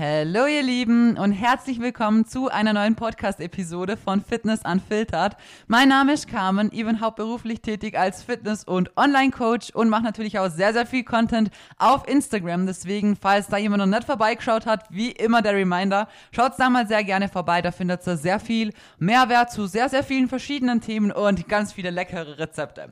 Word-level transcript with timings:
Hallo 0.00 0.46
ihr 0.46 0.62
Lieben 0.62 1.18
und 1.18 1.32
herzlich 1.32 1.80
willkommen 1.80 2.24
zu 2.24 2.48
einer 2.48 2.72
neuen 2.72 2.94
Podcast-Episode 2.94 3.96
von 3.96 4.22
Fitness 4.22 4.60
Unfiltered. 4.64 5.36
Mein 5.66 5.88
Name 5.88 6.12
ist 6.12 6.28
Carmen, 6.28 6.70
ich 6.72 6.84
bin 6.84 7.00
hauptberuflich 7.00 7.62
tätig 7.62 7.98
als 7.98 8.22
Fitness- 8.22 8.62
und 8.62 8.96
Online-Coach 8.96 9.70
und 9.70 9.88
mache 9.88 10.04
natürlich 10.04 10.38
auch 10.38 10.50
sehr, 10.50 10.72
sehr 10.72 10.86
viel 10.86 11.02
Content 11.02 11.50
auf 11.78 12.06
Instagram. 12.06 12.66
Deswegen, 12.66 13.16
falls 13.16 13.48
da 13.48 13.56
jemand 13.56 13.80
noch 13.80 13.98
nicht 13.98 14.04
vorbeigeschaut 14.04 14.66
hat, 14.66 14.84
wie 14.90 15.10
immer 15.10 15.42
der 15.42 15.54
Reminder, 15.54 16.06
schaut 16.30 16.52
da 16.58 16.70
mal 16.70 16.86
sehr 16.86 17.02
gerne 17.02 17.28
vorbei. 17.28 17.60
Da 17.60 17.72
findet 17.72 18.06
ihr 18.06 18.16
sehr 18.16 18.38
viel 18.38 18.72
Mehrwert 19.00 19.50
zu 19.50 19.66
sehr, 19.66 19.88
sehr 19.88 20.04
vielen 20.04 20.28
verschiedenen 20.28 20.80
Themen 20.80 21.10
und 21.10 21.48
ganz 21.48 21.72
viele 21.72 21.90
leckere 21.90 22.38
Rezepte. 22.38 22.90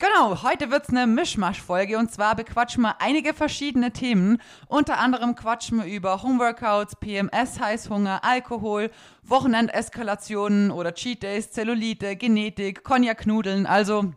Genau, 0.00 0.42
heute 0.42 0.72
wird's 0.72 0.88
eine 0.88 1.06
Mischmasch-Folge 1.06 1.98
und 1.98 2.10
zwar 2.10 2.34
bequatschen 2.34 2.82
wir 2.82 3.00
einige 3.00 3.32
verschiedene 3.32 3.92
Themen. 3.92 4.42
Unter 4.66 4.98
anderem 4.98 5.36
quatschen 5.36 5.78
wir 5.78 5.86
über 5.86 6.20
Homeworkouts, 6.22 6.96
PMS, 6.96 7.60
Heißhunger, 7.60 8.24
Alkohol, 8.24 8.90
Wochenendeskalationen 9.22 10.72
oder 10.72 10.94
Cheat 10.94 11.22
Days, 11.22 11.52
Zellulite, 11.52 12.16
Genetik, 12.16 12.82
Cognac-Nudeln, 12.82 13.66
also 13.66 14.12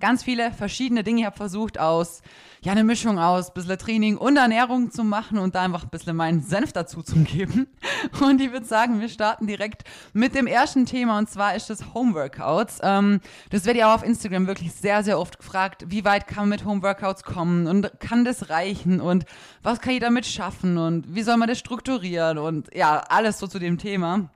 ganz 0.00 0.22
viele 0.24 0.52
verschiedene 0.52 1.04
Dinge. 1.04 1.20
Ich 1.20 1.26
habe 1.26 1.36
versucht, 1.36 1.78
aus 1.78 2.22
ja, 2.66 2.72
eine 2.72 2.82
Mischung 2.82 3.20
aus 3.20 3.54
bisschen 3.54 3.78
Training 3.78 4.16
und 4.16 4.36
Ernährung 4.36 4.90
zu 4.90 5.04
machen 5.04 5.38
und 5.38 5.54
da 5.54 5.62
einfach 5.62 5.84
ein 5.84 5.88
bisschen 5.90 6.16
meinen 6.16 6.42
Senf 6.42 6.72
dazu 6.72 7.00
zu 7.00 7.16
geben. 7.20 7.68
Und 8.20 8.40
ich 8.40 8.50
würde 8.50 8.66
sagen, 8.66 9.00
wir 9.00 9.08
starten 9.08 9.46
direkt 9.46 9.84
mit 10.12 10.34
dem 10.34 10.46
ersten 10.46 10.84
Thema 10.84 11.18
und 11.18 11.30
zwar 11.30 11.54
ist 11.54 11.70
das 11.70 11.94
Homeworkouts. 11.94 12.80
Ähm, 12.82 13.20
das 13.50 13.64
werde 13.64 13.78
ich 13.78 13.84
auch 13.84 13.94
auf 13.94 14.02
Instagram 14.02 14.46
wirklich 14.46 14.72
sehr, 14.72 15.04
sehr 15.04 15.18
oft 15.18 15.38
gefragt, 15.38 15.84
wie 15.88 16.04
weit 16.04 16.26
kann 16.26 16.44
man 16.44 16.48
mit 16.50 16.64
Homeworkouts 16.64 17.22
kommen 17.22 17.66
und 17.66 18.00
kann 18.00 18.24
das 18.24 18.50
reichen 18.50 19.00
und 19.00 19.24
was 19.62 19.80
kann 19.80 19.94
ich 19.94 20.00
damit 20.00 20.26
schaffen 20.26 20.78
und 20.78 21.14
wie 21.14 21.22
soll 21.22 21.36
man 21.36 21.48
das 21.48 21.58
strukturieren 21.58 22.38
und 22.38 22.74
ja, 22.74 22.98
alles 22.98 23.38
so 23.38 23.46
zu 23.46 23.58
dem 23.58 23.78
Thema. 23.78 24.30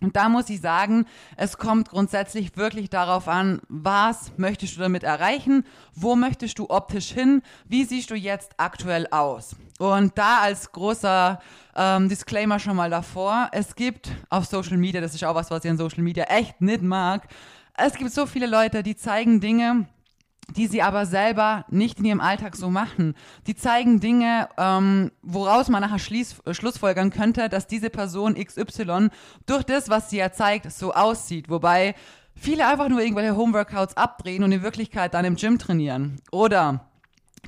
Und 0.00 0.14
da 0.14 0.28
muss 0.28 0.48
ich 0.48 0.60
sagen, 0.60 1.06
es 1.36 1.58
kommt 1.58 1.90
grundsätzlich 1.90 2.56
wirklich 2.56 2.88
darauf 2.88 3.26
an, 3.26 3.60
was 3.68 4.32
möchtest 4.36 4.76
du 4.76 4.80
damit 4.80 5.02
erreichen, 5.02 5.64
wo 5.94 6.14
möchtest 6.14 6.58
du 6.58 6.70
optisch 6.70 7.10
hin, 7.10 7.42
wie 7.66 7.84
siehst 7.84 8.10
du 8.10 8.14
jetzt 8.14 8.52
aktuell 8.58 9.08
aus. 9.10 9.56
Und 9.78 10.16
da 10.16 10.40
als 10.40 10.70
großer 10.70 11.40
ähm, 11.74 12.08
Disclaimer 12.08 12.58
schon 12.58 12.76
mal 12.76 12.90
davor, 12.90 13.48
es 13.52 13.74
gibt 13.74 14.10
auf 14.30 14.44
Social 14.44 14.76
Media, 14.76 15.00
das 15.00 15.14
ist 15.14 15.24
auch 15.24 15.34
was, 15.34 15.50
was 15.50 15.64
ich 15.64 15.70
an 15.70 15.78
Social 15.78 16.02
Media 16.02 16.24
echt 16.24 16.60
nicht 16.60 16.82
mag, 16.82 17.26
es 17.80 17.94
gibt 17.94 18.10
so 18.10 18.26
viele 18.26 18.46
Leute, 18.46 18.82
die 18.82 18.96
zeigen 18.96 19.40
Dinge, 19.40 19.86
die 20.56 20.66
sie 20.66 20.82
aber 20.82 21.06
selber 21.06 21.64
nicht 21.68 21.98
in 21.98 22.04
ihrem 22.06 22.20
Alltag 22.20 22.56
so 22.56 22.70
machen. 22.70 23.14
Die 23.46 23.54
zeigen 23.54 24.00
Dinge, 24.00 24.48
ähm, 24.56 25.12
woraus 25.22 25.68
man 25.68 25.82
nachher 25.82 25.98
schließ, 25.98 26.40
äh, 26.46 26.54
schlussfolgern 26.54 27.10
könnte, 27.10 27.48
dass 27.48 27.66
diese 27.66 27.90
Person 27.90 28.34
XY 28.34 29.08
durch 29.46 29.64
das, 29.64 29.88
was 29.88 30.10
sie 30.10 30.18
ja 30.18 30.32
zeigt, 30.32 30.70
so 30.72 30.92
aussieht. 30.92 31.48
Wobei 31.48 31.94
viele 32.34 32.66
einfach 32.66 32.88
nur 32.88 33.00
irgendwelche 33.00 33.36
Homeworkouts 33.36 33.96
abdrehen 33.96 34.42
und 34.42 34.52
in 34.52 34.62
Wirklichkeit 34.62 35.14
dann 35.14 35.24
im 35.24 35.36
Gym 35.36 35.58
trainieren. 35.58 36.20
Oder 36.30 36.87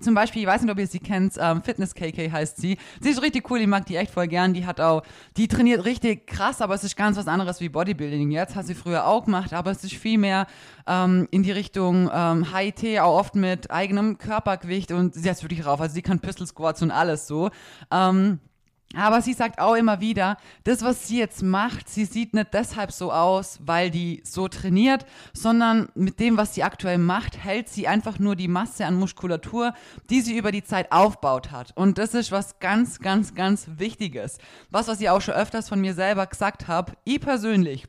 zum 0.01 0.15
Beispiel, 0.15 0.43
ich 0.43 0.49
weiß 0.49 0.63
nicht, 0.63 0.71
ob 0.71 0.79
ihr 0.79 0.87
sie 0.87 0.99
kennt, 0.99 1.35
ähm, 1.39 1.63
Fitness 1.63 1.95
KK 1.95 2.31
heißt 2.31 2.57
sie. 2.57 2.79
Sie 3.01 3.11
ist 3.11 3.23
richtig 3.23 3.51
cool, 3.51 3.61
ich 3.61 3.67
mag 3.67 3.87
die 3.87 3.97
echt 3.97 4.13
voll 4.13 4.29
gern. 4.29 4.55
Die 4.55 4.67
hat 4.67 4.81
auch, 4.81 5.03
die 5.37 5.49
trainiert 5.49 5.85
richtig 5.85 6.27
krass, 6.27 6.61
aber 6.61 6.75
es 6.75 6.85
ist 6.85 6.97
ganz 6.97 7.17
was 7.17 7.29
anderes 7.29 7.61
wie 7.61 7.69
Bodybuilding. 7.69 8.31
Jetzt 8.31 8.57
hat 8.57 8.67
sie 8.67 8.75
früher 8.75 9.07
auch 9.07 9.25
gemacht, 9.25 9.53
aber 9.53 9.71
es 9.71 9.85
ist 9.85 9.95
viel 9.95 10.19
mehr 10.19 10.47
ähm, 10.87 11.29
in 11.31 11.43
die 11.43 11.53
Richtung 11.53 12.11
ähm, 12.13 12.47
HIT, 12.55 13.01
auch 13.01 13.19
oft 13.19 13.35
mit 13.35 13.71
eigenem 13.71 14.19
Körpergewicht 14.19 14.93
und 14.93 15.15
sie 15.15 15.29
hat 15.29 15.43
wirklich 15.43 15.67
rauf. 15.67 15.81
Also 15.81 15.95
sie 15.95 16.03
kann 16.03 16.21
Pistol 16.21 16.47
Squats 16.47 16.83
und 16.83 16.91
alles 16.91 17.27
so. 17.27 17.51
Ähm, 17.91 18.41
aber 18.97 19.23
sie 19.23 19.35
sagt 19.35 19.61
auch 19.61 19.75
immer 19.75 20.01
wieder, 20.01 20.37
das, 20.65 20.83
was 20.83 21.07
sie 21.07 21.19
jetzt 21.19 21.43
macht, 21.43 21.89
sie 21.89 22.05
sieht 22.05 22.35
nicht 22.35 22.53
deshalb 22.53 22.91
so 22.91 23.13
aus, 23.13 23.61
weil 23.65 23.91
die 23.91 24.21
so 24.25 24.49
trainiert, 24.49 25.07
sondern 25.33 25.89
mit 25.95 26.19
dem, 26.19 26.37
was 26.37 26.55
sie 26.55 26.65
aktuell 26.65 26.99
macht, 26.99 27.39
hält 27.43 27.69
sie 27.69 27.87
einfach 27.87 28.19
nur 28.19 28.35
die 28.35 28.49
Masse 28.49 28.87
an 28.87 28.97
Muskulatur, 28.97 29.75
die 30.11 30.21
sie 30.21 30.37
über 30.37 30.51
die 30.51 30.65
Zeit 30.65 30.91
aufbaut 30.91 31.53
hat. 31.53 31.73
Und 31.77 31.99
das 31.99 32.15
ist 32.15 32.33
was 32.33 32.59
ganz, 32.59 32.99
ganz, 32.99 33.35
ganz 33.35 33.69
Wichtiges. 33.77 34.39
Was, 34.71 34.89
was 34.89 35.01
ich 35.01 35.09
auch 35.09 35.21
schon 35.21 35.35
öfters 35.35 35.69
von 35.69 35.81
mir 35.81 35.95
selber 35.95 36.27
gesagt 36.27 36.67
habe. 36.67 36.93
Ich 37.05 37.21
persönlich 37.21 37.87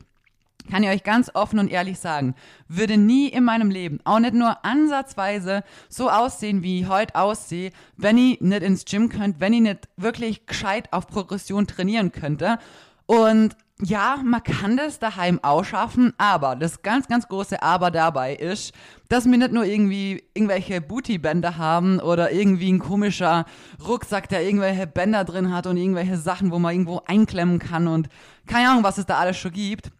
kann 0.70 0.82
ich 0.82 0.90
euch 0.90 1.02
ganz 1.02 1.30
offen 1.34 1.58
und 1.58 1.70
ehrlich 1.70 1.98
sagen, 1.98 2.34
würde 2.68 2.96
nie 2.96 3.28
in 3.28 3.44
meinem 3.44 3.70
Leben, 3.70 4.00
auch 4.04 4.18
nicht 4.18 4.34
nur 4.34 4.64
ansatzweise 4.64 5.64
so 5.88 6.10
aussehen, 6.10 6.62
wie 6.62 6.80
ich 6.80 6.88
heute 6.88 7.14
aussehe, 7.14 7.72
wenn 7.96 8.18
ich 8.18 8.40
nicht 8.40 8.62
ins 8.62 8.84
Gym 8.84 9.08
könnte, 9.08 9.40
wenn 9.40 9.52
ich 9.52 9.60
nicht 9.60 9.88
wirklich 9.96 10.46
gescheit 10.46 10.92
auf 10.92 11.06
Progression 11.06 11.66
trainieren 11.66 12.12
könnte. 12.12 12.58
Und 13.06 13.56
ja, 13.84 14.20
man 14.24 14.42
kann 14.44 14.76
das 14.76 15.00
daheim 15.00 15.40
auch 15.42 15.64
schaffen, 15.64 16.12
aber 16.16 16.54
das 16.54 16.82
ganz, 16.82 17.08
ganz 17.08 17.26
große 17.26 17.62
Aber 17.62 17.90
dabei 17.90 18.34
ist, 18.34 18.72
dass 19.08 19.28
wir 19.28 19.36
nicht 19.36 19.52
nur 19.52 19.64
irgendwie 19.64 20.22
irgendwelche 20.34 20.80
Bootybänder 20.80 21.56
haben 21.56 21.98
oder 21.98 22.30
irgendwie 22.30 22.72
ein 22.72 22.78
komischer 22.78 23.44
Rucksack, 23.84 24.28
der 24.28 24.44
irgendwelche 24.44 24.86
Bänder 24.86 25.24
drin 25.24 25.52
hat 25.52 25.66
und 25.66 25.76
irgendwelche 25.76 26.16
Sachen, 26.16 26.52
wo 26.52 26.60
man 26.60 26.72
irgendwo 26.72 27.02
einklemmen 27.06 27.58
kann 27.58 27.88
und 27.88 28.08
keine 28.46 28.70
Ahnung, 28.70 28.84
was 28.84 28.98
es 28.98 29.06
da 29.06 29.18
alles 29.18 29.36
schon 29.36 29.52
gibt 29.52 29.90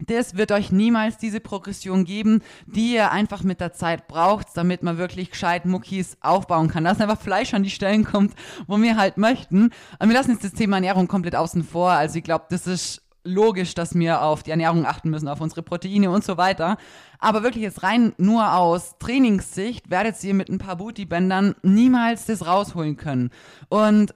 das 0.00 0.36
wird 0.36 0.50
euch 0.50 0.72
niemals 0.72 1.18
diese 1.18 1.40
Progression 1.40 2.04
geben, 2.04 2.42
die 2.66 2.94
ihr 2.94 3.12
einfach 3.12 3.42
mit 3.42 3.60
der 3.60 3.72
Zeit 3.72 4.08
braucht, 4.08 4.48
damit 4.54 4.82
man 4.82 4.98
wirklich 4.98 5.30
gescheit 5.30 5.66
Muckis 5.66 6.16
aufbauen 6.20 6.68
kann. 6.68 6.84
Dass 6.84 7.00
einfach 7.00 7.20
Fleisch 7.20 7.54
an 7.54 7.62
die 7.62 7.70
Stellen 7.70 8.04
kommt, 8.04 8.34
wo 8.66 8.80
wir 8.80 8.96
halt 8.96 9.18
möchten. 9.18 9.70
Und 9.98 10.08
wir 10.08 10.14
lassen 10.14 10.32
jetzt 10.32 10.44
das 10.44 10.52
Thema 10.52 10.76
Ernährung 10.76 11.06
komplett 11.06 11.36
außen 11.36 11.62
vor. 11.62 11.90
Also 11.90 12.18
ich 12.18 12.24
glaube, 12.24 12.46
das 12.50 12.66
ist 12.66 13.02
logisch, 13.24 13.74
dass 13.74 13.94
wir 13.94 14.22
auf 14.22 14.42
die 14.42 14.50
Ernährung 14.50 14.84
achten 14.84 15.10
müssen, 15.10 15.28
auf 15.28 15.40
unsere 15.40 15.62
Proteine 15.62 16.10
und 16.10 16.24
so 16.24 16.36
weiter. 16.36 16.76
Aber 17.18 17.42
wirklich 17.42 17.62
jetzt 17.62 17.82
rein 17.82 18.12
nur 18.18 18.52
aus 18.54 18.98
Trainingssicht 18.98 19.90
werdet 19.90 20.22
ihr 20.22 20.34
mit 20.34 20.50
ein 20.50 20.58
paar 20.58 20.76
Bootybändern 20.76 21.54
niemals 21.62 22.26
das 22.26 22.46
rausholen 22.46 22.96
können. 22.96 23.30
Und 23.68 24.14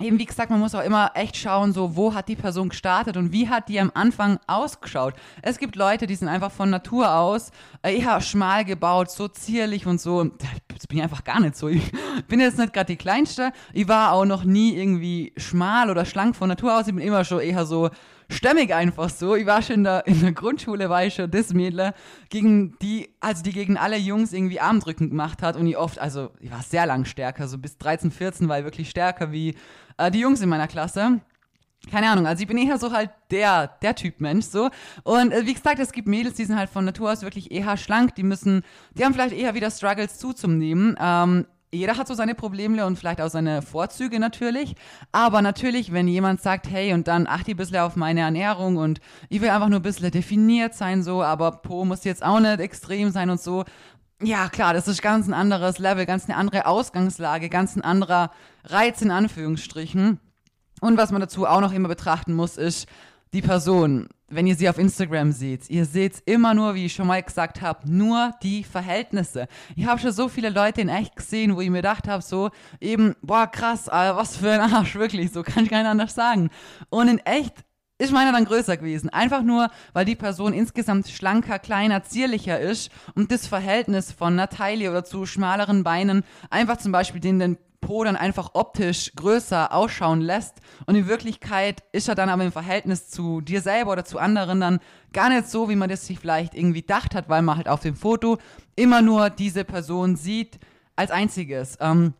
eben 0.00 0.18
wie 0.18 0.24
gesagt, 0.24 0.50
man 0.50 0.60
muss 0.60 0.74
auch 0.74 0.84
immer 0.84 1.12
echt 1.14 1.36
schauen, 1.36 1.72
so 1.72 1.96
wo 1.96 2.14
hat 2.14 2.28
die 2.28 2.36
Person 2.36 2.70
gestartet 2.70 3.16
und 3.16 3.32
wie 3.32 3.48
hat 3.48 3.68
die 3.68 3.78
am 3.78 3.90
Anfang 3.94 4.38
ausgeschaut. 4.46 5.14
Es 5.42 5.58
gibt 5.58 5.76
Leute, 5.76 6.06
die 6.06 6.14
sind 6.14 6.28
einfach 6.28 6.50
von 6.50 6.70
Natur 6.70 7.14
aus 7.14 7.50
eher 7.82 8.20
schmal 8.20 8.64
gebaut, 8.64 9.10
so 9.10 9.28
zierlich 9.28 9.86
und 9.86 10.00
so. 10.00 10.24
Das 10.68 10.86
bin 10.86 10.98
ich 10.98 11.04
einfach 11.04 11.24
gar 11.24 11.40
nicht 11.40 11.56
so. 11.56 11.68
Ich 11.68 11.92
bin 12.28 12.40
jetzt 12.40 12.58
nicht 12.58 12.72
gerade 12.72 12.86
die 12.86 12.96
Kleinste. 12.96 13.52
Ich 13.72 13.86
war 13.86 14.12
auch 14.12 14.24
noch 14.24 14.44
nie 14.44 14.76
irgendwie 14.76 15.32
schmal 15.36 15.90
oder 15.90 16.04
schlank 16.04 16.36
von 16.36 16.48
Natur 16.48 16.78
aus. 16.78 16.88
Ich 16.88 16.94
bin 16.94 17.04
immer 17.04 17.24
schon 17.24 17.40
eher 17.40 17.66
so 17.66 17.90
stämmig 18.28 18.74
einfach 18.74 19.10
so. 19.10 19.34
Ich 19.34 19.46
war 19.46 19.62
schon 19.62 19.76
in 19.76 19.84
der, 19.84 20.06
in 20.06 20.20
der 20.20 20.32
Grundschule, 20.32 20.88
war 20.88 21.04
ich 21.04 21.14
schon 21.14 21.30
das 21.30 21.52
Mädel, 21.52 21.92
gegen 22.28 22.76
die, 22.80 23.08
also 23.20 23.42
die 23.42 23.52
gegen 23.52 23.76
alle 23.76 23.96
Jungs 23.96 24.32
irgendwie 24.32 24.60
Armdrücken 24.60 25.10
gemacht 25.10 25.42
hat 25.42 25.56
und 25.56 25.66
ich 25.66 25.76
oft, 25.76 25.98
also 25.98 26.30
ich 26.40 26.50
war 26.50 26.62
sehr 26.62 26.86
lang 26.86 27.04
stärker, 27.04 27.48
so 27.48 27.58
bis 27.58 27.78
13, 27.78 28.10
14 28.10 28.48
war 28.48 28.58
ich 28.58 28.64
wirklich 28.64 28.90
stärker 28.90 29.32
wie 29.32 29.54
äh, 29.98 30.10
die 30.10 30.20
Jungs 30.20 30.40
in 30.40 30.48
meiner 30.48 30.68
Klasse. 30.68 31.20
Keine 31.90 32.08
Ahnung, 32.10 32.26
also 32.26 32.40
ich 32.42 32.46
bin 32.46 32.58
eher 32.58 32.78
so 32.78 32.92
halt 32.92 33.10
der, 33.32 33.66
der 33.82 33.96
Typ 33.96 34.20
Mensch 34.20 34.46
so. 34.46 34.70
Und 35.02 35.32
äh, 35.32 35.44
wie 35.46 35.54
gesagt, 35.54 35.80
es 35.80 35.90
gibt 35.90 36.06
Mädels, 36.06 36.34
die 36.34 36.44
sind 36.44 36.56
halt 36.56 36.70
von 36.70 36.84
Natur 36.84 37.10
aus 37.10 37.22
wirklich 37.22 37.50
eher 37.50 37.76
schlank, 37.76 38.14
die 38.14 38.22
müssen, 38.22 38.62
die 38.94 39.04
haben 39.04 39.14
vielleicht 39.14 39.34
eher 39.34 39.54
wieder 39.54 39.70
Struggles 39.70 40.18
zuzunehmen. 40.18 40.96
Ähm, 41.00 41.46
jeder 41.72 41.96
hat 41.96 42.06
so 42.06 42.14
seine 42.14 42.34
Probleme 42.34 42.84
und 42.84 42.98
vielleicht 42.98 43.20
auch 43.20 43.30
seine 43.30 43.62
Vorzüge 43.62 44.20
natürlich. 44.20 44.74
Aber 45.10 45.40
natürlich, 45.40 45.92
wenn 45.92 46.06
jemand 46.06 46.42
sagt, 46.42 46.70
hey, 46.70 46.92
und 46.92 47.08
dann 47.08 47.26
achte 47.26 47.50
ich 47.50 47.54
ein 47.54 47.56
bisschen 47.56 47.78
auf 47.78 47.96
meine 47.96 48.20
Ernährung 48.20 48.76
und 48.76 49.00
ich 49.30 49.40
will 49.40 49.48
einfach 49.48 49.70
nur 49.70 49.80
ein 49.80 49.82
bisschen 49.82 50.10
definiert 50.10 50.74
sein, 50.74 51.02
so, 51.02 51.22
aber 51.22 51.50
Po 51.50 51.84
muss 51.84 52.04
jetzt 52.04 52.22
auch 52.22 52.40
nicht 52.40 52.60
extrem 52.60 53.10
sein 53.10 53.30
und 53.30 53.40
so. 53.40 53.64
Ja, 54.22 54.48
klar, 54.50 54.74
das 54.74 54.86
ist 54.86 55.02
ganz 55.02 55.26
ein 55.26 55.34
anderes 55.34 55.78
Level, 55.78 56.04
ganz 56.06 56.26
eine 56.26 56.36
andere 56.36 56.66
Ausgangslage, 56.66 57.48
ganz 57.48 57.74
ein 57.74 57.82
anderer 57.82 58.30
Reiz 58.64 59.00
in 59.00 59.10
Anführungsstrichen. 59.10 60.20
Und 60.80 60.96
was 60.98 61.10
man 61.10 61.20
dazu 61.20 61.46
auch 61.46 61.60
noch 61.60 61.72
immer 61.72 61.88
betrachten 61.88 62.34
muss, 62.34 62.58
ist 62.58 62.86
die 63.32 63.42
Person 63.42 64.08
wenn 64.32 64.46
ihr 64.46 64.56
sie 64.56 64.68
auf 64.68 64.78
Instagram 64.78 65.32
seht, 65.32 65.68
ihr 65.68 65.84
seht 65.84 66.22
immer 66.24 66.54
nur, 66.54 66.74
wie 66.74 66.86
ich 66.86 66.94
schon 66.94 67.06
mal 67.06 67.22
gesagt 67.22 67.60
habe, 67.60 67.90
nur 67.90 68.32
die 68.42 68.64
Verhältnisse. 68.64 69.46
Ich 69.76 69.86
habe 69.86 70.00
schon 70.00 70.12
so 70.12 70.28
viele 70.28 70.48
Leute 70.48 70.80
in 70.80 70.88
echt 70.88 71.16
gesehen, 71.16 71.54
wo 71.54 71.60
ich 71.60 71.70
mir 71.70 71.78
gedacht 71.78 72.08
habe, 72.08 72.22
so 72.22 72.50
eben, 72.80 73.14
boah, 73.22 73.46
krass, 73.46 73.88
was 73.88 74.36
für 74.36 74.50
ein 74.50 74.60
Arsch, 74.72 74.94
wirklich, 74.94 75.32
so 75.32 75.42
kann 75.42 75.64
ich 75.64 75.70
nicht 75.70 75.84
anders 75.84 76.14
sagen. 76.14 76.50
Und 76.88 77.08
in 77.08 77.18
echt 77.18 77.54
ist 77.98 78.12
meiner 78.12 78.32
dann 78.32 78.46
größer 78.46 78.76
gewesen. 78.76 79.10
Einfach 79.10 79.42
nur, 79.42 79.70
weil 79.92 80.04
die 80.04 80.16
Person 80.16 80.52
insgesamt 80.52 81.08
schlanker, 81.08 81.58
kleiner, 81.58 82.02
zierlicher 82.02 82.58
ist 82.58 82.90
und 83.14 83.30
das 83.30 83.46
Verhältnis 83.46 84.10
von 84.10 84.32
einer 84.32 84.48
Taille 84.48 84.90
oder 84.90 85.04
zu 85.04 85.24
schmaleren 85.26 85.84
Beinen 85.84 86.24
einfach 86.50 86.78
zum 86.78 86.90
Beispiel 86.90 87.20
den, 87.20 87.38
den 87.38 87.58
Po 87.82 88.02
dann 88.04 88.16
einfach 88.16 88.52
optisch 88.54 89.12
größer 89.14 89.74
ausschauen 89.74 90.22
lässt. 90.22 90.54
Und 90.86 90.94
in 90.94 91.06
Wirklichkeit 91.06 91.82
ist 91.92 92.08
er 92.08 92.14
dann 92.14 92.30
aber 92.30 92.44
im 92.44 92.52
Verhältnis 92.52 93.10
zu 93.10 93.42
dir 93.42 93.60
selber 93.60 93.92
oder 93.92 94.06
zu 94.06 94.18
anderen 94.18 94.60
dann 94.60 94.80
gar 95.12 95.28
nicht 95.28 95.48
so, 95.48 95.68
wie 95.68 95.76
man 95.76 95.90
das 95.90 96.06
sich 96.06 96.18
vielleicht 96.18 96.54
irgendwie 96.54 96.80
gedacht 96.80 97.14
hat, 97.14 97.28
weil 97.28 97.42
man 97.42 97.58
halt 97.58 97.68
auf 97.68 97.80
dem 97.80 97.94
Foto 97.94 98.38
immer 98.76 99.02
nur 99.02 99.28
diese 99.28 99.64
Person 99.64 100.16
sieht 100.16 100.58
als 100.96 101.10
einziges. 101.10 101.76
Ähm, 101.80 102.14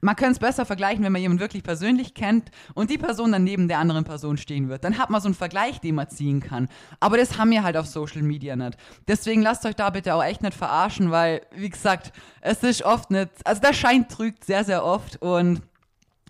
man 0.00 0.16
könnte 0.16 0.32
es 0.32 0.38
besser 0.38 0.64
vergleichen, 0.64 1.04
wenn 1.04 1.12
man 1.12 1.20
jemanden 1.20 1.40
wirklich 1.40 1.62
persönlich 1.62 2.14
kennt 2.14 2.50
und 2.74 2.90
die 2.90 2.98
Person 2.98 3.32
dann 3.32 3.44
neben 3.44 3.68
der 3.68 3.78
anderen 3.78 4.04
Person 4.04 4.36
stehen 4.36 4.68
wird. 4.68 4.84
Dann 4.84 4.98
hat 4.98 5.10
man 5.10 5.20
so 5.20 5.28
einen 5.28 5.34
Vergleich, 5.34 5.80
den 5.80 5.94
man 5.94 6.08
ziehen 6.08 6.40
kann. 6.40 6.68
Aber 7.00 7.16
das 7.16 7.38
haben 7.38 7.50
wir 7.50 7.62
halt 7.62 7.76
auf 7.76 7.86
Social 7.86 8.22
Media 8.22 8.56
nicht. 8.56 8.76
Deswegen 9.08 9.42
lasst 9.42 9.64
euch 9.66 9.76
da 9.76 9.90
bitte 9.90 10.14
auch 10.14 10.24
echt 10.24 10.42
nicht 10.42 10.56
verarschen, 10.56 11.10
weil, 11.10 11.42
wie 11.54 11.68
gesagt, 11.68 12.12
es 12.40 12.62
ist 12.62 12.82
oft 12.82 13.10
nicht, 13.10 13.30
also 13.44 13.60
der 13.60 13.72
Schein 13.72 14.08
trügt 14.08 14.44
sehr, 14.44 14.64
sehr 14.64 14.84
oft 14.84 15.20
und 15.20 15.62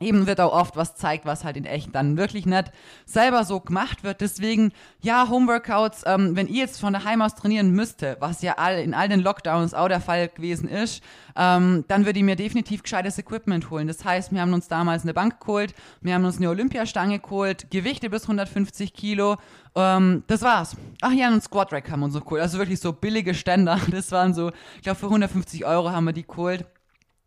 eben 0.00 0.26
wird 0.26 0.40
auch 0.40 0.52
oft 0.52 0.76
was 0.76 0.96
zeigt, 0.96 1.26
was 1.26 1.44
halt 1.44 1.56
in 1.56 1.66
echt 1.66 1.94
dann 1.94 2.16
wirklich 2.16 2.46
nicht 2.46 2.72
selber 3.04 3.44
so 3.44 3.60
gemacht 3.60 4.02
wird. 4.02 4.22
Deswegen, 4.22 4.72
ja, 5.00 5.28
Homeworkouts, 5.28 6.02
ähm, 6.06 6.34
wenn 6.34 6.48
ihr 6.48 6.62
jetzt 6.62 6.80
von 6.80 6.92
daheim 6.92 7.20
aus 7.20 7.34
trainieren 7.34 7.70
müsste, 7.70 8.16
was 8.18 8.40
ja 8.40 8.54
all, 8.54 8.78
in 8.78 8.94
all 8.94 9.08
den 9.08 9.20
Lockdowns 9.20 9.74
auch 9.74 9.88
der 9.88 10.00
Fall 10.00 10.28
gewesen 10.28 10.68
ist, 10.68 11.02
ähm, 11.36 11.84
dann 11.88 12.06
würde 12.06 12.18
ich 12.18 12.24
mir 12.24 12.36
definitiv 12.36 12.82
gescheites 12.82 13.18
Equipment 13.18 13.70
holen. 13.70 13.86
Das 13.86 14.04
heißt, 14.04 14.32
wir 14.32 14.40
haben 14.40 14.54
uns 14.54 14.68
damals 14.68 15.02
eine 15.02 15.14
Bank 15.14 15.38
geholt, 15.40 15.74
wir 16.00 16.14
haben 16.14 16.24
uns 16.24 16.38
eine 16.38 16.48
Olympiastange 16.48 17.18
geholt, 17.18 17.70
Gewichte 17.70 18.08
bis 18.08 18.22
150 18.22 18.94
Kilo. 18.94 19.36
Ähm, 19.74 20.24
das 20.26 20.40
war's. 20.42 20.76
Ach 21.02 21.12
ja, 21.12 21.26
einen 21.26 21.42
Squat 21.42 21.72
Rack 21.72 21.90
haben 21.90 22.00
wir 22.00 22.06
uns 22.06 22.14
so 22.14 22.20
geholt. 22.20 22.40
Also 22.40 22.58
wirklich 22.58 22.80
so 22.80 22.92
billige 22.92 23.34
Ständer. 23.34 23.78
Das 23.90 24.12
waren 24.12 24.32
so, 24.32 24.50
ich 24.76 24.82
glaube, 24.82 24.98
für 24.98 25.06
150 25.06 25.66
Euro 25.66 25.90
haben 25.90 26.04
wir 26.04 26.12
die 26.12 26.26
geholt. 26.26 26.64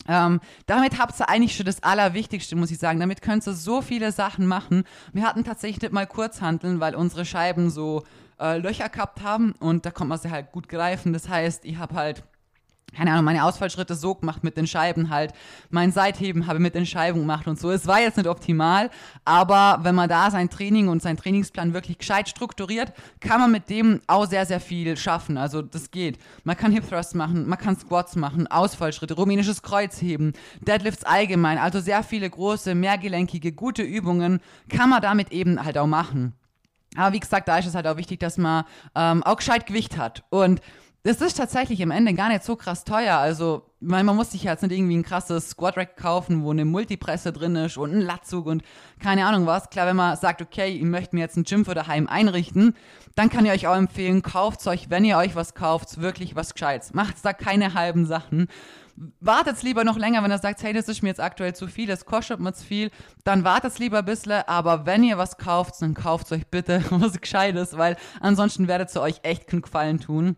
Ähm, 0.07 0.39
damit 0.65 0.99
habt 0.99 1.19
ihr 1.19 1.29
eigentlich 1.29 1.55
schon 1.55 1.65
das 1.65 1.81
Allerwichtigste, 1.83 2.55
muss 2.55 2.71
ich 2.71 2.79
sagen. 2.79 2.99
Damit 2.99 3.21
könnt 3.21 3.47
ihr 3.47 3.53
so 3.53 3.81
viele 3.81 4.11
Sachen 4.11 4.47
machen. 4.47 4.83
Wir 5.13 5.23
hatten 5.23 5.43
tatsächlich 5.43 5.81
nicht 5.81 5.93
mal 5.93 6.07
Kurzhanteln, 6.07 6.79
weil 6.79 6.95
unsere 6.95 7.25
Scheiben 7.25 7.69
so 7.69 8.03
äh, 8.39 8.57
Löcher 8.57 8.89
gehabt 8.89 9.21
haben 9.21 9.53
und 9.59 9.85
da 9.85 9.91
kommt 9.91 10.09
man 10.09 10.19
sie 10.19 10.31
halt 10.31 10.51
gut 10.51 10.67
greifen. 10.67 11.13
Das 11.13 11.29
heißt, 11.29 11.65
ich 11.65 11.77
habe 11.77 11.95
halt 11.95 12.23
keine 12.95 13.11
Ahnung, 13.11 13.25
meine 13.25 13.43
Ausfallschritte 13.43 13.95
so 13.95 14.15
gemacht 14.15 14.43
mit 14.43 14.57
den 14.57 14.67
Scheiben 14.67 15.09
halt. 15.09 15.33
Mein 15.69 15.91
Seitheben 15.91 16.47
habe 16.47 16.59
mit 16.59 16.75
den 16.75 16.85
Scheiben 16.85 17.19
gemacht 17.19 17.47
und 17.47 17.59
so. 17.59 17.71
Es 17.71 17.87
war 17.87 17.99
jetzt 17.99 18.17
nicht 18.17 18.27
optimal, 18.27 18.89
aber 19.25 19.79
wenn 19.83 19.95
man 19.95 20.09
da 20.09 20.31
sein 20.31 20.49
Training 20.49 20.87
und 20.87 21.01
sein 21.01 21.17
Trainingsplan 21.17 21.73
wirklich 21.73 21.97
gescheit 21.97 22.29
strukturiert, 22.29 22.93
kann 23.19 23.39
man 23.39 23.51
mit 23.51 23.69
dem 23.69 24.01
auch 24.07 24.27
sehr, 24.27 24.45
sehr 24.45 24.59
viel 24.59 24.95
schaffen. 24.97 25.37
Also 25.37 25.61
das 25.61 25.91
geht. 25.91 26.17
Man 26.43 26.57
kann 26.57 26.71
Hip 26.71 26.87
Thrusts 26.87 27.13
machen, 27.13 27.47
man 27.47 27.57
kann 27.59 27.75
Squats 27.75 28.15
machen, 28.15 28.47
Ausfallschritte, 28.47 29.15
rumänisches 29.15 29.61
Kreuzheben, 29.61 30.33
Deadlifts 30.61 31.03
allgemein. 31.03 31.57
Also 31.57 31.79
sehr 31.79 32.03
viele 32.03 32.29
große, 32.29 32.75
mehrgelenkige, 32.75 33.51
gute 33.51 33.81
Übungen 33.81 34.39
kann 34.69 34.89
man 34.89 35.01
damit 35.01 35.31
eben 35.31 35.63
halt 35.63 35.77
auch 35.77 35.87
machen. 35.87 36.33
Aber 36.95 37.13
wie 37.13 37.19
gesagt, 37.19 37.47
da 37.47 37.57
ist 37.57 37.65
es 37.65 37.75
halt 37.75 37.87
auch 37.87 37.97
wichtig, 37.97 38.19
dass 38.19 38.37
man 38.37 38.65
ähm, 38.95 39.23
auch 39.23 39.37
gescheit 39.37 39.65
Gewicht 39.65 39.97
hat. 39.97 40.23
Und 40.29 40.61
das 41.03 41.19
ist 41.19 41.35
tatsächlich 41.35 41.81
im 41.81 41.91
Ende 41.91 42.13
gar 42.13 42.29
nicht 42.29 42.45
so 42.45 42.55
krass 42.55 42.85
teuer. 42.85 43.17
Also, 43.17 43.63
man, 43.81 44.05
man 44.05 44.15
muss 44.15 44.31
sich 44.31 44.43
jetzt 44.43 44.63
nicht 44.63 44.71
irgendwie 44.71 44.95
ein 44.95 45.03
krasses 45.03 45.49
Squad 45.49 45.75
Rack 45.75 45.97
kaufen, 45.97 46.43
wo 46.43 46.51
eine 46.51 46.63
Multipresse 46.63 47.33
drin 47.33 47.57
ist 47.57 47.77
und 47.77 47.91
ein 47.91 47.99
Latzug 47.99 48.45
und 48.45 48.63
keine 49.01 49.25
Ahnung 49.25 49.45
was. 49.45 49.69
Klar, 49.69 49.85
wenn 49.87 49.97
man 49.97 50.15
sagt, 50.15 50.41
okay, 50.41 50.73
ihr 50.73 50.85
möchtet 50.85 51.11
mir 51.11 51.19
jetzt 51.19 51.35
ein 51.35 51.43
Gym 51.43 51.65
für 51.65 51.73
daheim 51.73 52.07
einrichten, 52.07 52.73
dann 53.15 53.29
kann 53.29 53.45
ich 53.45 53.51
euch 53.51 53.67
auch 53.67 53.75
empfehlen, 53.75 54.21
kauft 54.21 54.65
euch, 54.65 54.89
wenn 54.89 55.03
ihr 55.03 55.17
euch 55.17 55.35
was 55.35 55.55
kauft, 55.55 55.99
wirklich 55.99 56.37
was 56.37 56.53
Gescheites. 56.53 56.93
Macht 56.93 57.15
da 57.23 57.33
keine 57.33 57.73
halben 57.73 58.05
Sachen. 58.05 58.47
Wartet 59.19 59.61
lieber 59.61 59.83
noch 59.83 59.97
länger, 59.97 60.23
wenn 60.23 60.31
ihr 60.31 60.37
sagt, 60.37 60.63
hey, 60.63 60.71
das 60.71 60.87
ist 60.87 61.03
mir 61.03 61.09
jetzt 61.09 61.19
aktuell 61.19 61.53
zu 61.53 61.67
viel, 61.67 61.87
das 61.87 62.05
kostet 62.05 62.39
mir 62.39 62.53
zu 62.53 62.63
viel, 62.63 62.91
dann 63.25 63.43
wartet 63.43 63.77
lieber 63.79 63.99
ein 63.99 64.05
bisschen, 64.05 64.43
aber 64.45 64.85
wenn 64.85 65.03
ihr 65.03 65.17
was 65.17 65.37
kauft, 65.37 65.81
dann 65.81 65.95
kauft 65.95 66.31
euch 66.31 66.47
bitte 66.47 66.81
was 66.91 67.19
Gescheites, 67.19 67.75
weil 67.75 67.97
ansonsten 68.21 68.69
werdet 68.69 68.95
ihr 68.95 69.01
euch 69.01 69.19
echt 69.23 69.47
keinen 69.47 69.63
Gefallen 69.63 69.99
tun. 69.99 70.37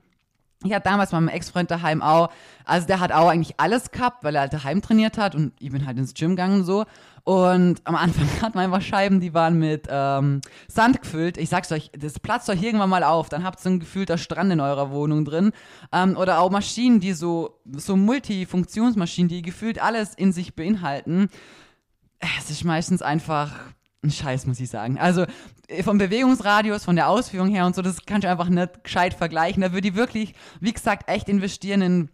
Ich 0.63 0.74
hatte 0.74 0.90
damals 0.90 1.12
mit 1.12 1.22
meinem 1.22 1.36
Ex-Freund 1.36 1.69
daheim 1.69 2.02
auch, 2.02 2.30
also 2.63 2.88
der 2.88 3.00
hat 3.00 3.12
auch 3.12 3.28
eigentlich 3.28 3.60
alles 3.60 3.92
gehabt, 3.92 4.24
weil 4.24 4.36
er 4.36 4.42
halt 4.42 4.54
daheim 4.54 4.81
trainiert 4.81 5.18
hat 5.18 5.36
und 5.36 5.54
ich 5.60 5.72
bin 5.72 5.86
halt 5.86 5.98
ins 5.98 6.13
Gym 6.13 6.31
gegangen 6.31 6.62
und 6.62 6.63
so. 6.63 6.86
Und 7.24 7.81
am 7.86 7.96
Anfang 7.96 8.28
hatten 8.42 8.56
wir 8.56 8.62
einfach 8.62 8.81
Scheiben, 8.81 9.19
die 9.19 9.34
waren 9.34 9.57
mit 9.60 9.88
ähm, 9.90 10.42
Sand 10.68 11.02
gefüllt. 11.02 11.38
Ich 11.38 11.50
sag's 11.50 11.72
euch, 11.72 11.92
das 11.98 12.19
platzt 12.19 12.50
euch 12.50 12.62
irgendwann 12.62 12.90
mal 12.90 13.04
auf, 13.04 13.30
dann 13.30 13.44
habt 13.44 13.63
ihr 13.66 13.72
ein 13.72 13.80
gefühlter 13.80 14.18
Strand 14.18 14.54
in 14.54 14.60
eurer 14.60 14.92
Wohnung 14.92 15.25
drin. 15.25 15.52
Ähm, 15.92 16.16
oder 16.18 16.40
auch 16.40 16.52
Maschinen, 16.52 17.00
die 17.00 17.13
so, 17.13 17.60
so 17.75 17.96
Multifunktionsmaschinen, 17.98 19.28
die 19.28 19.42
gefühlt 19.42 19.81
alles 19.81 20.13
in 20.13 20.31
sich 20.31 20.56
beinhalten. 20.56 21.30
Es 22.38 22.50
ist 22.50 22.63
meistens 22.63 23.02
einfach 23.02 23.52
ein 24.06 24.12
Scheiß, 24.12 24.46
muss 24.46 24.60
ich 24.60 24.69
sagen. 24.69 24.98
Also 24.98 25.25
äh, 25.68 25.84
vom 25.84 25.98
Bewegungsradius, 25.98 26.86
von 26.86 26.96
der 26.96 27.10
Ausführung 27.10 27.50
her 27.50 27.66
und 27.66 27.75
so, 27.75 27.81
das 27.81 28.06
kannst 28.06 28.25
du 28.25 28.30
einfach 28.30 28.50
nicht 28.50 28.84
gescheit 28.84 29.13
vergleichen. 29.13 29.62
Da 29.62 29.74
würde 29.74 29.88
ich 29.88 29.96
wirklich, 29.96 30.34
wie 30.60 30.74
gesagt, 30.74 31.10
echt 31.10 31.30
investieren 31.30 31.81
in 31.81 32.10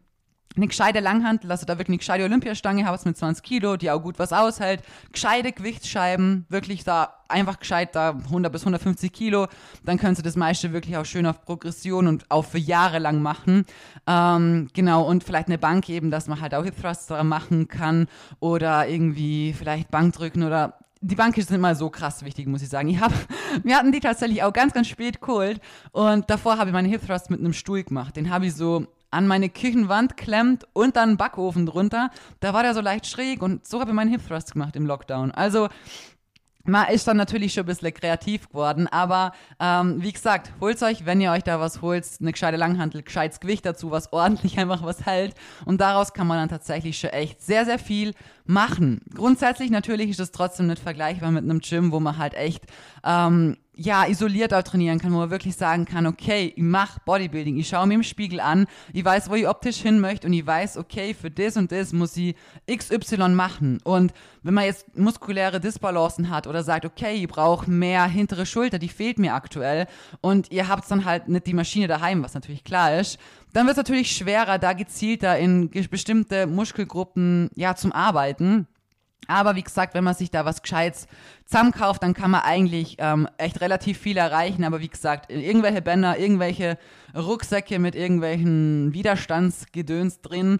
eine 0.55 0.67
gescheite 0.67 0.99
Langhantel, 0.99 1.49
also 1.51 1.65
da 1.65 1.73
wirklich 1.73 1.89
eine 1.89 1.97
gescheite 1.97 2.23
Olympiastange 2.23 2.85
habe 2.85 2.99
mit 3.05 3.17
20 3.17 3.43
Kilo, 3.43 3.77
die 3.77 3.89
auch 3.89 4.01
gut 4.01 4.19
was 4.19 4.33
aushält, 4.33 4.83
gescheite 5.11 5.51
Gewichtsscheiben, 5.51 6.45
wirklich 6.49 6.83
da 6.83 7.13
einfach 7.29 7.59
gescheit 7.59 7.95
da 7.95 8.09
100 8.09 8.51
bis 8.51 8.63
150 8.63 9.13
Kilo, 9.13 9.47
dann 9.85 9.97
können 9.97 10.15
Sie 10.15 10.21
das 10.21 10.35
meiste 10.35 10.73
wirklich 10.73 10.97
auch 10.97 11.05
schön 11.05 11.25
auf 11.25 11.43
Progression 11.43 12.07
und 12.07 12.29
auch 12.29 12.43
für 12.43 12.57
Jahre 12.57 12.99
lang 12.99 13.21
machen. 13.21 13.65
Ähm, 14.05 14.67
genau, 14.73 15.03
und 15.03 15.23
vielleicht 15.23 15.47
eine 15.47 15.57
Bank 15.57 15.87
eben, 15.89 16.11
dass 16.11 16.27
man 16.27 16.41
halt 16.41 16.53
auch 16.53 16.65
Hip 16.65 16.79
Thrusts 16.81 17.09
machen 17.23 17.69
kann 17.69 18.07
oder 18.39 18.87
irgendwie 18.87 19.53
vielleicht 19.53 19.89
Bankdrücken 19.89 20.43
oder 20.43 20.80
die 21.01 21.15
Banken 21.15 21.41
sind 21.41 21.55
immer 21.55 21.73
so 21.75 21.89
krass 21.89 22.23
wichtig, 22.23 22.47
muss 22.47 22.61
ich 22.61 22.69
sagen. 22.69 22.87
Ich 22.87 22.99
hab, 22.99 23.11
wir 23.63 23.75
hatten 23.75 23.91
die 23.91 23.99
tatsächlich 23.99 24.43
auch 24.43 24.53
ganz, 24.53 24.73
ganz 24.73 24.87
spät 24.87 25.19
geholt 25.19 25.59
und 25.91 26.29
davor 26.29 26.57
habe 26.57 26.69
ich 26.69 26.73
meine 26.73 26.87
Hip 26.87 27.05
Thrust 27.05 27.29
mit 27.29 27.39
einem 27.39 27.53
Stuhl 27.53 27.83
gemacht. 27.83 28.15
Den 28.15 28.29
habe 28.29 28.45
ich 28.45 28.55
so 28.55 28.85
an 29.09 29.27
meine 29.27 29.49
Küchenwand 29.49 30.15
klemmt 30.15 30.65
und 30.71 30.95
dann 30.95 31.17
Backofen 31.17 31.65
drunter. 31.65 32.11
Da 32.39 32.53
war 32.53 32.63
der 32.63 32.73
so 32.73 32.81
leicht 32.81 33.07
schräg 33.07 33.41
und 33.41 33.65
so 33.65 33.81
habe 33.81 33.91
ich 33.91 33.95
meinen 33.95 34.11
Hip 34.11 34.25
Thrust 34.25 34.53
gemacht 34.53 34.75
im 34.75 34.85
Lockdown. 34.85 35.31
Also 35.31 35.67
man 36.65 36.87
ist 36.89 37.07
dann 37.07 37.17
natürlich 37.17 37.53
schon 37.53 37.63
ein 37.63 37.67
bisschen 37.67 37.93
kreativ 37.93 38.49
geworden, 38.49 38.87
aber 38.87 39.33
ähm, 39.59 40.01
wie 40.01 40.11
gesagt, 40.11 40.51
holt 40.59 40.81
euch, 40.83 41.05
wenn 41.05 41.21
ihr 41.21 41.31
euch 41.31 41.43
da 41.43 41.59
was 41.59 41.81
holt, 41.81 42.05
eine 42.19 42.31
gescheite 42.31 42.57
Langhantel, 42.57 43.03
gescheites 43.03 43.39
Gewicht 43.39 43.65
dazu, 43.65 43.91
was 43.91 44.11
ordentlich 44.13 44.57
einfach 44.59 44.83
was 44.83 45.05
hält 45.05 45.35
und 45.65 45.81
daraus 45.81 46.13
kann 46.13 46.27
man 46.27 46.37
dann 46.37 46.49
tatsächlich 46.49 46.97
schon 46.97 47.11
echt 47.11 47.41
sehr, 47.41 47.65
sehr 47.65 47.79
viel 47.79 48.13
machen. 48.45 49.01
Grundsätzlich 49.13 49.71
natürlich 49.71 50.09
ist 50.09 50.19
es 50.19 50.31
trotzdem 50.31 50.67
nicht 50.67 50.81
vergleichbar 50.81 51.31
mit 51.31 51.43
einem 51.43 51.59
Gym, 51.59 51.91
wo 51.91 51.99
man 51.99 52.17
halt 52.17 52.33
echt 52.33 52.65
ähm, 53.03 53.57
ja, 53.81 54.05
isoliert 54.05 54.53
auch 54.53 54.61
trainieren 54.61 54.99
kann, 54.99 55.11
wo 55.11 55.17
man 55.17 55.31
wirklich 55.31 55.55
sagen 55.55 55.85
kann, 55.85 56.05
okay, 56.05 56.53
ich 56.55 56.63
mache 56.63 56.99
Bodybuilding, 57.05 57.57
ich 57.57 57.67
schaue 57.67 57.87
mir 57.87 57.95
im 57.95 58.03
Spiegel 58.03 58.39
an, 58.39 58.67
ich 58.93 59.03
weiß, 59.03 59.29
wo 59.29 59.35
ich 59.35 59.47
optisch 59.47 59.77
hin 59.77 59.99
möchte 59.99 60.27
und 60.27 60.33
ich 60.33 60.45
weiß, 60.45 60.77
okay, 60.77 61.13
für 61.13 61.31
das 61.31 61.57
und 61.57 61.71
das 61.71 61.91
muss 61.91 62.15
ich 62.15 62.35
XY 62.71 63.29
machen. 63.29 63.79
Und 63.83 64.13
wenn 64.43 64.53
man 64.53 64.65
jetzt 64.65 64.95
muskuläre 64.97 65.59
Disbalancen 65.59 66.29
hat 66.29 66.47
oder 66.47 66.63
sagt, 66.63 66.85
okay, 66.85 67.15
ich 67.15 67.27
brauche 67.27 67.69
mehr 67.69 68.05
hintere 68.05 68.45
Schulter, 68.45 68.77
die 68.77 68.89
fehlt 68.89 69.17
mir 69.17 69.33
aktuell 69.33 69.87
und 70.21 70.51
ihr 70.51 70.67
habt 70.67 70.89
dann 70.89 71.05
halt 71.05 71.27
nicht 71.27 71.47
die 71.47 71.53
Maschine 71.53 71.87
daheim, 71.87 72.23
was 72.23 72.33
natürlich 72.33 72.63
klar 72.63 72.99
ist, 72.99 73.17
dann 73.53 73.65
wird 73.65 73.73
es 73.73 73.77
natürlich 73.77 74.15
schwerer, 74.15 74.59
da 74.59 74.73
gezielter 74.73 75.37
in 75.37 75.69
bestimmte 75.89 76.47
Muskelgruppen 76.47 77.49
ja 77.55 77.75
zum 77.75 77.91
Arbeiten. 77.91 78.67
Aber 79.27 79.55
wie 79.55 79.63
gesagt, 79.63 79.93
wenn 79.93 80.03
man 80.03 80.15
sich 80.15 80.31
da 80.31 80.45
was 80.45 80.61
Gescheites 80.61 81.07
zusammenkauft, 81.45 82.01
dann 82.03 82.13
kann 82.13 82.31
man 82.31 82.41
eigentlich 82.41 82.97
ähm, 82.99 83.27
echt 83.37 83.61
relativ 83.61 83.97
viel 83.97 84.17
erreichen. 84.17 84.63
Aber 84.63 84.81
wie 84.81 84.89
gesagt, 84.89 85.31
irgendwelche 85.31 85.81
Bänder, 85.81 86.17
irgendwelche 86.17 86.77
Rucksäcke 87.15 87.79
mit 87.79 87.95
irgendwelchen 87.95 88.93
Widerstandsgedöns 88.93 90.21
drin, 90.21 90.59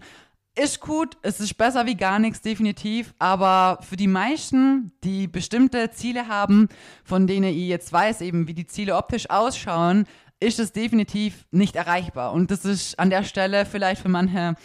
ist 0.54 0.80
gut, 0.80 1.16
es 1.22 1.40
ist 1.40 1.56
besser 1.56 1.86
wie 1.86 1.96
gar 1.96 2.18
nichts, 2.18 2.42
definitiv. 2.42 3.14
Aber 3.18 3.78
für 3.82 3.96
die 3.96 4.06
meisten, 4.06 4.92
die 5.02 5.26
bestimmte 5.26 5.90
Ziele 5.90 6.28
haben, 6.28 6.68
von 7.04 7.26
denen 7.26 7.48
ich 7.48 7.68
jetzt 7.68 7.92
weiß, 7.92 8.20
eben 8.20 8.46
wie 8.46 8.54
die 8.54 8.66
Ziele 8.66 8.96
optisch 8.96 9.30
ausschauen, 9.30 10.06
ist 10.40 10.58
es 10.58 10.72
definitiv 10.72 11.46
nicht 11.52 11.76
erreichbar. 11.76 12.32
Und 12.32 12.50
das 12.50 12.64
ist 12.64 12.98
an 12.98 13.10
der 13.10 13.22
Stelle 13.24 13.64
vielleicht 13.64 14.02
für 14.02 14.08
manche 14.08 14.56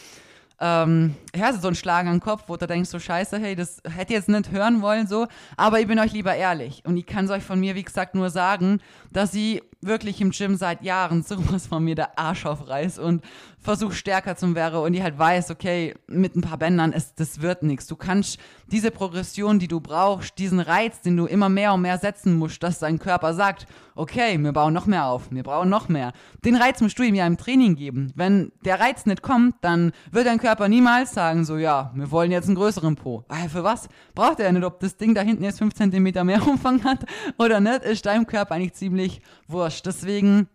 ähm, 0.59 1.15
ja, 1.35 1.53
so 1.53 1.67
ein 1.67 1.75
Schlag 1.75 2.05
an 2.05 2.13
den 2.13 2.19
Kopf, 2.19 2.43
wo 2.47 2.57
du 2.57 2.65
denkst, 2.65 2.89
so 2.89 2.99
scheiße, 2.99 3.37
hey, 3.37 3.55
das 3.55 3.81
hätte 3.87 4.13
jetzt 4.13 4.29
nicht 4.29 4.51
hören 4.51 4.81
wollen, 4.81 5.07
so, 5.07 5.27
aber 5.55 5.79
ich 5.79 5.87
bin 5.87 5.99
euch 5.99 6.13
lieber 6.13 6.35
ehrlich. 6.35 6.83
Und 6.85 6.97
ich 6.97 7.05
kann 7.05 7.25
es 7.25 7.31
euch 7.31 7.43
von 7.43 7.59
mir, 7.59 7.75
wie 7.75 7.83
gesagt, 7.83 8.15
nur 8.15 8.29
sagen, 8.29 8.81
dass 9.11 9.33
ich 9.33 9.61
wirklich 9.81 10.21
im 10.21 10.31
Gym 10.31 10.55
seit 10.55 10.83
Jahren 10.83 11.23
sowas 11.23 11.67
von 11.67 11.83
mir 11.83 11.95
der 11.95 12.17
Arsch 12.17 12.45
aufreiß 12.45 12.99
und 12.99 13.23
versuche 13.59 13.93
stärker 13.93 14.35
zu 14.35 14.55
werden 14.55 14.79
und 14.79 14.93
ich 14.93 15.01
halt 15.01 15.17
weiß, 15.17 15.51
okay, 15.51 15.93
mit 16.07 16.35
ein 16.35 16.41
paar 16.41 16.57
Bändern, 16.57 16.93
ist, 16.93 17.19
das 17.19 17.41
wird 17.41 17.63
nichts. 17.63 17.87
Du 17.87 17.95
kannst 17.95 18.39
diese 18.71 18.91
Progression, 18.91 19.59
die 19.59 19.67
du 19.67 19.81
brauchst, 19.81 20.37
diesen 20.37 20.59
Reiz, 20.59 21.01
den 21.01 21.17
du 21.17 21.25
immer 21.25 21.49
mehr 21.49 21.73
und 21.73 21.81
mehr 21.81 21.97
setzen 21.97 22.37
musst, 22.37 22.63
dass 22.63 22.79
dein 22.79 22.99
Körper 22.99 23.33
sagt, 23.33 23.67
okay, 23.95 24.37
wir 24.37 24.53
bauen 24.53 24.73
noch 24.73 24.85
mehr 24.85 25.05
auf, 25.05 25.31
wir 25.31 25.43
brauchen 25.43 25.69
noch 25.69 25.89
mehr. 25.89 26.13
Den 26.45 26.55
Reiz 26.55 26.81
musst 26.81 26.97
du 26.97 27.03
ihm 27.03 27.15
ja 27.15 27.27
im 27.27 27.37
Training 27.37 27.75
geben. 27.75 28.13
Wenn 28.15 28.51
der 28.63 28.79
Reiz 28.79 29.05
nicht 29.05 29.21
kommt, 29.21 29.55
dann 29.61 29.91
wird 30.11 30.27
dein 30.27 30.39
Körper 30.39 30.67
niemals 30.69 31.13
sagen, 31.13 31.43
so, 31.43 31.57
ja, 31.57 31.91
wir 31.95 32.09
wollen 32.11 32.31
jetzt 32.31 32.47
einen 32.47 32.55
größeren 32.55 32.95
Po. 32.95 33.25
Weil 33.27 33.49
für 33.49 33.63
was? 33.63 33.89
Braucht 34.15 34.39
er 34.39 34.51
nicht, 34.51 34.63
ob 34.63 34.79
das 34.79 34.97
Ding 34.97 35.13
da 35.13 35.21
hinten 35.21 35.43
jetzt 35.43 35.59
5 35.59 35.73
cm 35.73 36.25
mehr 36.25 36.47
Umfang 36.47 36.83
hat 36.83 37.05
oder 37.37 37.59
nicht, 37.59 37.83
ist 37.83 38.05
deinem 38.05 38.27
Körper 38.27 38.55
eigentlich 38.55 38.73
ziemlich 38.73 39.21
wurscht. 39.47 39.66
Deswegen 39.85 40.47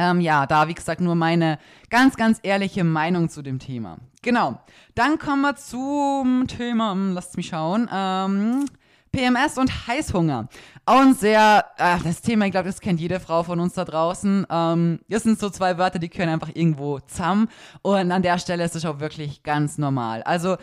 Ähm, 0.00 0.20
ja, 0.20 0.46
da, 0.46 0.68
wie 0.68 0.74
gesagt, 0.74 1.00
nur 1.00 1.16
meine 1.16 1.58
ganz, 1.90 2.14
ganz 2.16 2.38
ehrliche 2.44 2.84
Meinung 2.84 3.28
zu 3.28 3.42
dem 3.42 3.58
Thema. 3.58 3.98
Genau. 4.22 4.60
Dann 4.94 5.18
kommen 5.18 5.42
wir 5.42 5.56
zum 5.56 6.46
Thema, 6.46 6.92
hm, 6.92 7.14
lasst 7.14 7.36
mich 7.36 7.48
schauen. 7.48 7.90
Ähm, 7.92 8.66
PMS 9.10 9.58
und 9.58 9.88
Heißhunger. 9.88 10.48
Auch 10.86 11.00
ein 11.00 11.14
sehr, 11.14 11.64
äh, 11.78 11.96
das 12.04 12.20
Thema, 12.20 12.44
ich 12.46 12.52
glaube, 12.52 12.68
das 12.68 12.80
kennt 12.80 13.00
jede 13.00 13.18
Frau 13.18 13.42
von 13.42 13.58
uns 13.58 13.74
da 13.74 13.84
draußen. 13.84 14.46
Ähm, 14.48 15.00
das 15.08 15.24
sind 15.24 15.40
so 15.40 15.50
zwei 15.50 15.78
Wörter, 15.78 15.98
die 15.98 16.08
können 16.08 16.32
einfach 16.32 16.50
irgendwo 16.54 17.00
zusammen. 17.00 17.48
Und 17.82 18.12
an 18.12 18.22
der 18.22 18.38
Stelle 18.38 18.62
ist 18.64 18.76
es 18.76 18.84
auch 18.84 19.00
wirklich 19.00 19.42
ganz 19.42 19.78
normal. 19.78 20.22
Also, 20.22 20.58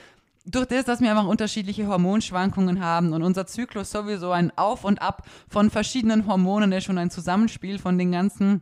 durch 0.45 0.67
das, 0.67 0.85
dass 0.85 1.01
wir 1.01 1.09
einfach 1.09 1.27
unterschiedliche 1.27 1.87
Hormonschwankungen 1.87 2.79
haben 2.79 3.13
und 3.13 3.23
unser 3.23 3.47
Zyklus 3.47 3.91
sowieso 3.91 4.31
ein 4.31 4.55
Auf 4.57 4.83
und 4.83 5.01
Ab 5.01 5.23
von 5.49 5.69
verschiedenen 5.69 6.27
Hormonen 6.27 6.71
ist 6.71 6.85
schon 6.85 6.97
ein 6.97 7.09
Zusammenspiel 7.09 7.79
von 7.79 7.97
den 7.97 8.11
ganzen 8.11 8.61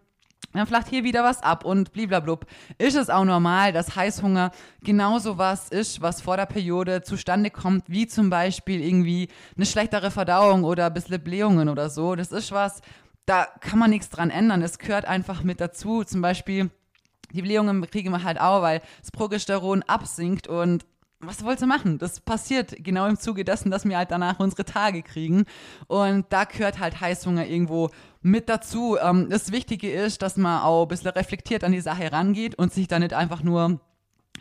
dann 0.51 0.67
flacht 0.67 0.87
hier 0.87 1.03
wieder 1.03 1.23
was 1.23 1.41
ab 1.41 1.65
und 1.65 1.93
bliblablub. 1.93 2.45
Ist 2.77 2.95
es 2.95 3.09
auch 3.09 3.25
normal, 3.25 3.73
dass 3.73 3.95
Heißhunger 3.95 4.51
genauso 4.83 5.37
was 5.37 5.69
ist, 5.69 6.01
was 6.01 6.21
vor 6.21 6.37
der 6.37 6.45
Periode 6.45 7.01
zustande 7.01 7.49
kommt, 7.49 7.85
wie 7.87 8.05
zum 8.05 8.29
Beispiel 8.29 8.81
irgendwie 8.81 9.29
eine 9.55 9.65
schlechtere 9.65 10.11
Verdauung 10.11 10.63
oder 10.63 10.87
ein 10.87 10.93
bisschen 10.93 11.23
Blähungen 11.23 11.69
oder 11.69 11.89
so. 11.89 12.15
Das 12.15 12.31
ist 12.31 12.51
was, 12.51 12.81
da 13.25 13.47
kann 13.61 13.79
man 13.79 13.89
nichts 13.89 14.09
dran 14.09 14.29
ändern. 14.29 14.61
Es 14.61 14.77
gehört 14.77 15.05
einfach 15.05 15.43
mit 15.43 15.59
dazu. 15.59 16.03
Zum 16.03 16.21
Beispiel 16.21 16.69
die 17.31 17.41
Blähungen 17.41 17.89
kriegen 17.89 18.11
wir 18.11 18.23
halt 18.23 18.39
auch, 18.39 18.61
weil 18.61 18.81
das 19.01 19.11
Progesteron 19.11 19.81
absinkt 19.83 20.47
und 20.47 20.85
was 21.25 21.43
wollt 21.43 21.61
ihr 21.61 21.67
machen? 21.67 21.97
Das 21.97 22.19
passiert 22.19 22.75
genau 22.83 23.07
im 23.07 23.17
Zuge 23.17 23.43
dessen, 23.43 23.71
dass 23.71 23.85
wir 23.85 23.97
halt 23.97 24.11
danach 24.11 24.39
unsere 24.39 24.65
Tage 24.65 25.03
kriegen. 25.03 25.45
Und 25.87 26.25
da 26.29 26.43
gehört 26.45 26.79
halt 26.79 26.99
Heißhunger 26.99 27.45
irgendwo 27.45 27.89
mit 28.21 28.49
dazu. 28.49 28.97
Ähm, 29.01 29.29
das 29.29 29.51
Wichtige 29.51 29.91
ist, 29.91 30.21
dass 30.21 30.37
man 30.37 30.61
auch 30.61 30.83
ein 30.83 30.87
bisschen 30.87 31.11
reflektiert 31.11 31.63
an 31.63 31.71
die 31.71 31.81
Sache 31.81 32.11
rangeht 32.11 32.55
und 32.55 32.73
sich 32.73 32.87
da 32.87 32.99
nicht 32.99 33.13
einfach 33.13 33.43
nur 33.43 33.79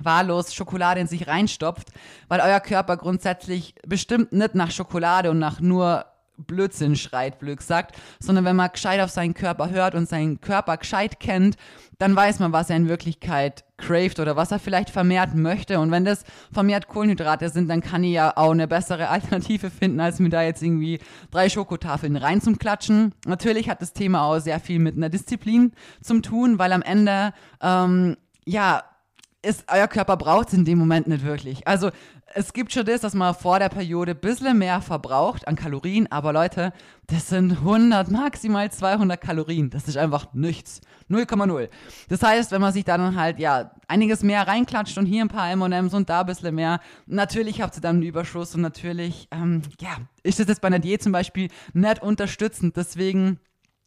wahllos 0.01 0.55
Schokolade 0.55 1.01
in 1.01 1.07
sich 1.07 1.29
reinstopft, 1.29 1.89
weil 2.29 2.41
euer 2.41 2.61
Körper 2.61 2.97
grundsätzlich 2.97 3.75
bestimmt 3.87 4.33
nicht 4.33 4.55
nach 4.55 4.71
Schokolade 4.71 5.31
und 5.31 5.39
nach 5.39 5.61
nur 5.61 6.07
Blödsinn 6.47 6.97
schreit, 6.97 7.39
blöd 7.39 7.59
gesagt, 7.59 7.97
sondern 8.21 8.45
wenn 8.45 8.57
man 8.57 8.71
gescheit 8.73 9.01
auf 9.01 9.11
seinen 9.11 9.35
Körper 9.35 9.71
hört 9.71 9.95
und 9.95 10.09
seinen 10.09 10.41
Körper 10.41 10.77
gescheit 10.77 11.21
kennt, 11.21 11.57
dann 11.99 12.17
weiß 12.17 12.41
man, 12.41 12.53
was 12.53 12.69
er 12.69 12.77
in 12.77 12.89
Wirklichkeit 12.89 13.65
craved 13.77 14.19
oder 14.19 14.37
was 14.37 14.51
er 14.51 14.59
vielleicht 14.59 14.91
vermehrt 14.91 15.35
möchte. 15.35 15.79
Und 15.79 15.91
wenn 15.91 16.05
das 16.05 16.25
vermehrt 16.53 16.89
Kohlenhydrate 16.89 17.49
sind, 17.49 17.69
dann 17.69 17.81
kann 17.81 18.05
ich 18.05 18.13
ja 18.13 18.37
auch 18.37 18.51
eine 18.51 18.67
bessere 18.69 19.09
Alternative 19.11 19.71
finden, 19.71 20.01
als 20.01 20.19
mir 20.19 20.31
da 20.31 20.43
jetzt 20.43 20.63
irgendwie 20.63 20.99
drei 21.31 21.49
Schokotafeln 21.49 22.17
rein 22.17 22.41
zum 22.41 22.59
Klatschen. 22.59 23.15
Natürlich 23.27 23.69
hat 23.69 23.83
das 23.83 23.93
Thema 23.93 24.25
auch 24.25 24.39
sehr 24.39 24.61
viel 24.61 24.79
mit 24.79 24.97
einer 24.97 25.09
Disziplin 25.11 25.73
zum 26.03 26.23
tun, 26.23 26.59
weil 26.59 26.73
am 26.73 26.83
Ende, 26.83 27.33
ähm, 27.61 28.17
ja, 28.45 28.83
ist, 29.43 29.65
euer 29.73 29.89
Körper 29.89 30.17
braucht 30.17 30.49
es 30.49 30.55
in 30.55 30.65
dem 30.65 30.79
Moment 30.79 31.09
nicht 31.09 31.25
wirklich. 31.25 31.67
Also 31.67 31.91
es 32.35 32.53
gibt 32.53 32.73
schon 32.73 32.85
das, 32.85 33.01
dass 33.01 33.15
man 33.15 33.35
vor 33.35 33.59
der 33.59 33.69
Periode 33.69 34.13
ein 34.13 34.21
bisschen 34.21 34.59
mehr 34.59 34.81
verbraucht 34.81 35.47
an 35.47 35.57
Kalorien, 35.57 36.11
aber 36.11 36.33
Leute, 36.33 36.73
das 37.07 37.29
sind 37.29 37.53
100, 37.53 38.11
maximal 38.11 38.71
200 38.71 39.21
Kalorien. 39.21 39.71
Das 39.71 39.89
ist 39.89 39.97
einfach 39.97 40.33
nichts. 40.33 40.81
0,0. 41.11 41.69
Das 42.09 42.23
heißt, 42.23 42.53
wenn 42.53 42.61
man 42.61 42.73
sich 42.73 42.85
dann 42.85 43.17
halt, 43.17 43.39
ja, 43.39 43.73
einiges 43.89 44.23
mehr 44.23 44.47
reinklatscht 44.47 44.97
und 44.99 45.07
hier 45.07 45.23
ein 45.23 45.29
paar 45.29 45.51
M&M's 45.51 45.95
und 45.95 46.09
da 46.09 46.21
ein 46.21 46.27
bisschen 46.27 46.55
mehr, 46.55 46.81
natürlich 47.07 47.61
habt 47.61 47.77
ihr 47.77 47.83
dann 47.83 47.97
einen 47.97 48.05
Überschuss 48.05 48.55
und 48.55 48.63
natürlich, 48.63 49.29
ähm, 49.31 49.63
ja, 49.81 49.97
ist 50.23 50.41
das 50.41 50.49
jetzt 50.49 50.61
bei 50.61 50.69
einer 50.69 50.79
Diät 50.79 51.03
zum 51.03 51.13
Beispiel 51.13 51.49
nicht 51.75 52.03
unterstützend. 52.03 52.77
Deswegen 52.77 53.41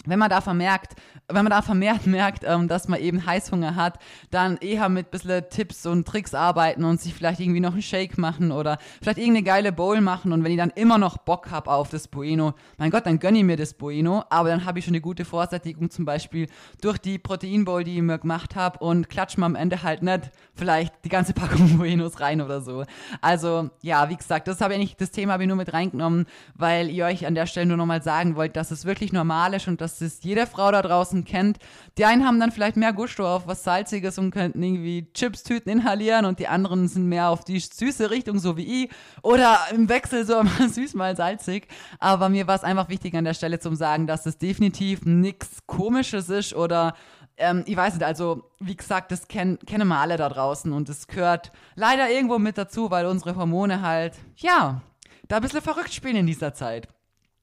wenn 0.05 0.19
man 0.19 0.29
da 0.29 0.41
vermerkt, 0.41 0.95
wenn 1.27 1.43
man 1.43 1.51
da 1.51 1.61
vermehrt 1.61 2.05
merkt, 2.07 2.43
ähm, 2.45 2.67
dass 2.67 2.87
man 2.87 2.99
eben 2.99 3.25
Heißhunger 3.25 3.75
hat, 3.75 3.99
dann 4.31 4.57
eher 4.57 4.89
mit 4.89 5.11
bisschen 5.11 5.43
Tipps 5.49 5.85
und 5.85 6.07
Tricks 6.07 6.33
arbeiten 6.33 6.83
und 6.83 7.01
sich 7.01 7.13
vielleicht 7.13 7.39
irgendwie 7.39 7.59
noch 7.59 7.73
einen 7.73 7.81
Shake 7.81 8.17
machen 8.17 8.51
oder 8.51 8.77
vielleicht 9.01 9.17
irgendeine 9.17 9.43
geile 9.43 9.71
Bowl 9.71 10.01
machen 10.01 10.31
und 10.31 10.43
wenn 10.43 10.51
ich 10.51 10.57
dann 10.57 10.71
immer 10.71 10.97
noch 10.97 11.17
Bock 11.17 11.51
habe 11.51 11.71
auf 11.71 11.89
das 11.89 12.07
Bueno, 12.07 12.53
mein 12.77 12.91
Gott, 12.91 13.05
dann 13.05 13.19
gönne 13.19 13.39
ich 13.39 13.43
mir 13.43 13.57
das 13.57 13.73
Bueno, 13.73 14.23
aber 14.29 14.49
dann 14.49 14.65
habe 14.65 14.79
ich 14.79 14.85
schon 14.85 14.93
eine 14.93 15.01
gute 15.01 15.25
Vorsättigung 15.25 15.89
zum 15.89 16.05
Beispiel 16.05 16.47
durch 16.81 16.97
die 16.97 17.17
Proteinbowl, 17.17 17.83
die 17.83 17.95
ich 17.95 18.01
mir 18.01 18.19
gemacht 18.19 18.55
habe 18.55 18.79
und 18.79 19.09
klatsche 19.09 19.39
mir 19.39 19.45
am 19.45 19.55
Ende 19.55 19.83
halt 19.83 20.03
nicht 20.03 20.31
vielleicht 20.53 20.93
die 21.03 21.09
ganze 21.09 21.33
Packung 21.33 21.77
Buenos 21.77 22.19
rein 22.19 22.41
oder 22.41 22.61
so. 22.61 22.83
Also 23.21 23.69
ja, 23.81 24.09
wie 24.09 24.15
gesagt, 24.15 24.47
das 24.47 24.61
habe 24.61 24.73
ich 24.73 24.79
eigentlich, 24.79 24.95
das 24.97 25.11
Thema 25.11 25.33
habe 25.33 25.43
ich 25.43 25.47
nur 25.47 25.57
mit 25.57 25.73
reingenommen, 25.73 26.25
weil 26.53 26.89
ihr 26.89 27.05
euch 27.05 27.25
an 27.25 27.35
der 27.35 27.45
Stelle 27.45 27.67
nur 27.67 27.77
nochmal 27.77 28.01
sagen 28.01 28.35
wollt, 28.35 28.55
dass 28.55 28.71
es 28.71 28.85
wirklich 28.85 29.13
normal 29.13 29.53
ist 29.53 29.67
und 29.67 29.81
dass 29.81 29.94
dass 29.95 30.15
es 30.15 30.23
jede 30.23 30.45
Frau 30.47 30.71
da 30.71 30.81
draußen 30.81 31.23
kennt. 31.23 31.57
Die 31.97 32.05
einen 32.05 32.25
haben 32.25 32.39
dann 32.39 32.51
vielleicht 32.51 32.75
mehr 32.75 32.93
Gusto 32.93 33.25
auf 33.25 33.47
was 33.47 33.63
Salziges 33.63 34.17
und 34.17 34.31
könnten 34.31 34.61
irgendwie 34.61 35.07
Chips-Tüten 35.13 35.71
inhalieren 35.71 36.25
und 36.25 36.39
die 36.39 36.47
anderen 36.47 36.87
sind 36.87 37.07
mehr 37.07 37.29
auf 37.29 37.43
die 37.43 37.59
süße 37.59 38.09
Richtung, 38.11 38.39
so 38.39 38.57
wie 38.57 38.83
ich. 38.83 38.91
Oder 39.21 39.59
im 39.71 39.87
Wechsel 39.89 40.25
so 40.25 40.43
mal 40.43 40.69
süß, 40.69 40.93
mal 40.95 41.15
salzig. 41.15 41.67
Aber 41.99 42.29
mir 42.29 42.47
war 42.47 42.55
es 42.55 42.63
einfach 42.63 42.89
wichtig 42.89 43.15
an 43.15 43.25
der 43.25 43.33
Stelle 43.33 43.59
zu 43.59 43.73
sagen, 43.75 44.07
dass 44.07 44.25
es 44.25 44.37
definitiv 44.37 45.05
nichts 45.05 45.65
Komisches 45.65 46.29
ist 46.29 46.53
oder 46.53 46.93
ähm, 47.37 47.63
ich 47.65 47.75
weiß 47.75 47.95
nicht, 47.95 48.05
also 48.05 48.49
wie 48.59 48.75
gesagt, 48.75 49.11
das 49.11 49.27
kennen, 49.27 49.59
kennen 49.65 49.87
wir 49.87 49.97
alle 49.97 50.15
da 50.15 50.29
draußen 50.29 50.71
und 50.71 50.87
es 50.87 51.07
gehört 51.07 51.51
leider 51.75 52.09
irgendwo 52.09 52.39
mit 52.39 52.57
dazu, 52.57 52.91
weil 52.91 53.05
unsere 53.05 53.35
Hormone 53.35 53.81
halt, 53.81 54.13
ja, 54.37 54.81
da 55.27 55.37
ein 55.37 55.41
bisschen 55.41 55.61
verrückt 55.61 55.93
spielen 55.93 56.15
in 56.15 56.27
dieser 56.27 56.53
Zeit. 56.53 56.87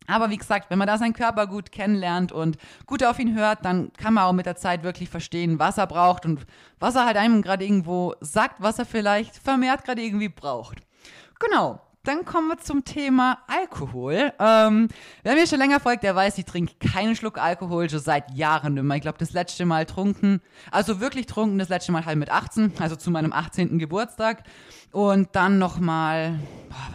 Aber 0.07 0.31
wie 0.31 0.37
gesagt, 0.37 0.71
wenn 0.71 0.79
man 0.79 0.87
da 0.87 0.99
seinen 0.99 1.13
Körper 1.13 1.47
gut 1.47 1.73
kennenlernt 1.73 2.33
und 2.33 2.59
gut 2.87 3.05
auf 3.05 3.19
ihn 3.19 3.35
hört, 3.35 3.65
dann 3.65 3.93
kann 3.95 4.15
man 4.15 4.25
auch 4.25 4.33
mit 4.33 4.47
der 4.47 4.57
Zeit 4.57 4.83
wirklich 4.83 5.09
verstehen, 5.09 5.59
was 5.59 5.79
er 5.79 5.87
braucht 5.87 6.27
und 6.27 6.47
was 6.81 6.95
er 6.95 7.07
halt 7.07 7.17
einem 7.17 7.43
gerade 7.43 7.65
irgendwo 7.65 8.15
sagt, 8.21 8.57
was 8.61 8.79
er 8.79 8.87
vielleicht 8.87 9.37
vermehrt 9.37 9.85
gerade 9.85 10.03
irgendwie 10.03 10.29
braucht. 10.29 10.79
Genau. 11.39 11.81
Dann 12.05 12.25
kommen 12.25 12.49
wir 12.49 12.59
zum 12.59 12.85
Thema 12.85 13.39
Alkohol. 13.47 14.33
Ähm, 14.41 14.89
wer 15.23 15.35
mir 15.35 15.47
schon 15.47 15.61
länger 15.61 15.79
folgt, 15.79 16.03
der 16.03 16.17
weiß, 16.17 16.37
ich 16.37 16.45
trinke 16.45 16.75
keinen 16.81 17.15
Schluck 17.15 17.39
Alkohol, 17.39 17.89
schon 17.89 18.01
seit 18.01 18.35
Jahren 18.35 18.77
immer. 18.77 18.97
Ich 18.97 19.03
glaube, 19.03 19.19
das 19.19 19.33
letzte 19.33 19.67
Mal 19.67 19.87
trunken, 19.87 20.41
also 20.73 20.99
wirklich 20.99 21.27
trunken, 21.27 21.61
das 21.61 21.69
letzte 21.69 21.93
Mal 21.93 22.05
halt 22.05 22.19
mit 22.19 22.29
18, 22.29 22.73
also 22.81 22.97
zu 22.97 23.13
meinem 23.13 23.33
18. 23.33 23.79
Geburtstag. 23.79 24.43
Und 24.91 25.29
dann 25.37 25.61
nochmal, 25.61 26.41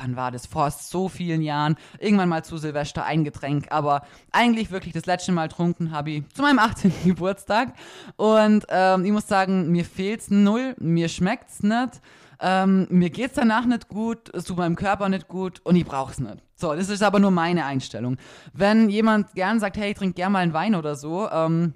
wann 0.01 0.17
war 0.17 0.31
das? 0.31 0.45
Vor 0.45 0.69
so 0.71 1.07
vielen 1.07 1.41
Jahren. 1.41 1.77
Irgendwann 1.99 2.27
mal 2.27 2.43
zu 2.43 2.57
Silvester 2.57 3.05
ein 3.05 3.23
Getränk. 3.23 3.67
Aber 3.71 4.05
eigentlich 4.33 4.71
wirklich 4.71 4.93
das 4.93 5.05
letzte 5.05 5.31
Mal 5.31 5.47
trunken 5.47 5.91
habe 5.91 6.11
ich 6.11 6.29
zu 6.33 6.41
meinem 6.41 6.59
18. 6.59 6.91
Geburtstag. 7.05 7.75
Und 8.17 8.65
ähm, 8.67 9.05
ich 9.05 9.11
muss 9.13 9.29
sagen, 9.29 9.71
mir 9.71 9.85
fehlt's 9.85 10.29
null, 10.29 10.75
mir 10.79 11.07
schmeckt's 11.07 11.63
nicht 11.63 12.01
ähm, 12.39 12.87
mir 12.89 13.09
geht's 13.09 13.35
danach 13.35 13.65
nicht 13.65 13.87
gut, 13.87 14.33
es 14.33 14.43
tut 14.45 14.57
meinem 14.57 14.75
Körper 14.75 15.09
nicht 15.09 15.27
gut 15.27 15.59
und 15.63 15.75
ich 15.75 15.85
brauch's 15.85 16.19
nicht. 16.19 16.37
So, 16.55 16.73
das 16.73 16.89
ist 16.89 17.03
aber 17.03 17.19
nur 17.19 17.31
meine 17.31 17.65
Einstellung. 17.65 18.17
Wenn 18.53 18.89
jemand 18.89 19.33
gern 19.35 19.59
sagt, 19.59 19.77
hey, 19.77 19.91
ich 19.91 19.97
trink 19.97 20.15
gern 20.15 20.31
mal 20.31 20.39
einen 20.39 20.53
Wein 20.53 20.75
oder 20.75 20.95
so, 20.95 21.29
ähm, 21.29 21.73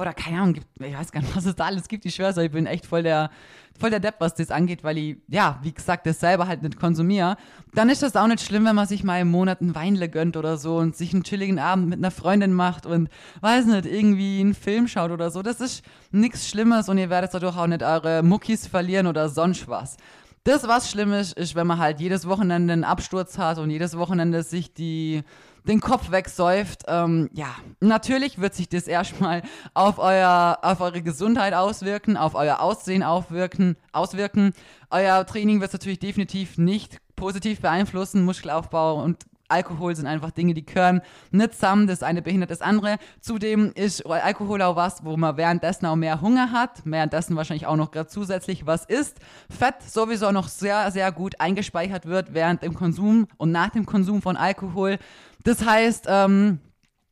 oder 0.00 0.12
keine 0.12 0.40
Ahnung, 0.40 0.56
ich 0.78 0.96
weiß 0.96 1.12
gar 1.12 1.20
nicht, 1.20 1.36
was 1.36 1.46
es 1.46 1.54
da 1.54 1.64
alles 1.64 1.88
gibt. 1.88 2.04
Ich 2.04 2.14
schwör's 2.14 2.36
euch, 2.38 2.46
ich 2.46 2.52
bin 2.52 2.66
echt 2.66 2.86
voll 2.86 3.02
der, 3.02 3.30
voll 3.78 3.90
der 3.90 4.00
Depp, 4.00 4.16
was 4.18 4.34
das 4.34 4.50
angeht, 4.50 4.84
weil 4.84 4.98
ich, 4.98 5.16
ja, 5.28 5.58
wie 5.62 5.72
gesagt, 5.72 6.06
das 6.06 6.20
selber 6.20 6.46
halt 6.46 6.62
nicht 6.62 6.78
konsumiere. 6.78 7.36
Dann 7.74 7.88
ist 7.88 8.02
das 8.02 8.16
auch 8.16 8.26
nicht 8.26 8.40
schlimm, 8.42 8.64
wenn 8.64 8.76
man 8.76 8.86
sich 8.86 9.04
mal 9.04 9.20
im 9.20 9.30
Monat 9.30 9.60
einen 9.60 9.74
Weinle 9.74 10.08
gönnt 10.08 10.36
oder 10.36 10.56
so 10.56 10.76
und 10.76 10.96
sich 10.96 11.12
einen 11.12 11.24
chilligen 11.24 11.58
Abend 11.58 11.88
mit 11.88 11.98
einer 11.98 12.10
Freundin 12.10 12.52
macht 12.52 12.86
und, 12.86 13.08
weiß 13.40 13.66
nicht, 13.66 13.86
irgendwie 13.86 14.40
einen 14.40 14.54
Film 14.54 14.88
schaut 14.88 15.10
oder 15.10 15.30
so. 15.30 15.42
Das 15.42 15.60
ist 15.60 15.84
nichts 16.10 16.48
Schlimmes 16.48 16.88
und 16.88 16.98
ihr 16.98 17.10
werdet 17.10 17.34
dadurch 17.34 17.56
auch 17.56 17.66
nicht 17.66 17.82
eure 17.82 18.22
Muckis 18.22 18.66
verlieren 18.66 19.06
oder 19.06 19.28
sonst 19.28 19.68
was. 19.68 19.96
Das, 20.44 20.68
was 20.68 20.90
schlimm 20.90 21.14
ist, 21.14 21.32
ist, 21.38 21.54
wenn 21.54 21.66
man 21.66 21.78
halt 21.78 22.00
jedes 22.00 22.28
Wochenende 22.28 22.74
einen 22.74 22.84
Absturz 22.84 23.38
hat 23.38 23.56
und 23.56 23.70
jedes 23.70 23.96
Wochenende 23.96 24.42
sich 24.42 24.74
die 24.74 25.22
den 25.64 25.80
Kopf 25.80 26.10
wegsäuft, 26.10 26.84
ähm, 26.88 27.30
ja, 27.32 27.48
natürlich 27.80 28.38
wird 28.38 28.54
sich 28.54 28.68
das 28.68 28.86
erstmal 28.86 29.42
auf 29.72 29.98
euer, 29.98 30.58
auf 30.62 30.80
eure 30.80 31.02
Gesundheit 31.02 31.54
auswirken, 31.54 32.16
auf 32.16 32.34
euer 32.34 32.60
Aussehen 32.60 33.02
aufwirken, 33.02 33.76
auswirken. 33.92 34.52
Euer 34.90 35.24
Training 35.26 35.60
wird 35.60 35.68
es 35.70 35.72
natürlich 35.72 35.98
definitiv 35.98 36.58
nicht 36.58 36.98
positiv 37.16 37.60
beeinflussen, 37.60 38.24
Muskelaufbau 38.24 39.02
und 39.02 39.24
Alkohol 39.48 39.94
sind 39.94 40.06
einfach 40.06 40.30
Dinge, 40.30 40.54
die 40.54 40.64
gehören 40.64 41.00
nicht 41.30 41.54
zusammen. 41.54 41.86
Das 41.86 42.02
eine 42.02 42.22
behindert 42.22 42.50
das 42.50 42.62
andere. 42.62 42.96
Zudem 43.20 43.72
ist 43.74 44.04
Alkohol 44.06 44.62
auch 44.62 44.76
was, 44.76 45.04
wo 45.04 45.16
man 45.16 45.36
währenddessen 45.36 45.86
auch 45.86 45.96
mehr 45.96 46.20
Hunger 46.20 46.50
hat, 46.50 46.80
währenddessen 46.84 47.36
wahrscheinlich 47.36 47.66
auch 47.66 47.76
noch 47.76 47.90
gerade 47.90 48.08
zusätzlich 48.08 48.66
was 48.66 48.84
isst. 48.86 49.18
Fett 49.50 49.82
sowieso 49.86 50.32
noch 50.32 50.48
sehr, 50.48 50.90
sehr 50.90 51.12
gut 51.12 51.40
eingespeichert 51.40 52.06
wird 52.06 52.32
während 52.32 52.62
dem 52.62 52.74
Konsum 52.74 53.26
und 53.36 53.52
nach 53.52 53.70
dem 53.70 53.86
Konsum 53.86 54.22
von 54.22 54.36
Alkohol. 54.36 54.98
Das 55.44 55.64
heißt, 55.64 56.06
ähm, 56.08 56.58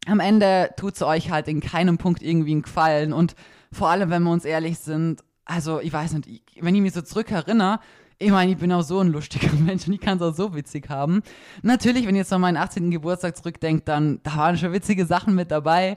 am 0.06 0.20
Ende 0.20 0.70
tut 0.76 0.94
es 0.94 1.02
euch 1.02 1.30
halt 1.30 1.48
in 1.48 1.60
keinem 1.60 1.98
Punkt 1.98 2.22
irgendwie 2.22 2.52
einen 2.52 2.62
Gefallen. 2.62 3.12
Und 3.12 3.36
vor 3.70 3.88
allem, 3.88 4.10
wenn 4.10 4.22
wir 4.24 4.32
uns 4.32 4.44
ehrlich 4.44 4.78
sind, 4.78 5.22
also 5.44 5.80
ich 5.80 5.92
weiß 5.92 6.14
nicht, 6.14 6.42
wenn 6.60 6.74
ich 6.74 6.80
mich 6.80 6.92
so 6.92 7.02
zurückerinnere, 7.02 7.78
ich 8.18 8.30
meine, 8.30 8.52
ich 8.52 8.58
bin 8.58 8.72
auch 8.72 8.82
so 8.82 9.00
ein 9.00 9.08
lustiger 9.08 9.52
Mensch 9.58 9.86
und 9.86 9.94
ich 9.94 10.00
kann 10.00 10.18
es 10.18 10.22
auch 10.22 10.34
so 10.34 10.54
witzig 10.54 10.88
haben. 10.88 11.22
Natürlich, 11.62 12.06
wenn 12.06 12.14
ihr 12.14 12.20
jetzt 12.20 12.32
an 12.32 12.40
meinen 12.40 12.56
18. 12.56 12.90
Geburtstag 12.90 13.36
zurückdenkt, 13.36 13.88
dann 13.88 14.20
da 14.22 14.36
waren 14.36 14.56
schon 14.56 14.72
witzige 14.72 15.06
Sachen 15.06 15.34
mit 15.34 15.50
dabei. 15.50 15.96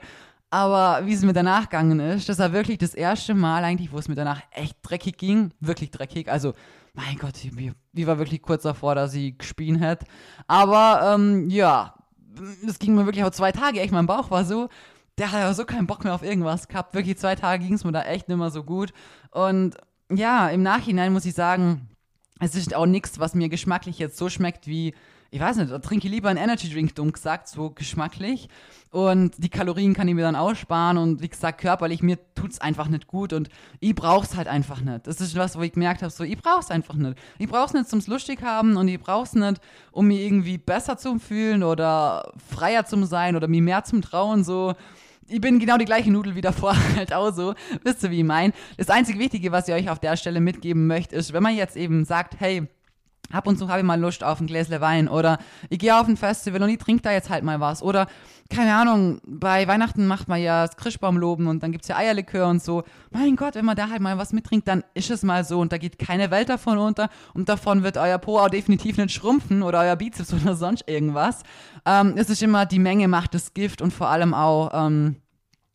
Aber 0.50 1.06
wie 1.06 1.13
es 1.13 1.24
mir 1.24 1.34
danach 1.34 1.63
gegangen 1.63 2.00
ist, 2.00 2.30
das 2.30 2.39
war 2.39 2.54
wirklich 2.54 2.77
das 2.77 2.94
erste 2.94 3.34
Mal 3.34 3.63
eigentlich, 3.63 3.92
wo 3.92 3.98
es 3.98 4.08
mir 4.08 4.15
danach 4.15 4.42
echt 4.51 4.77
dreckig 4.84 5.18
ging. 5.18 5.51
Wirklich 5.60 5.92
dreckig. 5.92 6.32
Also, 6.32 6.54
mein 6.94 7.18
Gott, 7.18 7.34
ich, 7.44 7.51
ich 7.94 8.08
war 8.08 8.18
wirklich 8.18 8.42
kurz 8.42 8.63
davor, 8.63 8.96
dass 8.96 9.13
ich 9.13 9.38
gespielt 9.38 9.82
hätte. 9.82 10.06
Aber, 10.48 11.13
ähm, 11.13 11.50
ja, 11.50 11.94
es 12.68 12.80
ging 12.80 12.96
mir 12.96 13.06
wirklich 13.06 13.24
auch 13.24 13.32
zwei 13.32 13.51
Tage 13.51 13.80
echt, 13.80 13.92
mein 13.92 14.08
Bauch 14.08 14.32
war 14.32 14.46
so, 14.46 14.70
der 15.18 15.32
hat 15.32 15.39
ja 15.39 15.54
so 15.54 15.65
keinen 15.65 15.88
Bock 15.88 16.04
mehr 16.04 16.13
auf 16.13 16.24
irgendwas 16.24 16.68
gehabt. 16.68 16.94
Wirklich 16.94 17.18
zwei 17.18 17.36
Tage 17.36 17.63
ging 17.63 17.74
es 17.74 17.84
mir 17.84 17.92
da 17.92 18.04
echt 18.04 18.27
nicht 18.27 18.38
mehr 18.38 18.51
so 18.51 18.63
gut. 18.63 18.94
Und 19.32 19.77
ja, 20.12 20.50
im 20.50 20.62
Nachhinein 20.63 21.13
muss 21.13 21.25
ich 21.25 21.34
sagen, 21.34 21.89
es 22.39 22.56
ist 22.56 22.75
auch 22.75 22.86
nichts, 22.86 23.20
was 23.20 23.34
mir 23.34 23.50
geschmacklich 23.50 23.98
jetzt 23.98 24.18
so 24.18 24.30
schmeckt 24.30 24.68
wie 24.68 24.94
ich 25.36 25.42
weiß 25.42 25.58
nicht, 25.58 25.84
trinke 25.84 26.08
ich 26.08 26.13
lieber 26.13 26.30
einen 26.30 26.39
Energy 26.39 26.70
Drink, 26.70 26.96
dumm 26.96 27.12
gesagt, 27.12 27.50
so 27.50 27.70
geschmacklich. 27.70 28.48
Und 28.89 29.34
die 29.38 29.50
Kalorien 29.50 29.94
kann 29.94 30.08
ich 30.08 30.15
mir 30.15 30.22
dann 30.22 30.38
aussparen 30.38 30.98
und 30.98 31.22
wie 31.22 31.27
gesagt, 31.27 31.60
körperlich, 31.60 32.01
mir 32.01 32.18
tut 32.36 32.51
es 32.51 32.62
einfach 32.62 32.88
nicht 32.88 33.06
gut 33.06 33.34
und 33.34 33.50
ich 33.82 33.94
brauch's 33.94 34.38
halt 34.38 34.48
einfach 34.48 34.80
nicht. 34.80 35.06
Das 35.08 35.20
ist 35.20 35.36
was, 35.36 35.58
wo 35.58 35.62
ich 35.63 35.74
gemerkt 35.74 36.04
habe, 36.04 36.10
so, 36.10 36.24
ich 36.24 36.38
brauch's 36.38 36.72
einfach 36.72 36.94
nicht. 36.94 37.18
Ich 37.38 37.50
brauch's 37.50 37.74
nicht 37.74 37.89
zum 37.89 38.00
lustig 38.08 38.44
haben 38.44 38.77
und 38.77 38.88
ich 38.88 38.98
brauch's 38.98 39.34
nicht, 39.34 39.60
um 39.92 40.08
mich 40.08 40.22
irgendwie 40.22 40.58
besser 40.58 40.96
zu 40.98 41.20
fühlen 41.20 41.63
oder 41.63 42.32
freier 42.50 42.86
zu 42.86 43.04
sein 43.04 43.36
oder 43.36 43.50
mir 43.50 43.62
mehr 43.62 43.84
zum 43.84 44.01
Trauen, 44.01 44.46
so 44.46 44.74
ich 45.27 45.42
bin 45.42 45.60
genau 45.60 45.77
die 45.77 45.86
gleiche 45.86 46.12
Nudel 46.12 46.36
wie 46.36 46.42
davor, 46.42 46.75
halt 46.96 47.12
auch 47.12 47.34
so. 47.34 47.56
Wisst 47.84 48.04
ihr, 48.04 48.12
wie 48.12 48.20
ich 48.20 48.25
meine? 48.25 48.54
Das 48.77 48.89
einzige 48.89 49.20
Wichtige, 49.20 49.51
was 49.51 49.68
ich 49.68 49.74
euch 49.74 49.89
auf 49.89 50.00
der 50.00 50.15
Stelle 50.15 50.39
mitgeben 50.39 50.88
möchte, 50.88 51.15
ist, 51.15 51.34
wenn 51.34 51.44
man 51.44 51.56
jetzt 51.56 51.75
eben 51.75 52.06
sagt, 52.06 52.39
hey, 52.39 52.70
ab 53.32 53.48
und 53.48 53.58
zu 53.58 53.67
habe 53.70 53.79
ich 53.79 53.86
mal 53.86 54.00
Lust 54.00 54.24
auf 54.24 54.39
ein 54.39 54.48
Gläsle 54.48 54.82
Wein 54.82 55.08
oder 55.08 55.39
ich 55.70 55.79
gehe 55.79 55.98
auf 55.98 56.08
ein 56.08 56.17
Festival 56.17 56.62
und 56.62 56.70
ich 56.70 56.77
trinke 56.77 57.01
da 57.03 57.12
jetzt 57.12 57.29
halt 57.29 57.44
mal 57.44 57.60
was 57.60 57.82
oder 57.82 58.08
keine 58.50 58.75
Ahnung, 58.75 59.22
bei 59.25 59.67
Weihnachten 59.67 60.05
macht 60.05 60.27
man 60.27 60.39
ja 60.39 60.67
das 60.67 60.77
Christbaumloben 60.77 61.48
und 61.48 61.63
dann 61.63 61.72
gibt 61.72 61.84
es 61.84 61.88
ja 61.88 61.98
Eierlikör 61.98 62.48
und 62.48 62.62
so. 62.62 62.84
Mein 63.10 63.36
Gott, 63.36 63.55
wenn 63.55 63.65
man 63.65 63.75
da 63.75 63.89
halt 63.89 64.01
mal 64.01 64.20
was 64.20 64.34
mittrinkt, 64.34 64.67
dann 64.67 64.84
ist 64.94 65.10
es 65.10 65.24
mal 65.24 65.44
so 65.44 65.60
und 65.60 65.72
da 65.72 65.79
geht 65.79 65.98
keine 65.98 66.29
Welt 66.29 66.50
davon 66.50 66.77
unter 66.77 67.10
und 67.34 67.50
davon 67.50 67.82
wird 67.82 67.98
euer 67.98 68.20
Po 68.20 68.38
auch 68.38 68.50
definitiv 68.50 68.98
nicht 68.98 69.12
schrumpfen 69.12 69.63
oder 69.63 69.79
euer 69.79 69.96
Bizeps 69.96 70.32
oder 70.44 70.55
sonst 70.55 70.88
irgendwas. 70.88 71.41
Ähm, 71.86 72.13
es 72.17 72.29
ist 72.29 72.44
immer, 72.44 72.67
die 72.67 72.79
Menge 72.79 73.08
macht 73.08 73.34
das 73.34 73.53
Gift 73.55 73.82
und 73.82 73.91
vor 73.91 74.10
allem 74.10 74.36
auch, 74.36 74.70
ähm, 74.74 75.15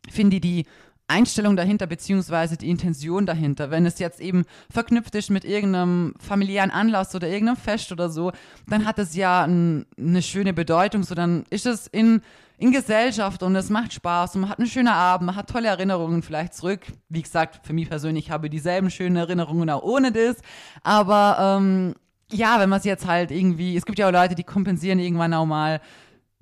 finde 0.09 0.37
ich, 0.37 0.42
die 0.42 0.66
Einstellung 1.11 1.57
dahinter, 1.57 1.87
beziehungsweise 1.87 2.57
die 2.57 2.71
Intention 2.71 3.26
dahinter. 3.26 3.71
Wenn 3.71 3.85
es 3.85 3.99
jetzt 3.99 4.21
eben 4.21 4.45
verknüpft 4.71 5.14
ist 5.14 5.31
mit 5.31 5.45
irgendeinem 5.45 6.14
familiären 6.19 6.71
Anlass 6.71 7.14
oder 7.14 7.29
irgendeinem 7.29 7.57
Fest 7.57 7.93
oder 7.93 8.09
so, 8.09 8.33
dann 8.69 8.87
hat 8.87 8.99
es 8.99 9.14
ja 9.14 9.45
ein, 9.45 9.87
eine 9.99 10.23
schöne 10.23 10.55
Bedeutung. 10.55 11.02
So, 11.02 11.14
dann 11.14 11.45
ist 11.50 11.67
es 11.67 11.87
in, 11.88 12.23
in 12.59 12.73
Gesellschaft 12.73 13.43
und 13.43 13.57
es 13.57 13.71
macht 13.71 13.93
Spaß 13.93 14.35
und 14.35 14.43
man 14.43 14.50
hat 14.50 14.59
einen 14.59 14.69
schönen 14.69 14.88
Abend, 14.88 15.26
man 15.26 15.37
hat 15.37 15.50
tolle 15.50 15.69
Erinnerungen 15.69 16.23
vielleicht 16.23 16.55
zurück. 16.55 16.81
Wie 17.09 17.23
gesagt, 17.23 17.67
für 17.67 17.73
mich 17.73 17.88
persönlich 17.88 18.31
habe 18.31 18.47
ich 18.47 18.50
dieselben 18.50 18.90
schönen 18.90 19.17
Erinnerungen 19.17 19.69
auch 19.71 19.83
ohne 19.83 20.12
das. 20.12 20.37
Aber 20.83 21.59
ähm, 21.59 21.95
ja, 22.33 22.61
wenn 22.61 22.69
man 22.69 22.79
es 22.79 22.85
jetzt 22.85 23.07
halt 23.07 23.31
irgendwie, 23.31 23.76
es 23.76 23.85
gibt 23.85 23.99
ja 23.99 24.09
auch 24.09 24.12
Leute, 24.12 24.35
die 24.35 24.45
kompensieren 24.45 24.99
irgendwann 24.99 25.35
auch 25.35 25.47
mal, 25.47 25.81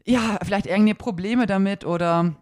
ja, 0.04 0.38
vielleicht 0.42 0.66
irgendwie 0.66 0.94
Probleme 0.94 1.46
damit 1.46 1.84
oder 1.84 2.34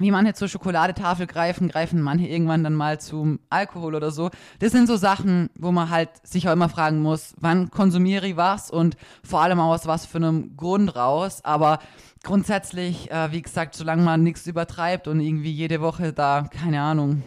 wie 0.00 0.10
manche 0.10 0.34
zur 0.34 0.48
Schokoladetafel 0.48 1.26
greifen, 1.26 1.68
greifen 1.68 2.00
manche 2.00 2.26
irgendwann 2.26 2.64
dann 2.64 2.74
mal 2.74 2.98
zum 3.00 3.38
Alkohol 3.50 3.94
oder 3.94 4.10
so. 4.10 4.30
Das 4.58 4.72
sind 4.72 4.86
so 4.86 4.96
Sachen, 4.96 5.50
wo 5.58 5.70
man 5.70 5.90
halt 5.90 6.10
sich 6.26 6.48
auch 6.48 6.52
immer 6.52 6.68
fragen 6.68 7.00
muss, 7.02 7.34
wann 7.38 7.70
konsumiere 7.70 8.26
ich 8.26 8.36
was 8.36 8.70
und 8.70 8.96
vor 9.22 9.42
allem 9.42 9.60
aus 9.60 9.86
was 9.86 10.06
für 10.06 10.18
einem 10.18 10.56
Grund 10.56 10.96
raus. 10.96 11.44
Aber 11.44 11.78
grundsätzlich, 12.24 13.10
äh, 13.10 13.30
wie 13.32 13.42
gesagt, 13.42 13.74
solange 13.74 14.02
man 14.02 14.22
nichts 14.22 14.46
übertreibt 14.46 15.06
und 15.06 15.20
irgendwie 15.20 15.52
jede 15.52 15.80
Woche 15.80 16.12
da, 16.12 16.48
keine 16.50 16.80
Ahnung, 16.80 17.22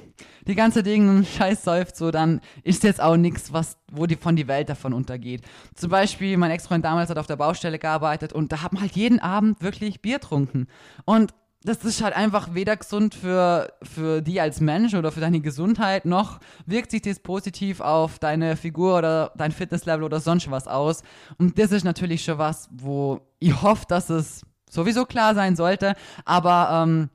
die 0.48 0.56
ganze 0.56 0.84
Ding 0.84 1.26
Scheiß 1.26 1.64
säuft, 1.64 1.96
so, 1.96 2.12
dann 2.12 2.42
ist 2.64 2.84
jetzt 2.84 3.02
auch 3.02 3.18
nichts, 3.18 3.54
was, 3.54 3.78
wo 3.92 4.06
die 4.06 4.16
von 4.16 4.36
die 4.36 4.48
Welt 4.48 4.70
davon 4.70 4.94
untergeht. 4.94 5.42
Zum 5.76 5.90
Beispiel, 5.90 6.38
mein 6.38 6.52
Ex-Freund 6.52 6.84
damals 6.84 7.10
hat 7.10 7.18
auf 7.18 7.28
der 7.28 7.36
Baustelle 7.38 7.80
gearbeitet 7.80 8.34
und 8.34 8.52
da 8.52 8.62
hat 8.62 8.74
man 8.74 8.82
halt 8.82 8.96
jeden 8.96 9.20
Abend 9.20 9.62
wirklich 9.62 10.02
Bier 10.02 10.20
trunken. 10.20 10.68
Und 11.06 11.34
das 11.64 11.86
ist 11.86 12.04
halt 12.04 12.16
einfach 12.16 12.54
weder 12.54 12.76
gesund 12.76 13.16
für, 13.16 13.74
für 13.82 14.22
die 14.22 14.42
als 14.42 14.60
Mensch 14.60 14.94
oder 14.94 15.12
für 15.12 15.22
deine 15.22 15.40
Gesundheit, 15.40 16.06
noch 16.06 16.40
wirkt 16.66 16.92
sich 16.92 17.02
das 17.02 17.20
positiv 17.20 17.80
auf 17.80 18.20
deine 18.20 18.58
Figur 18.58 18.98
oder 18.98 19.32
dein 19.38 19.52
Fitnesslevel 19.52 20.04
oder 20.04 20.20
sonst 20.20 20.52
was 20.52 20.68
aus. 20.68 21.04
Und 21.38 21.58
das 21.58 21.72
ist 21.72 21.86
natürlich 21.86 22.24
schon 22.24 22.38
was, 22.38 22.70
wo 22.72 23.22
ich 23.40 23.62
hoffe, 23.62 23.86
dass 23.88 24.10
es 24.10 24.42
sowieso 24.70 25.06
klar 25.06 25.36
sein 25.36 25.56
sollte, 25.56 25.96
aber 26.26 26.84
ähm, 26.84 27.10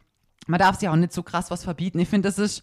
man 0.47 0.59
darf 0.59 0.79
sich 0.79 0.89
auch 0.89 0.97
nicht 0.97 1.13
so 1.13 1.23
krass 1.23 1.51
was 1.51 1.65
verbieten. 1.65 1.99
Ich 1.99 2.09
finde, 2.09 2.29
das 2.29 2.39
ist, 2.39 2.63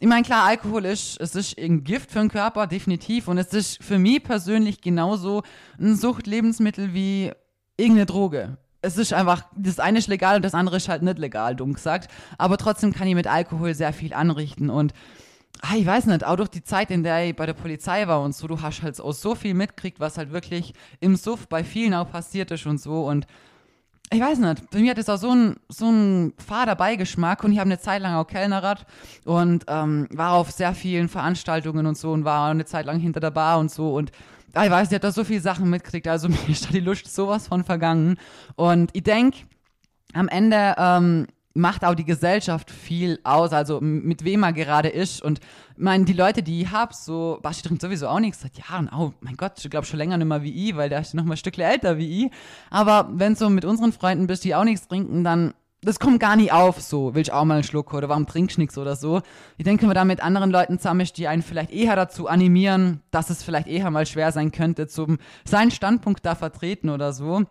ich 0.00 0.08
meine, 0.08 0.24
klar, 0.24 0.46
Alkohol 0.46 0.84
ist, 0.84 1.20
es 1.20 1.36
ist 1.36 1.56
ein 1.58 1.84
Gift 1.84 2.10
für 2.10 2.18
den 2.18 2.28
Körper, 2.28 2.66
definitiv. 2.66 3.28
Und 3.28 3.38
es 3.38 3.52
ist 3.52 3.82
für 3.84 3.98
mich 3.98 4.24
persönlich 4.24 4.80
genauso 4.80 5.42
ein 5.78 5.94
Suchtlebensmittel 5.94 6.92
wie 6.92 7.30
irgendeine 7.76 8.06
Droge 8.06 8.58
es 8.82 8.96
ist 8.96 9.12
einfach, 9.12 9.44
das 9.56 9.78
eine 9.78 9.98
ist 9.98 10.08
legal 10.08 10.36
und 10.36 10.44
das 10.44 10.54
andere 10.54 10.76
ist 10.76 10.88
halt 10.88 11.02
nicht 11.02 11.18
legal, 11.18 11.54
dumm 11.56 11.74
gesagt. 11.74 12.10
Aber 12.38 12.56
trotzdem 12.56 12.92
kann 12.92 13.08
ich 13.08 13.14
mit 13.14 13.26
Alkohol 13.26 13.74
sehr 13.74 13.92
viel 13.92 14.14
anrichten 14.14 14.70
und 14.70 14.94
ah, 15.62 15.76
ich 15.76 15.86
weiß 15.86 16.06
nicht, 16.06 16.24
auch 16.24 16.36
durch 16.36 16.48
die 16.48 16.64
Zeit, 16.64 16.90
in 16.90 17.02
der 17.02 17.28
ich 17.28 17.36
bei 17.36 17.46
der 17.46 17.52
Polizei 17.54 18.06
war 18.06 18.22
und 18.22 18.34
so, 18.34 18.46
du 18.46 18.60
hast 18.62 18.82
halt 18.82 19.00
auch 19.00 19.12
so 19.12 19.34
viel 19.34 19.54
mitkriegt, 19.54 20.00
was 20.00 20.16
halt 20.16 20.32
wirklich 20.32 20.72
im 21.00 21.16
Suff 21.16 21.48
bei 21.48 21.64
vielen 21.64 21.94
auch 21.94 22.10
passiert 22.10 22.50
ist 22.50 22.66
und 22.66 22.80
so 22.80 23.06
und 23.06 23.26
ich 24.12 24.20
weiß 24.20 24.38
nicht, 24.40 24.70
bei 24.70 24.80
mir 24.80 24.90
hat 24.90 24.98
es 24.98 25.08
auch 25.08 25.18
so 25.18 25.30
ein, 25.30 25.56
so 25.68 26.32
fader 26.44 26.74
Beigeschmack 26.74 27.44
und 27.44 27.52
ich 27.52 27.60
habe 27.60 27.68
eine 27.68 27.78
Zeit 27.78 28.02
lang 28.02 28.14
auch 28.14 28.26
Kellnerrad 28.26 28.84
und 29.24 29.64
ähm, 29.68 30.08
war 30.10 30.32
auf 30.32 30.50
sehr 30.50 30.74
vielen 30.74 31.08
Veranstaltungen 31.08 31.86
und 31.86 31.96
so 31.96 32.10
und 32.10 32.24
war 32.24 32.50
eine 32.50 32.64
Zeit 32.64 32.86
lang 32.86 32.98
hinter 32.98 33.20
der 33.20 33.30
Bar 33.30 33.60
und 33.60 33.70
so 33.70 33.94
und 33.94 34.10
ich 34.54 34.70
weiß, 34.70 34.88
die 34.88 34.94
hat 34.94 35.04
da 35.04 35.12
so 35.12 35.24
viele 35.24 35.40
Sachen 35.40 35.70
mitgekriegt, 35.70 36.08
also 36.08 36.28
mir 36.28 36.48
ist 36.48 36.66
da 36.66 36.70
die 36.70 36.80
Lust 36.80 37.12
sowas 37.14 37.48
von 37.48 37.64
vergangen. 37.64 38.16
Und 38.56 38.90
ich 38.92 39.02
denke, 39.02 39.38
am 40.12 40.28
Ende 40.28 40.74
ähm, 40.76 41.26
macht 41.54 41.84
auch 41.84 41.94
die 41.94 42.04
Gesellschaft 42.04 42.70
viel 42.70 43.18
aus, 43.24 43.52
also 43.52 43.80
mit 43.80 44.24
wem 44.24 44.42
er 44.42 44.52
gerade 44.52 44.88
ist. 44.88 45.22
Und 45.22 45.40
ich 45.40 45.82
meine, 45.82 46.04
die 46.04 46.12
Leute, 46.12 46.42
die 46.42 46.62
ich 46.62 46.70
habe, 46.70 46.94
so, 46.94 47.38
Basti 47.42 47.66
trinkt 47.66 47.82
sowieso 47.82 48.08
auch 48.08 48.20
nichts 48.20 48.40
seit 48.40 48.56
Jahren. 48.58 48.90
Oh 48.96 49.12
mein 49.20 49.36
Gott, 49.36 49.52
ich 49.62 49.70
glaube 49.70 49.86
schon 49.86 49.98
länger 49.98 50.16
nicht 50.16 50.26
mehr 50.26 50.42
wie 50.42 50.68
ich, 50.68 50.76
weil 50.76 50.88
der 50.88 51.00
ist 51.00 51.14
noch 51.14 51.24
mal 51.24 51.34
ein 51.34 51.38
Stückchen 51.38 51.64
älter 51.64 51.98
wie 51.98 52.26
ich. 52.26 52.32
Aber 52.70 53.08
wenn 53.12 53.34
so 53.34 53.50
mit 53.50 53.64
unseren 53.64 53.92
Freunden 53.92 54.26
bist, 54.26 54.44
die 54.44 54.54
auch 54.54 54.64
nichts 54.64 54.88
trinken, 54.88 55.24
dann 55.24 55.54
das 55.82 55.98
kommt 55.98 56.20
gar 56.20 56.36
nicht 56.36 56.52
auf, 56.52 56.80
so, 56.80 57.14
will 57.14 57.22
ich 57.22 57.32
auch 57.32 57.44
mal 57.44 57.54
einen 57.54 57.64
Schluck 57.64 57.94
oder 57.94 58.08
warum 58.08 58.26
trinkst 58.26 58.56
du 58.56 58.60
nichts 58.60 58.76
oder 58.76 58.96
so. 58.96 59.22
Ich 59.56 59.64
denke, 59.64 59.86
man 59.86 59.94
da 59.94 60.04
mit 60.04 60.22
anderen 60.22 60.50
Leuten 60.50 60.78
zusammen 60.78 61.00
ist, 61.00 61.16
die 61.16 61.26
einen 61.26 61.42
vielleicht 61.42 61.70
eher 61.70 61.96
dazu 61.96 62.28
animieren, 62.28 63.00
dass 63.10 63.30
es 63.30 63.42
vielleicht 63.42 63.66
eher 63.66 63.90
mal 63.90 64.06
schwer 64.06 64.30
sein 64.32 64.52
könnte, 64.52 64.88
zum 64.88 65.18
seinen 65.44 65.70
Standpunkt 65.70 66.24
da 66.26 66.34
vertreten 66.34 66.90
oder 66.90 67.12
so. 67.12 67.44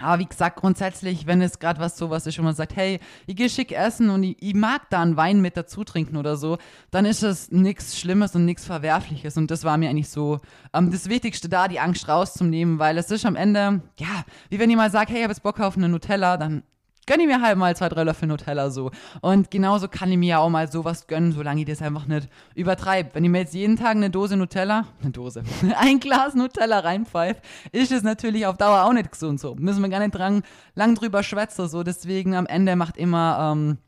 Aber 0.00 0.18
wie 0.20 0.26
gesagt, 0.26 0.56
grundsätzlich, 0.56 1.26
wenn 1.26 1.42
es 1.42 1.58
gerade 1.58 1.78
was 1.78 1.98
sowas 1.98 2.26
ist, 2.26 2.38
wo 2.38 2.42
man 2.42 2.54
sagt, 2.54 2.76
hey, 2.76 2.98
ich 3.26 3.36
gehe 3.36 3.50
schick 3.50 3.72
essen 3.72 4.08
und 4.08 4.22
ich, 4.22 4.36
ich, 4.40 4.54
mag 4.54 4.88
da 4.88 5.02
einen 5.02 5.18
Wein 5.18 5.42
mit 5.42 5.56
dazu 5.56 5.84
trinken 5.84 6.16
oder 6.16 6.36
so, 6.36 6.56
dann 6.90 7.04
ist 7.04 7.22
es 7.22 7.50
nichts 7.50 7.98
Schlimmes 7.98 8.34
und 8.34 8.46
nichts 8.46 8.64
Verwerfliches. 8.64 9.36
Und 9.36 9.50
das 9.50 9.64
war 9.64 9.76
mir 9.76 9.90
eigentlich 9.90 10.08
so 10.08 10.40
ähm, 10.72 10.90
das 10.90 11.10
Wichtigste 11.10 11.50
da, 11.50 11.68
die 11.68 11.78
Angst 11.78 12.08
rauszunehmen, 12.08 12.78
weil 12.78 12.96
es 12.96 13.10
ist 13.10 13.26
am 13.26 13.36
Ende, 13.36 13.82
ja, 13.98 14.24
wie 14.48 14.58
wenn 14.58 14.70
jemand 14.70 14.92
sagt, 14.92 15.10
hey, 15.10 15.18
ich 15.18 15.24
habe 15.24 15.32
jetzt 15.32 15.42
Bock 15.42 15.60
auf 15.60 15.76
eine 15.76 15.90
Nutella, 15.90 16.38
dann 16.38 16.62
gönne 17.06 17.22
ich 17.22 17.28
mir 17.28 17.40
halt 17.40 17.58
mal 17.58 17.74
zwei, 17.76 17.88
drei 17.88 18.04
Löffel 18.04 18.28
Nutella 18.28 18.70
so. 18.70 18.90
Und 19.20 19.50
genauso 19.50 19.88
kann 19.88 20.10
ich 20.12 20.18
mir 20.18 20.28
ja 20.28 20.38
auch 20.38 20.50
mal 20.50 20.70
sowas 20.70 21.06
gönnen, 21.06 21.32
solange 21.32 21.60
ich 21.60 21.66
das 21.66 21.82
einfach 21.82 22.06
nicht 22.06 22.28
übertreibe. 22.54 23.10
Wenn 23.14 23.24
ich 23.24 23.30
mir 23.30 23.40
jetzt 23.40 23.54
jeden 23.54 23.76
Tag 23.76 23.96
eine 23.96 24.10
Dose 24.10 24.36
Nutella, 24.36 24.86
eine 25.00 25.10
Dose, 25.10 25.42
ein 25.78 26.00
Glas 26.00 26.34
Nutella 26.34 26.80
reinpfeife, 26.80 27.40
ist 27.72 27.92
es 27.92 28.02
natürlich 28.02 28.46
auf 28.46 28.56
Dauer 28.56 28.84
auch 28.84 28.92
nicht 28.92 29.10
gesund 29.10 29.40
so. 29.40 29.54
Müssen 29.54 29.82
wir 29.82 29.88
gar 29.88 30.00
nicht 30.00 30.14
dran, 30.14 30.42
lang 30.74 30.94
drüber 30.94 31.22
schwätzen 31.22 31.68
so. 31.68 31.82
Deswegen 31.82 32.34
am 32.34 32.46
Ende 32.46 32.76
macht 32.76 32.96
immer 32.96 33.52
ähm, 33.52 33.78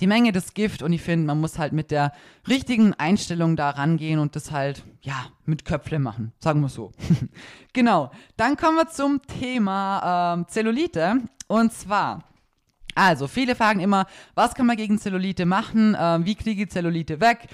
die 0.00 0.06
Menge 0.06 0.32
das 0.32 0.54
Gift 0.54 0.82
und 0.82 0.92
ich 0.92 1.02
finde, 1.02 1.26
man 1.26 1.40
muss 1.40 1.58
halt 1.58 1.72
mit 1.72 1.90
der 1.90 2.12
richtigen 2.48 2.94
Einstellung 2.94 3.56
da 3.56 3.70
rangehen 3.70 4.18
und 4.18 4.36
das 4.36 4.50
halt, 4.50 4.84
ja, 5.02 5.26
mit 5.44 5.64
Köpfle 5.64 5.98
machen, 5.98 6.32
sagen 6.38 6.60
wir 6.60 6.68
so. 6.68 6.92
genau, 7.72 8.10
dann 8.36 8.56
kommen 8.56 8.76
wir 8.76 8.88
zum 8.88 9.20
Thema 9.22 10.34
ähm, 10.34 10.46
Zellulite 10.48 11.18
und 11.46 11.72
zwar 11.72 12.24
also, 12.94 13.26
viele 13.26 13.54
fragen 13.54 13.80
immer, 13.80 14.06
was 14.34 14.54
kann 14.54 14.66
man 14.66 14.76
gegen 14.76 14.98
Zellulite 14.98 15.46
machen? 15.46 15.94
Äh, 15.94 16.24
wie 16.24 16.34
kriege 16.34 16.64
ich 16.64 16.70
Zellulite 16.70 17.20
weg? 17.20 17.48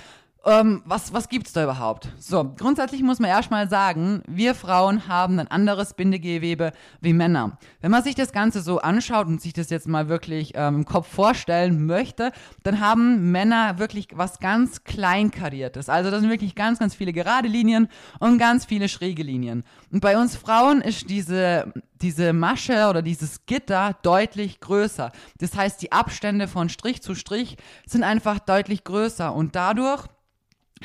Ähm, 0.46 0.82
was 0.84 1.12
was 1.12 1.28
gibt 1.28 1.48
es 1.48 1.52
da 1.52 1.64
überhaupt? 1.64 2.08
So, 2.18 2.54
grundsätzlich 2.56 3.02
muss 3.02 3.18
man 3.18 3.28
erstmal 3.28 3.68
sagen, 3.68 4.22
wir 4.28 4.54
Frauen 4.54 5.08
haben 5.08 5.40
ein 5.40 5.48
anderes 5.48 5.94
Bindegewebe 5.94 6.72
wie 7.00 7.12
Männer. 7.12 7.58
Wenn 7.80 7.90
man 7.90 8.04
sich 8.04 8.14
das 8.14 8.30
Ganze 8.30 8.60
so 8.60 8.78
anschaut 8.78 9.26
und 9.26 9.42
sich 9.42 9.52
das 9.52 9.68
jetzt 9.68 9.88
mal 9.88 10.08
wirklich 10.08 10.52
ähm, 10.54 10.76
im 10.76 10.84
Kopf 10.84 11.08
vorstellen 11.08 11.86
möchte, 11.86 12.30
dann 12.62 12.78
haben 12.78 13.32
Männer 13.32 13.80
wirklich 13.80 14.08
was 14.14 14.38
ganz 14.38 14.84
kleinkariertes. 14.84 15.88
Also 15.88 16.10
das 16.10 16.20
sind 16.20 16.30
wirklich 16.30 16.54
ganz, 16.54 16.78
ganz 16.78 16.94
viele 16.94 17.12
gerade 17.12 17.48
Linien 17.48 17.88
und 18.20 18.38
ganz 18.38 18.64
viele 18.64 18.88
schräge 18.88 19.24
Linien. 19.24 19.64
Und 19.90 20.00
bei 20.00 20.16
uns 20.16 20.36
Frauen 20.36 20.82
ist 20.82 21.10
diese, 21.10 21.72
diese 22.00 22.32
Masche 22.32 22.88
oder 22.88 23.02
dieses 23.02 23.44
Gitter 23.46 23.96
deutlich 24.02 24.60
größer. 24.60 25.10
Das 25.38 25.56
heißt, 25.56 25.82
die 25.82 25.90
Abstände 25.90 26.46
von 26.46 26.68
Strich 26.68 27.02
zu 27.02 27.16
Strich 27.16 27.56
sind 27.86 28.04
einfach 28.04 28.38
deutlich 28.38 28.84
größer 28.84 29.34
und 29.34 29.56
dadurch 29.56 30.06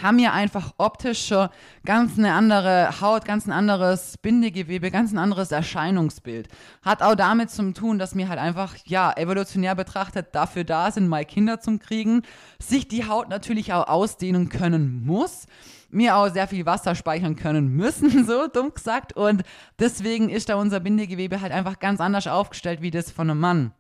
haben 0.02 0.18
wir 0.18 0.34
einfach 0.34 0.74
optisch 0.78 1.28
schon 1.28 1.50
ganz 1.86 2.18
eine 2.18 2.34
andere 2.34 3.02
Haut, 3.02 3.26
ganz 3.26 3.46
ein 3.46 3.52
anderes 3.52 4.18
Bindegewebe, 4.18 4.92
ganz 4.92 5.12
ein 5.12 5.18
anderes 5.18 5.52
Erscheinungsbild. 5.52 6.48
Hat 6.82 7.02
auch 7.02 7.16
damit 7.16 7.52
zu 7.52 7.72
tun, 7.74 8.00
dass 8.00 8.16
wir 8.16 8.30
halt 8.30 8.40
einfach, 8.40 8.76
ja, 8.86 9.14
evolutionär 9.16 9.76
betrachtet 9.76 10.28
dafür 10.34 10.64
da 10.64 10.92
sind, 10.92 11.08
mal 11.08 11.26
Kinder 11.26 11.60
zum 11.60 11.80
Kriegen, 11.80 12.24
sich 12.60 12.88
die 12.88 13.08
Haut 13.08 13.30
natürlich 13.30 13.74
auch 13.74 13.88
ausdehnen 13.88 14.50
können 14.50 15.04
muss 15.06 15.48
mir 15.94 16.18
auch 16.18 16.30
sehr 16.30 16.48
viel 16.48 16.66
Wasser 16.66 16.96
speichern 16.96 17.36
können 17.36 17.68
müssen, 17.68 18.26
so 18.26 18.48
dumm 18.48 18.74
gesagt. 18.74 19.14
Und 19.14 19.44
deswegen 19.80 20.30
ist 20.30 20.50
da 20.50 20.56
unser 20.56 20.80
Bindegewebe 20.80 21.42
halt 21.42 21.52
einfach 21.52 21.80
ganz 21.80 22.02
anders 22.02 22.28
aufgestellt 22.28 22.82
wie 22.82 22.92
das 22.92 23.12
von 23.12 23.30
einem 23.30 23.40
Mann. 23.40 23.74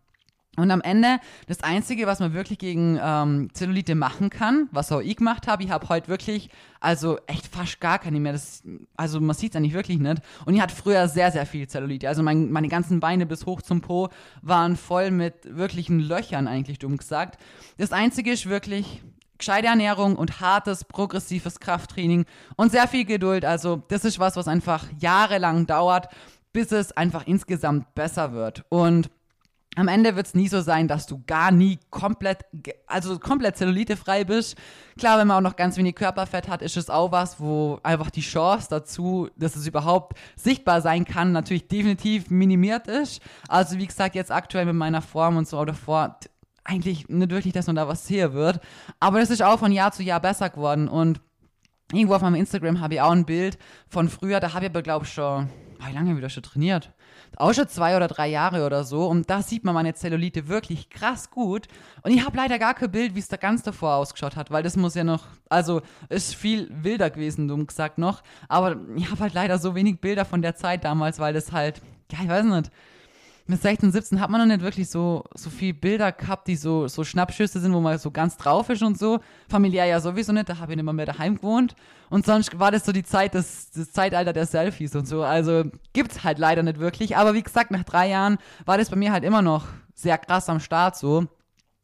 Und 0.55 0.69
am 0.69 0.81
Ende, 0.81 1.19
das 1.47 1.63
Einzige, 1.63 2.05
was 2.05 2.19
man 2.19 2.33
wirklich 2.33 2.59
gegen 2.59 2.99
ähm, 3.01 3.49
Zellulite 3.53 3.95
machen 3.95 4.29
kann, 4.29 4.69
was 4.71 4.91
auch 4.91 4.99
ich 4.99 5.17
gemacht 5.17 5.47
habe, 5.47 5.63
ich 5.63 5.71
habe 5.71 5.89
heute 5.89 6.09
wirklich, 6.09 6.49
also 6.79 7.17
echt 7.25 7.47
fast 7.47 7.79
gar 7.79 7.97
keine 7.97 8.19
mehr. 8.19 8.33
Das, 8.33 8.61
also 8.95 9.19
man 9.19 9.35
sieht 9.35 9.53
es 9.53 9.55
eigentlich 9.55 9.73
wirklich 9.73 9.97
nicht. 9.97 10.21
Und 10.45 10.53
ich 10.53 10.61
hatte 10.61 10.75
früher 10.75 11.07
sehr, 11.07 11.31
sehr 11.31 11.47
viel 11.47 11.67
Zellulite. 11.67 12.07
Also 12.07 12.21
mein, 12.21 12.51
meine 12.51 12.67
ganzen 12.67 12.99
Beine 12.99 13.25
bis 13.25 13.47
hoch 13.47 13.63
zum 13.63 13.81
Po 13.81 14.09
waren 14.43 14.75
voll 14.75 15.09
mit 15.09 15.33
wirklichen 15.43 15.99
Löchern, 15.99 16.47
eigentlich 16.47 16.77
dumm 16.77 16.97
gesagt. 16.97 17.41
Das 17.77 17.91
Einzige 17.91 18.31
ist 18.31 18.47
wirklich 18.47 19.01
gescheite 19.39 19.67
Ernährung 19.67 20.15
und 20.15 20.39
hartes, 20.39 20.85
progressives 20.85 21.59
Krafttraining 21.59 22.25
und 22.57 22.71
sehr 22.71 22.87
viel 22.87 23.05
Geduld. 23.05 23.43
Also 23.43 23.81
das 23.87 24.05
ist 24.05 24.19
was, 24.19 24.35
was 24.35 24.47
einfach 24.47 24.85
jahrelang 24.99 25.65
dauert, 25.65 26.09
bis 26.53 26.71
es 26.71 26.91
einfach 26.91 27.25
insgesamt 27.25 27.95
besser 27.95 28.33
wird. 28.33 28.63
Und 28.69 29.09
am 29.75 29.87
Ende 29.87 30.15
wird 30.15 30.27
es 30.27 30.35
nie 30.35 30.47
so 30.47 30.61
sein, 30.61 30.87
dass 30.87 31.07
du 31.07 31.23
gar 31.25 31.51
nie 31.51 31.79
komplett, 31.89 32.45
also 32.85 33.17
komplett 33.17 33.57
zellulitefrei 33.57 34.23
bist. 34.23 34.55
Klar, 34.97 35.17
wenn 35.17 35.27
man 35.27 35.37
auch 35.37 35.49
noch 35.49 35.55
ganz 35.55 35.77
wenig 35.77 35.95
Körperfett 35.95 36.47
hat, 36.47 36.61
ist 36.61 36.77
es 36.77 36.89
auch 36.89 37.11
was, 37.11 37.39
wo 37.39 37.79
einfach 37.83 38.11
die 38.11 38.21
Chance 38.21 38.67
dazu, 38.69 39.29
dass 39.35 39.55
es 39.55 39.65
überhaupt 39.65 40.17
sichtbar 40.35 40.81
sein 40.81 41.05
kann, 41.05 41.31
natürlich 41.31 41.67
definitiv 41.67 42.29
minimiert 42.29 42.87
ist. 42.87 43.21
Also 43.47 43.77
wie 43.77 43.87
gesagt, 43.87 44.15
jetzt 44.15 44.31
aktuell 44.31 44.65
mit 44.65 44.75
meiner 44.75 45.01
Form 45.01 45.37
und 45.37 45.47
so 45.47 45.59
oder 45.59 45.73
vor, 45.73 46.17
eigentlich 46.63 47.09
nicht 47.09 47.31
wirklich, 47.31 47.53
dass 47.53 47.67
man 47.67 47.75
da 47.75 47.87
was 47.87 48.07
sehen 48.07 48.33
wird. 48.33 48.59
Aber 48.99 49.21
es 49.21 49.29
ist 49.29 49.41
auch 49.41 49.59
von 49.59 49.71
Jahr 49.71 49.91
zu 49.91 50.03
Jahr 50.03 50.19
besser 50.19 50.49
geworden 50.49 50.87
und 50.87 51.19
irgendwo 51.91 52.15
auf 52.15 52.21
meinem 52.21 52.35
Instagram 52.35 52.79
habe 52.79 52.95
ich 52.95 53.01
auch 53.01 53.11
ein 53.11 53.25
Bild 53.25 53.57
von 53.87 54.07
früher, 54.07 54.39
da 54.39 54.53
habe 54.53 54.65
ich 54.65 54.71
aber, 54.71 54.81
glaube 54.81 55.05
ich, 55.05 55.13
schon, 55.13 55.49
wie 55.79 55.93
lange 55.93 56.09
habe 56.09 56.19
ich 56.19 56.23
das 56.23 56.33
schon 56.33 56.43
trainiert? 56.43 56.91
auch 57.37 57.53
schon 57.53 57.67
zwei 57.67 57.95
oder 57.95 58.07
drei 58.07 58.27
Jahre 58.27 58.65
oder 58.65 58.83
so. 58.83 59.07
Und 59.07 59.29
da 59.29 59.41
sieht 59.41 59.63
man 59.63 59.73
meine 59.73 59.93
Zellulite 59.93 60.47
wirklich 60.47 60.89
krass 60.89 61.29
gut. 61.29 61.67
Und 62.03 62.11
ich 62.11 62.25
habe 62.25 62.37
leider 62.37 62.59
gar 62.59 62.73
kein 62.73 62.91
Bild, 62.91 63.15
wie 63.15 63.19
es 63.19 63.27
da 63.27 63.37
ganz 63.37 63.63
davor 63.63 63.95
ausgeschaut 63.95 64.35
hat, 64.35 64.51
weil 64.51 64.63
das 64.63 64.77
muss 64.77 64.95
ja 64.95 65.03
noch, 65.03 65.25
also 65.49 65.81
ist 66.09 66.35
viel 66.35 66.69
wilder 66.71 67.09
gewesen, 67.09 67.47
dumm 67.47 67.67
gesagt 67.67 67.97
noch. 67.97 68.21
Aber 68.49 68.77
ich 68.95 69.09
habe 69.09 69.21
halt 69.21 69.33
leider 69.33 69.57
so 69.57 69.75
wenig 69.75 69.99
Bilder 69.99 70.25
von 70.25 70.41
der 70.41 70.55
Zeit 70.55 70.83
damals, 70.83 71.19
weil 71.19 71.33
das 71.33 71.51
halt, 71.51 71.81
ja, 72.11 72.19
ich 72.21 72.29
weiß 72.29 72.45
nicht 72.45 72.71
mit 73.45 73.61
16, 73.61 73.91
17 73.91 74.21
hat 74.21 74.29
man 74.29 74.39
noch 74.39 74.47
nicht 74.47 74.63
wirklich 74.63 74.89
so, 74.89 75.25
so 75.33 75.49
viel 75.49 75.73
Bilder 75.73 76.11
gehabt, 76.11 76.47
die 76.47 76.55
so, 76.55 76.87
so 76.87 77.03
Schnappschüsse 77.03 77.59
sind, 77.59 77.73
wo 77.73 77.81
man 77.81 77.97
so 77.97 78.09
ganz 78.09 78.37
drauf 78.37 78.69
ist 78.69 78.81
und 78.81 78.97
so. 78.97 79.19
Familiär 79.49 79.85
ja 79.85 79.99
sowieso 79.99 80.31
nicht, 80.31 80.47
da 80.47 80.59
habe 80.59 80.71
ich 80.71 80.75
nicht 80.77 80.85
mehr, 80.85 80.93
mehr 80.93 81.05
daheim 81.05 81.35
gewohnt. 81.35 81.75
Und 82.09 82.25
sonst 82.25 82.57
war 82.57 82.71
das 82.71 82.85
so 82.85 82.91
die 82.91 83.03
Zeit, 83.03 83.35
das, 83.35 83.71
das 83.71 83.91
Zeitalter 83.91 84.31
der 84.31 84.45
Selfies 84.45 84.95
und 84.95 85.07
so. 85.07 85.23
Also 85.23 85.63
gibt's 85.91 86.23
halt 86.23 86.39
leider 86.39 86.63
nicht 86.63 86.79
wirklich. 86.79 87.17
Aber 87.17 87.33
wie 87.33 87.43
gesagt, 87.43 87.71
nach 87.71 87.83
drei 87.83 88.09
Jahren 88.09 88.37
war 88.65 88.77
das 88.77 88.89
bei 88.89 88.95
mir 88.95 89.11
halt 89.11 89.25
immer 89.25 89.41
noch 89.41 89.65
sehr 89.93 90.17
krass 90.17 90.47
am 90.47 90.59
Start 90.59 90.95
so. 90.95 91.27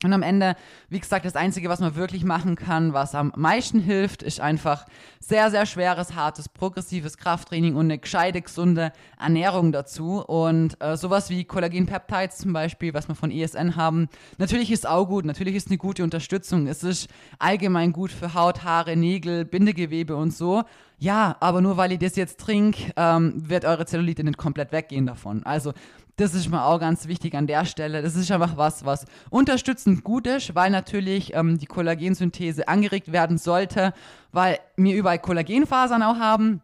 Und 0.04 0.14
am 0.14 0.24
Ende, 0.24 0.56
wie 0.88 1.00
gesagt, 1.00 1.26
das 1.26 1.36
Einzige, 1.36 1.68
was 1.68 1.82
man 1.82 1.96
wirklich 1.96 2.24
machen 2.24 2.56
kann, 2.56 2.94
was 2.94 3.16
am 3.16 3.34
meisten 3.36 3.82
hilft, 3.82 4.24
ist 4.24 4.40
einfach 4.40 4.86
sehr, 5.20 5.52
sehr 5.52 5.66
schweres, 5.66 6.16
hartes, 6.16 6.48
progressives 6.48 7.18
Krafttraining 7.18 7.76
und 7.76 7.88
eine 7.88 7.98
gescheite, 7.98 8.42
gesunde 8.42 8.94
Ernährung 9.20 9.74
dazu. 9.74 10.24
Und 10.26 10.82
äh, 10.82 10.96
sowas 10.96 11.30
wie 11.30 11.44
Kollagen-Peptides 11.44 12.38
zum 12.38 12.54
Beispiel, 12.54 12.94
was 12.94 13.10
wir 13.10 13.16
von 13.16 13.30
ESN 13.30 13.76
haben, 13.76 14.08
natürlich 14.38 14.72
ist 14.72 14.88
auch 14.88 15.06
gut, 15.06 15.26
natürlich 15.26 15.56
ist 15.56 15.68
eine 15.68 15.78
gute 15.78 16.06
Unterstützung. 16.06 16.68
Es 16.68 16.82
ist 16.82 17.10
allgemein 17.38 17.92
gut 17.92 18.12
für 18.14 18.34
Haut, 18.34 18.64
Haare, 18.64 18.96
Nägel, 18.96 19.44
Bindegewebe 19.44 20.16
und 20.16 20.34
so. 20.34 20.64
Ja, 20.98 21.36
aber 21.42 21.60
nur 21.62 21.76
weil 21.76 21.92
ihr 21.92 22.00
das 22.00 22.16
jetzt 22.16 22.40
trinkt, 22.40 22.94
ähm, 22.96 23.34
wird 23.50 23.66
eure 23.66 23.86
Zellulite 23.86 24.24
nicht 24.24 24.38
komplett 24.38 24.72
weggehen 24.72 25.06
davon. 25.06 25.44
Also 25.44 25.74
das 26.20 26.34
ist 26.34 26.50
mir 26.50 26.66
auch 26.66 26.80
ganz 26.80 27.08
wichtig 27.08 27.34
an 27.36 27.48
der 27.48 27.66
Stelle. 27.66 28.02
Das 28.02 28.16
ist 28.16 28.30
einfach 28.32 28.58
was, 28.58 28.84
was 28.84 29.06
unterstützend 29.30 30.04
gut 30.04 30.28
ist, 30.28 30.54
weil 30.54 30.70
natürlich 30.70 31.34
ähm, 31.34 31.58
die 31.58 31.66
Kollagensynthese 31.66 32.68
angeregt 32.68 33.12
werden 33.12 33.38
sollte, 33.38 33.94
weil 34.32 34.60
wir 34.76 34.96
überall 34.96 35.20
Kollagenfasern 35.20 36.04
auch 36.04 36.18
haben. 36.18 36.62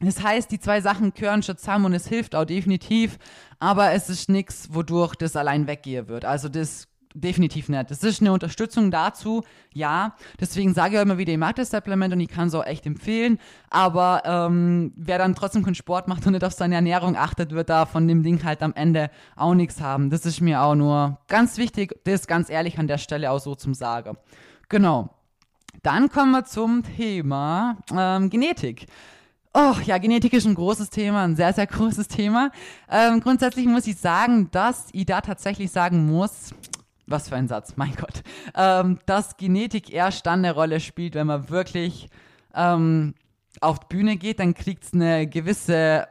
Das 0.00 0.22
heißt, 0.22 0.50
die 0.50 0.58
zwei 0.58 0.80
Sachen 0.80 1.12
gehören 1.12 1.42
schon 1.42 1.56
zusammen 1.56 1.84
und 1.86 1.94
es 1.94 2.08
hilft 2.08 2.34
auch 2.34 2.44
definitiv, 2.44 3.18
aber 3.60 3.92
es 3.92 4.08
ist 4.08 4.28
nichts, 4.28 4.72
wodurch 4.72 5.14
das 5.14 5.36
allein 5.36 5.66
weggehen 5.66 6.08
wird. 6.08 6.24
Also 6.24 6.48
das 6.48 6.88
definitiv 7.14 7.68
nicht. 7.68 7.90
Das 7.90 8.02
ist 8.02 8.20
eine 8.20 8.32
Unterstützung 8.32 8.90
dazu, 8.90 9.42
ja. 9.72 10.14
Deswegen 10.40 10.74
sage 10.74 10.94
ich 10.94 10.98
auch 10.98 11.04
immer 11.04 11.18
wieder, 11.18 11.32
ich 11.32 11.38
mag 11.38 11.56
das 11.56 11.70
Supplement 11.70 12.12
und 12.12 12.20
ich 12.20 12.28
kann 12.28 12.48
es 12.48 12.54
auch 12.54 12.66
echt 12.66 12.84
empfehlen. 12.86 13.38
Aber 13.70 14.22
ähm, 14.24 14.92
wer 14.96 15.18
dann 15.18 15.34
trotzdem 15.34 15.64
keinen 15.64 15.76
Sport 15.76 16.08
macht 16.08 16.26
und 16.26 16.32
nicht 16.32 16.44
auf 16.44 16.52
seine 16.52 16.74
Ernährung 16.74 17.16
achtet, 17.16 17.52
wird 17.52 17.70
da 17.70 17.86
von 17.86 18.06
dem 18.08 18.22
Ding 18.22 18.42
halt 18.44 18.62
am 18.62 18.74
Ende 18.74 19.10
auch 19.36 19.54
nichts 19.54 19.80
haben. 19.80 20.10
Das 20.10 20.26
ist 20.26 20.40
mir 20.40 20.60
auch 20.60 20.74
nur 20.74 21.18
ganz 21.28 21.56
wichtig, 21.56 21.94
das 22.04 22.26
ganz 22.26 22.50
ehrlich 22.50 22.78
an 22.78 22.88
der 22.88 22.98
Stelle 22.98 23.30
auch 23.30 23.40
so 23.40 23.54
zum 23.54 23.74
Sagen. 23.74 24.16
Genau. 24.68 25.10
Dann 25.82 26.08
kommen 26.08 26.32
wir 26.32 26.44
zum 26.44 26.82
Thema 26.82 27.76
ähm, 27.96 28.30
Genetik. 28.30 28.86
Oh, 29.56 29.76
ja, 29.84 29.98
Genetik 29.98 30.32
ist 30.32 30.46
ein 30.46 30.56
großes 30.56 30.90
Thema, 30.90 31.22
ein 31.22 31.36
sehr, 31.36 31.52
sehr 31.52 31.66
großes 31.68 32.08
Thema. 32.08 32.50
Ähm, 32.90 33.20
grundsätzlich 33.20 33.66
muss 33.66 33.86
ich 33.86 33.96
sagen, 33.96 34.48
dass 34.50 34.88
ich 34.92 35.06
da 35.06 35.20
tatsächlich 35.20 35.70
sagen 35.70 36.06
muss, 36.06 36.52
was 37.06 37.28
für 37.28 37.36
ein 37.36 37.48
Satz, 37.48 37.74
mein 37.76 37.94
Gott, 37.94 38.22
ähm, 38.54 38.98
dass 39.06 39.36
Genetik 39.36 39.92
erst 39.92 40.26
dann 40.26 40.40
eine 40.40 40.52
Rolle 40.52 40.80
spielt, 40.80 41.14
wenn 41.14 41.26
man 41.26 41.48
wirklich 41.50 42.08
ähm, 42.54 43.14
auf 43.60 43.80
die 43.80 43.96
Bühne 43.96 44.16
geht, 44.16 44.40
dann 44.40 44.54
kriegt 44.54 44.84
es 44.84 44.94
eine 44.94 45.26
gewisse, 45.26 46.06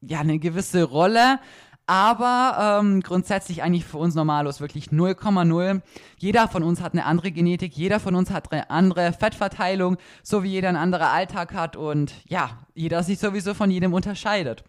ja, 0.00 0.20
eine 0.20 0.38
gewisse 0.38 0.84
Rolle. 0.84 1.38
Aber 1.86 2.80
ähm, 2.82 3.00
grundsätzlich 3.00 3.62
eigentlich 3.62 3.86
für 3.86 3.96
uns 3.96 4.14
Normalos 4.14 4.60
wirklich 4.60 4.88
0,0. 4.88 5.80
Jeder 6.18 6.46
von 6.46 6.62
uns 6.62 6.82
hat 6.82 6.92
eine 6.92 7.06
andere 7.06 7.32
Genetik, 7.32 7.74
jeder 7.74 7.98
von 7.98 8.14
uns 8.14 8.30
hat 8.30 8.52
eine 8.52 8.68
andere 8.68 9.14
Fettverteilung, 9.14 9.96
so 10.22 10.42
wie 10.42 10.50
jeder 10.50 10.68
einen 10.68 10.76
anderen 10.76 11.06
Alltag 11.06 11.54
hat 11.54 11.76
und 11.76 12.12
ja, 12.26 12.58
jeder 12.74 13.02
sich 13.02 13.18
sowieso 13.18 13.54
von 13.54 13.70
jedem 13.70 13.94
unterscheidet. 13.94 14.64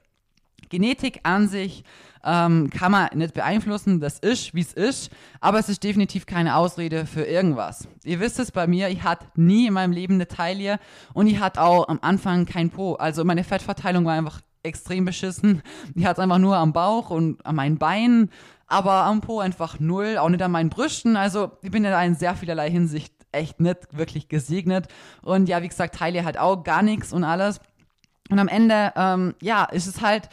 Genetik 0.67 1.22
an 1.24 1.48
sich 1.48 1.84
ähm, 2.24 2.69
kann 2.69 2.91
man 2.91 3.10
nicht 3.13 3.34
beeinflussen, 3.34 4.00
das 4.00 4.19
ist, 4.19 4.54
wie 4.54 4.62
es 4.62 4.74
ist, 4.74 5.12
aber 5.39 5.60
es 5.60 5.69
ist 5.69 5.84
definitiv 5.84 6.26
keine 6.26 6.56
Ausrede 6.56 7.06
für 7.06 7.24
irgendwas. 7.24 7.88
Ihr 8.04 8.19
wisst 8.19 8.39
es 8.39 8.52
bei 8.52 8.67
mir, 8.67 8.89
ich 8.89 9.04
hatte 9.04 9.26
nie 9.36 9.67
in 9.67 9.74
meinem 9.74 9.93
Leben 9.93 10.15
eine 10.15 10.28
Taille 10.28 10.80
und 11.13 11.28
ich 11.28 11.39
hatte 11.39 11.62
auch 11.62 11.88
am 11.88 12.00
Anfang 12.02 12.45
kein 12.45 12.69
Po. 12.69 12.95
Also 12.95 13.24
meine 13.24 13.43
Fettverteilung 13.43 14.06
war 14.06 14.13
einfach 14.13 14.41
extrem 14.63 15.06
beschissen. 15.06 15.62
Ich 15.95 16.06
hatte 16.06 16.19
es 16.19 16.24
einfach 16.24 16.38
nur 16.38 16.58
am 16.58 16.74
Bauch 16.74 17.10
und 17.10 17.45
an 17.45 17.56
meinen 17.56 17.78
Beinen, 17.78 18.30
aber 18.67 19.04
am 19.04 19.22
Po 19.22 19.39
einfach 19.39 19.80
null, 19.80 20.17
auch 20.17 20.30
nicht 20.30 20.43
an 20.43 20.52
meinen 20.52 20.69
Brüsten. 20.69 21.15
Also 21.15 21.52
ich 21.62 21.72
bin 21.72 21.84
ja 21.84 22.02
in 22.04 22.15
sehr 22.15 22.36
vielerlei 22.36 22.69
Hinsicht 22.69 23.13
echt 23.32 23.60
nicht 23.60 23.98
wirklich 23.98 24.28
gesegnet. 24.28 24.88
Und 25.22 25.50
ja, 25.50 25.62
wie 25.62 25.67
gesagt, 25.67 25.95
Taille 25.95 26.26
halt 26.26 26.38
auch 26.38 26.63
gar 26.63 26.82
nichts 26.82 27.13
und 27.13 27.24
alles. 27.24 27.60
Und 28.30 28.39
am 28.39 28.48
Ende, 28.48 28.94
ähm, 28.96 29.36
ja, 29.42 29.65
ist 29.65 29.88
es 29.88 30.02
halt 30.02 30.30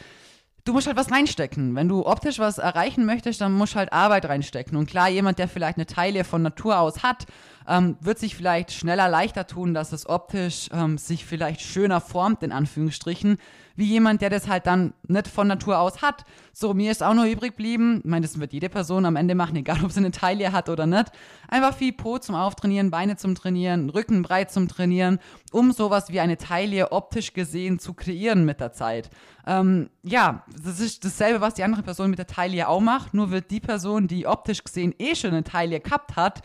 du 0.67 0.73
musst 0.73 0.87
halt 0.87 0.97
was 0.97 1.11
reinstecken. 1.11 1.75
Wenn 1.75 1.87
du 1.87 2.05
optisch 2.05 2.39
was 2.39 2.57
erreichen 2.57 3.05
möchtest, 3.05 3.41
dann 3.41 3.53
musst 3.53 3.73
du 3.73 3.77
halt 3.79 3.93
Arbeit 3.93 4.25
reinstecken. 4.25 4.77
Und 4.77 4.89
klar, 4.89 5.09
jemand, 5.09 5.39
der 5.39 5.47
vielleicht 5.47 5.77
eine 5.77 5.85
Taille 5.85 6.23
von 6.23 6.41
Natur 6.41 6.79
aus 6.79 7.03
hat, 7.03 7.25
ähm, 7.67 7.97
wird 8.01 8.19
sich 8.19 8.35
vielleicht 8.35 8.71
schneller 8.71 9.07
leichter 9.07 9.47
tun, 9.47 9.73
dass 9.73 9.93
es 9.93 10.07
optisch 10.07 10.69
ähm, 10.73 10.97
sich 10.97 11.25
vielleicht 11.25 11.61
schöner 11.61 12.01
formt, 12.01 12.43
in 12.43 12.51
Anführungsstrichen, 12.51 13.37
wie 13.77 13.85
jemand, 13.85 14.21
der 14.21 14.29
das 14.29 14.47
halt 14.47 14.65
dann 14.67 14.93
nicht 15.07 15.27
von 15.27 15.47
Natur 15.47 15.79
aus 15.79 16.01
hat. 16.01 16.25
So, 16.51 16.73
mir 16.73 16.91
ist 16.91 17.03
auch 17.03 17.13
nur 17.13 17.25
übrig 17.25 17.51
geblieben, 17.51 18.01
ich 18.03 18.09
meine, 18.09 18.25
das 18.25 18.39
wird 18.39 18.51
jede 18.51 18.69
Person 18.69 19.05
am 19.05 19.15
Ende 19.15 19.35
machen, 19.35 19.55
egal 19.55 19.85
ob 19.85 19.91
sie 19.91 19.99
eine 19.99 20.11
Taille 20.11 20.51
hat 20.51 20.67
oder 20.67 20.85
nicht, 20.85 21.11
einfach 21.47 21.75
viel 21.75 21.93
Po 21.93 22.17
zum 22.17 22.35
Auftrainieren, 22.35 22.89
Beine 22.89 23.15
zum 23.15 23.35
Trainieren, 23.35 23.89
Rücken 23.89 24.23
breit 24.23 24.51
zum 24.51 24.67
Trainieren, 24.67 25.19
um 25.51 25.71
sowas 25.71 26.09
wie 26.09 26.19
eine 26.19 26.37
Taille 26.37 26.91
optisch 26.91 27.33
gesehen 27.33 27.77
zu 27.79 27.93
kreieren 27.93 28.45
mit 28.45 28.59
der 28.59 28.73
Zeit. 28.73 29.11
Ähm, 29.45 29.91
ja, 30.01 30.43
das 30.61 30.79
ist 30.79 31.05
dasselbe, 31.05 31.39
was 31.39 31.53
die 31.53 31.63
andere 31.63 31.83
Person 31.83 32.09
mit 32.09 32.19
der 32.19 32.27
Taille 32.27 32.67
auch 32.67 32.81
macht, 32.81 33.13
nur 33.13 33.29
wird 33.29 33.51
die 33.51 33.61
Person, 33.61 34.07
die 34.07 34.25
optisch 34.25 34.63
gesehen 34.63 34.93
eh 34.97 35.15
schon 35.15 35.31
eine 35.31 35.43
Taille 35.43 35.79
gehabt 35.79 36.15
hat, 36.15 36.41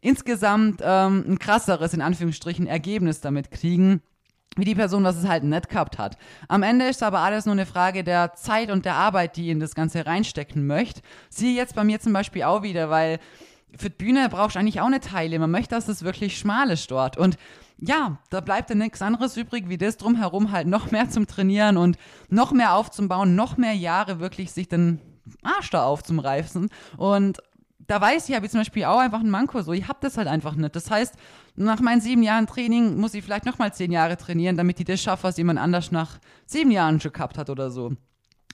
insgesamt 0.00 0.80
ähm, 0.84 1.24
ein 1.28 1.38
krasseres, 1.40 1.92
in 1.92 2.02
Anführungsstrichen, 2.02 2.68
Ergebnis 2.68 3.20
damit 3.20 3.50
kriegen, 3.50 4.00
wie 4.58 4.64
die 4.64 4.74
Person, 4.74 5.04
was 5.04 5.16
es 5.16 5.26
halt 5.26 5.44
nicht 5.44 5.68
gehabt 5.68 5.98
hat. 5.98 6.18
Am 6.48 6.62
Ende 6.62 6.86
ist 6.86 7.02
aber 7.02 7.20
alles 7.20 7.46
nur 7.46 7.54
eine 7.54 7.66
Frage 7.66 8.04
der 8.04 8.34
Zeit 8.34 8.70
und 8.70 8.84
der 8.84 8.94
Arbeit, 8.94 9.36
die 9.36 9.50
in 9.50 9.60
das 9.60 9.74
Ganze 9.74 10.04
reinstecken 10.04 10.66
möchte. 10.66 11.00
Siehe 11.30 11.54
jetzt 11.54 11.74
bei 11.74 11.84
mir 11.84 12.00
zum 12.00 12.12
Beispiel 12.12 12.42
auch 12.42 12.62
wieder, 12.62 12.90
weil 12.90 13.20
für 13.76 13.90
die 13.90 13.96
Bühne 13.96 14.28
brauchst 14.28 14.56
du 14.56 14.60
eigentlich 14.60 14.80
auch 14.80 14.86
eine 14.86 15.00
Teile. 15.00 15.38
Man 15.38 15.50
möchte, 15.50 15.74
dass 15.74 15.88
es 15.88 16.02
wirklich 16.02 16.38
schmal 16.38 16.70
ist 16.70 16.90
dort. 16.90 17.16
Und 17.16 17.36
ja, 17.78 18.18
da 18.30 18.40
bleibt 18.40 18.70
dann 18.70 18.78
nichts 18.78 19.00
anderes 19.02 19.36
übrig, 19.36 19.68
wie 19.68 19.78
das 19.78 19.96
drumherum 19.96 20.50
halt 20.50 20.66
noch 20.66 20.90
mehr 20.90 21.08
zum 21.08 21.26
Trainieren 21.26 21.76
und 21.76 21.96
noch 22.28 22.52
mehr 22.52 22.74
aufzubauen, 22.74 23.36
noch 23.36 23.56
mehr 23.56 23.74
Jahre 23.74 24.18
wirklich 24.18 24.50
sich 24.50 24.68
den 24.68 25.00
Arsch 25.42 25.70
da 25.70 25.84
aufzumreißen. 25.84 26.70
Und 26.96 27.38
da 27.88 28.00
weiß 28.00 28.28
ich, 28.28 28.34
habe 28.36 28.44
ich 28.44 28.52
zum 28.52 28.60
Beispiel 28.60 28.84
auch 28.84 28.98
einfach 28.98 29.20
ein 29.20 29.30
Manko 29.30 29.62
so. 29.62 29.72
Ich 29.72 29.88
habe 29.88 29.98
das 30.02 30.18
halt 30.18 30.28
einfach 30.28 30.54
nicht. 30.54 30.76
Das 30.76 30.90
heißt, 30.90 31.14
nach 31.56 31.80
meinen 31.80 32.02
sieben 32.02 32.22
Jahren 32.22 32.46
Training 32.46 32.98
muss 33.00 33.14
ich 33.14 33.24
vielleicht 33.24 33.46
nochmal 33.46 33.72
zehn 33.72 33.90
Jahre 33.90 34.18
trainieren, 34.18 34.56
damit 34.56 34.78
ich 34.78 34.86
das 34.86 35.00
schaffe, 35.00 35.24
was 35.24 35.38
jemand 35.38 35.58
anders 35.58 35.90
nach 35.90 36.18
sieben 36.46 36.70
Jahren 36.70 37.00
schon 37.00 37.12
gehabt 37.12 37.38
hat 37.38 37.48
oder 37.48 37.70
so. 37.70 37.94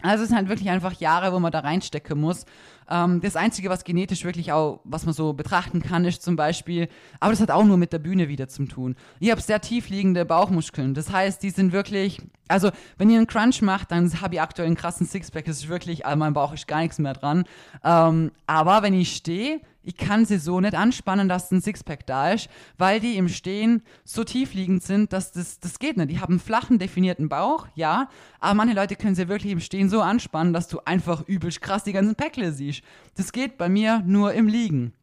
Also 0.05 0.25
es 0.25 0.29
sind 0.29 0.37
halt 0.37 0.49
wirklich 0.51 0.69
einfach 0.69 0.93
Jahre, 0.93 1.33
wo 1.33 1.39
man 1.39 1.51
da 1.51 1.61
reinstecken 1.61 2.21
muss. 2.21 2.45
Ähm, 2.91 3.23
das 3.23 3.37
Einzige, 3.37 3.71
was 3.71 3.85
genetisch 3.85 4.25
wirklich 4.25 4.53
auch, 4.53 4.81
was 4.85 5.07
man 5.07 5.15
so 5.15 5.33
betrachten 5.33 5.81
kann, 5.81 6.05
ist 6.05 6.23
zum 6.23 6.37
Beispiel, 6.37 6.89
aber 7.21 7.33
das 7.33 7.41
hat 7.41 7.51
auch 7.51 7.65
nur 7.65 7.79
mit 7.79 7.95
der 7.95 8.01
Bühne 8.01 8.29
wieder 8.29 8.47
zu 8.47 8.67
tun. 8.67 8.97
Ich 9.19 9.31
habe 9.31 9.41
sehr 9.41 9.63
tief 9.63 9.89
liegende 9.89 10.27
Bauchmuskeln. 10.27 10.93
Das 10.93 11.11
heißt, 11.11 11.43
die 11.43 11.49
sind 11.49 11.73
wirklich, 11.73 12.21
also 12.49 12.71
wenn 12.99 13.09
ihr 13.09 13.17
einen 13.17 13.27
Crunch 13.27 13.63
macht, 13.63 13.91
dann 13.93 14.21
habe 14.21 14.35
ich 14.35 14.41
aktuell 14.43 14.67
einen 14.67 14.77
krassen 14.77 15.07
Sixpack. 15.07 15.47
Das 15.47 15.57
ist 15.57 15.69
wirklich, 15.69 16.05
an 16.05 16.19
meinem 16.19 16.35
Bauch 16.35 16.53
ist 16.53 16.69
gar 16.69 16.81
nichts 16.81 16.99
mehr 16.99 17.15
dran. 17.15 17.45
Ähm, 17.83 18.31
aber 18.47 18.83
wenn 18.83 18.93
ich 18.93 19.17
stehe, 19.17 19.61
ich 19.85 19.97
kann 19.97 20.25
sie 20.25 20.39
so 20.39 20.61
nicht 20.61 20.75
anspannen, 20.75 21.29
dass 21.29 21.51
ein 21.51 21.61
Sixpack 21.61 22.07
da 22.07 22.33
ist, 22.33 22.49
weil 22.79 23.01
die 23.01 23.17
im 23.17 23.29
Stehen 23.29 23.83
so 24.05 24.25
tiefliegend 24.25 24.83
sind, 24.83 25.13
dass 25.13 25.33
das, 25.33 25.61
das 25.61 25.79
geht 25.79 25.97
nicht. 25.97 26.11
Die 26.11 26.21
haben 26.21 26.35
einen 26.35 26.41
flachen, 26.41 26.79
definierten 26.79 27.29
Bauch, 27.29 27.69
ja, 27.75 28.09
aber 28.41 28.55
manche 28.55 28.75
Leute 28.75 28.97
können 28.97 29.15
sie 29.15 29.29
wirklich 29.29 29.53
im 29.53 29.61
Stehen 29.61 29.89
so 29.89 30.01
anspannen, 30.01 30.53
dass 30.53 30.69
du 30.69 30.81
einfach 30.85 31.27
übelst 31.29 31.61
krass 31.61 31.85
die 31.85 31.93
ganzen 31.93 32.17
Päckle 32.17 32.53
siehst. 32.53 32.83
Das 33.17 33.33
geht 33.33 33.59
bei 33.59 33.69
mir 33.69 34.03
nur 34.07 34.33
im 34.33 34.49
Liegen. 34.49 34.95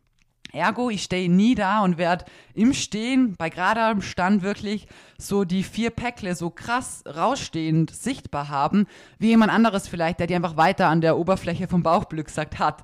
Ergo, 0.54 0.90
ich 0.90 1.04
stehe 1.04 1.32
nie 1.32 1.56
da 1.56 1.82
und 1.82 1.98
werde 1.98 2.26
im 2.54 2.74
Stehen, 2.74 3.36
bei 3.38 3.50
gerader 3.50 4.02
Stand 4.02 4.42
wirklich 4.42 4.88
so 5.18 5.44
die 5.44 5.64
vier 5.64 5.90
Päckle 5.90 6.36
so 6.36 6.50
krass 6.50 7.04
rausstehend 7.06 7.92
sichtbar 7.92 8.50
haben, 8.50 8.88
wie 9.20 9.28
jemand 9.28 9.52
anderes 9.52 9.88
vielleicht, 9.88 10.20
der 10.20 10.28
die 10.28 10.36
einfach 10.36 10.58
weiter 10.58 10.88
an 10.88 11.02
der 11.02 11.18
Oberfläche 11.18 11.68
vom 11.68 11.84
Bauchblück 11.84 12.30
sagt 12.30 12.60
hat. 12.60 12.84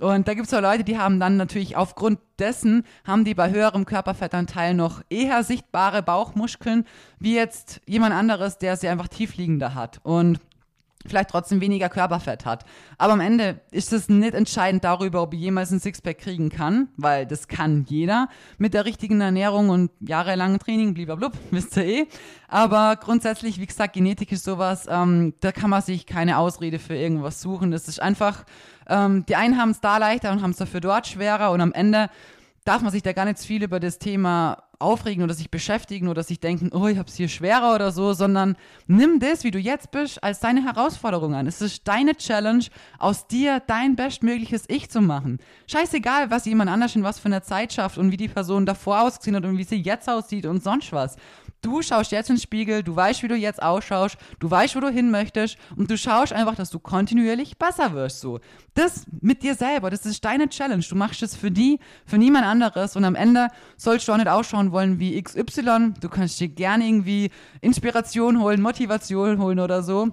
Und 0.00 0.28
da 0.28 0.34
gibt 0.34 0.46
es 0.46 0.54
auch 0.54 0.60
Leute, 0.60 0.84
die 0.84 0.98
haben 0.98 1.18
dann 1.18 1.36
natürlich 1.36 1.76
aufgrund 1.76 2.20
dessen, 2.38 2.84
haben 3.04 3.24
die 3.24 3.34
bei 3.34 3.50
höherem 3.50 3.84
Körperfettanteil 3.84 4.74
noch 4.74 5.02
eher 5.10 5.42
sichtbare 5.42 6.02
Bauchmuskeln, 6.02 6.84
wie 7.18 7.34
jetzt 7.34 7.80
jemand 7.86 8.14
anderes, 8.14 8.58
der 8.58 8.76
sie 8.76 8.88
einfach 8.88 9.08
tiefliegender 9.08 9.74
hat. 9.74 10.00
Und 10.04 10.38
vielleicht 11.06 11.30
trotzdem 11.30 11.60
weniger 11.60 11.88
Körperfett 11.88 12.44
hat. 12.44 12.64
Aber 12.98 13.12
am 13.12 13.20
Ende 13.20 13.60
ist 13.70 13.92
es 13.92 14.08
nicht 14.08 14.34
entscheidend 14.34 14.84
darüber, 14.84 15.22
ob 15.22 15.34
ich 15.34 15.40
jemals 15.40 15.70
ein 15.70 15.80
Sixpack 15.80 16.18
kriegen 16.18 16.50
kann, 16.50 16.88
weil 16.96 17.26
das 17.26 17.48
kann 17.48 17.84
jeder 17.88 18.28
mit 18.58 18.74
der 18.74 18.84
richtigen 18.84 19.20
Ernährung 19.20 19.70
und 19.70 19.90
jahrelangen 20.00 20.58
Training, 20.58 20.94
blub, 20.94 21.32
wisst 21.50 21.76
ihr 21.76 21.84
eh. 21.84 22.06
Aber 22.48 22.96
grundsätzlich, 22.96 23.60
wie 23.60 23.66
gesagt, 23.66 23.94
Genetik 23.94 24.32
ist 24.32 24.44
sowas, 24.44 24.86
ähm, 24.90 25.34
da 25.40 25.52
kann 25.52 25.70
man 25.70 25.82
sich 25.82 26.06
keine 26.06 26.38
Ausrede 26.38 26.78
für 26.78 26.96
irgendwas 26.96 27.40
suchen. 27.40 27.70
Das 27.70 27.88
ist 27.88 28.00
einfach, 28.00 28.44
ähm, 28.88 29.24
die 29.26 29.36
einen 29.36 29.58
haben 29.58 29.70
es 29.70 29.80
da 29.80 29.98
leichter 29.98 30.32
und 30.32 30.42
haben 30.42 30.50
es 30.50 30.56
dafür 30.56 30.80
dort 30.80 31.06
schwerer 31.06 31.52
und 31.52 31.60
am 31.60 31.72
Ende 31.72 32.10
darf 32.64 32.82
man 32.82 32.92
sich 32.92 33.02
da 33.02 33.12
gar 33.12 33.24
nicht 33.24 33.38
viel 33.38 33.62
über 33.62 33.80
das 33.80 33.98
Thema 33.98 34.67
aufregen 34.78 35.24
oder 35.24 35.34
sich 35.34 35.50
beschäftigen 35.50 36.08
oder 36.08 36.22
sich 36.22 36.40
denken, 36.40 36.70
oh, 36.72 36.86
ich 36.86 36.98
hab's 36.98 37.16
hier 37.16 37.28
schwerer 37.28 37.74
oder 37.74 37.90
so, 37.90 38.12
sondern 38.12 38.56
nimm 38.86 39.18
das, 39.20 39.44
wie 39.44 39.50
du 39.50 39.58
jetzt 39.58 39.90
bist, 39.90 40.22
als 40.22 40.40
deine 40.40 40.64
Herausforderung 40.64 41.34
an. 41.34 41.46
Es 41.46 41.60
ist 41.60 41.86
deine 41.88 42.14
Challenge, 42.14 42.64
aus 42.98 43.26
dir 43.26 43.60
dein 43.66 43.96
bestmögliches 43.96 44.64
Ich 44.68 44.90
zu 44.90 45.00
machen. 45.00 45.38
Scheißegal, 45.66 46.30
was 46.30 46.46
jemand 46.46 46.70
anders 46.70 46.94
in 46.94 47.02
was 47.02 47.18
für 47.18 47.26
einer 47.26 47.42
Zeit 47.42 47.72
schafft 47.72 47.98
und 47.98 48.12
wie 48.12 48.16
die 48.16 48.28
Person 48.28 48.66
davor 48.66 49.02
ausgesehen 49.02 49.36
hat 49.36 49.44
und 49.44 49.58
wie 49.58 49.64
sie 49.64 49.80
jetzt 49.80 50.08
aussieht 50.08 50.46
und 50.46 50.62
sonst 50.62 50.92
was. 50.92 51.16
Du 51.60 51.82
schaust 51.82 52.12
jetzt 52.12 52.30
ins 52.30 52.42
Spiegel, 52.42 52.84
du 52.84 52.94
weißt, 52.94 53.22
wie 53.22 53.28
du 53.28 53.34
jetzt 53.34 53.60
ausschaust, 53.60 54.16
du 54.38 54.48
weißt, 54.48 54.76
wo 54.76 54.80
du 54.80 54.90
hin 54.90 55.10
möchtest 55.10 55.58
und 55.76 55.90
du 55.90 55.98
schaust 55.98 56.32
einfach, 56.32 56.54
dass 56.54 56.70
du 56.70 56.78
kontinuierlich 56.78 57.58
besser 57.58 57.94
wirst. 57.94 58.20
So. 58.20 58.38
Das 58.74 59.06
mit 59.20 59.42
dir 59.42 59.56
selber, 59.56 59.90
das 59.90 60.06
ist 60.06 60.24
deine 60.24 60.48
Challenge. 60.48 60.84
Du 60.88 60.94
machst 60.94 61.22
es 61.22 61.34
für 61.34 61.50
die, 61.50 61.80
für 62.06 62.16
niemand 62.16 62.46
anderes 62.46 62.94
und 62.94 63.04
am 63.04 63.16
Ende 63.16 63.48
sollst 63.76 64.06
du 64.06 64.12
auch 64.12 64.16
nicht 64.16 64.28
ausschauen 64.28 64.70
wollen 64.70 65.00
wie 65.00 65.20
XY. 65.20 65.94
Du 66.00 66.08
kannst 66.08 66.38
dir 66.38 66.48
gerne 66.48 66.86
irgendwie 66.86 67.30
Inspiration 67.60 68.40
holen, 68.40 68.62
Motivation 68.62 69.38
holen 69.38 69.58
oder 69.58 69.82
so. 69.82 70.12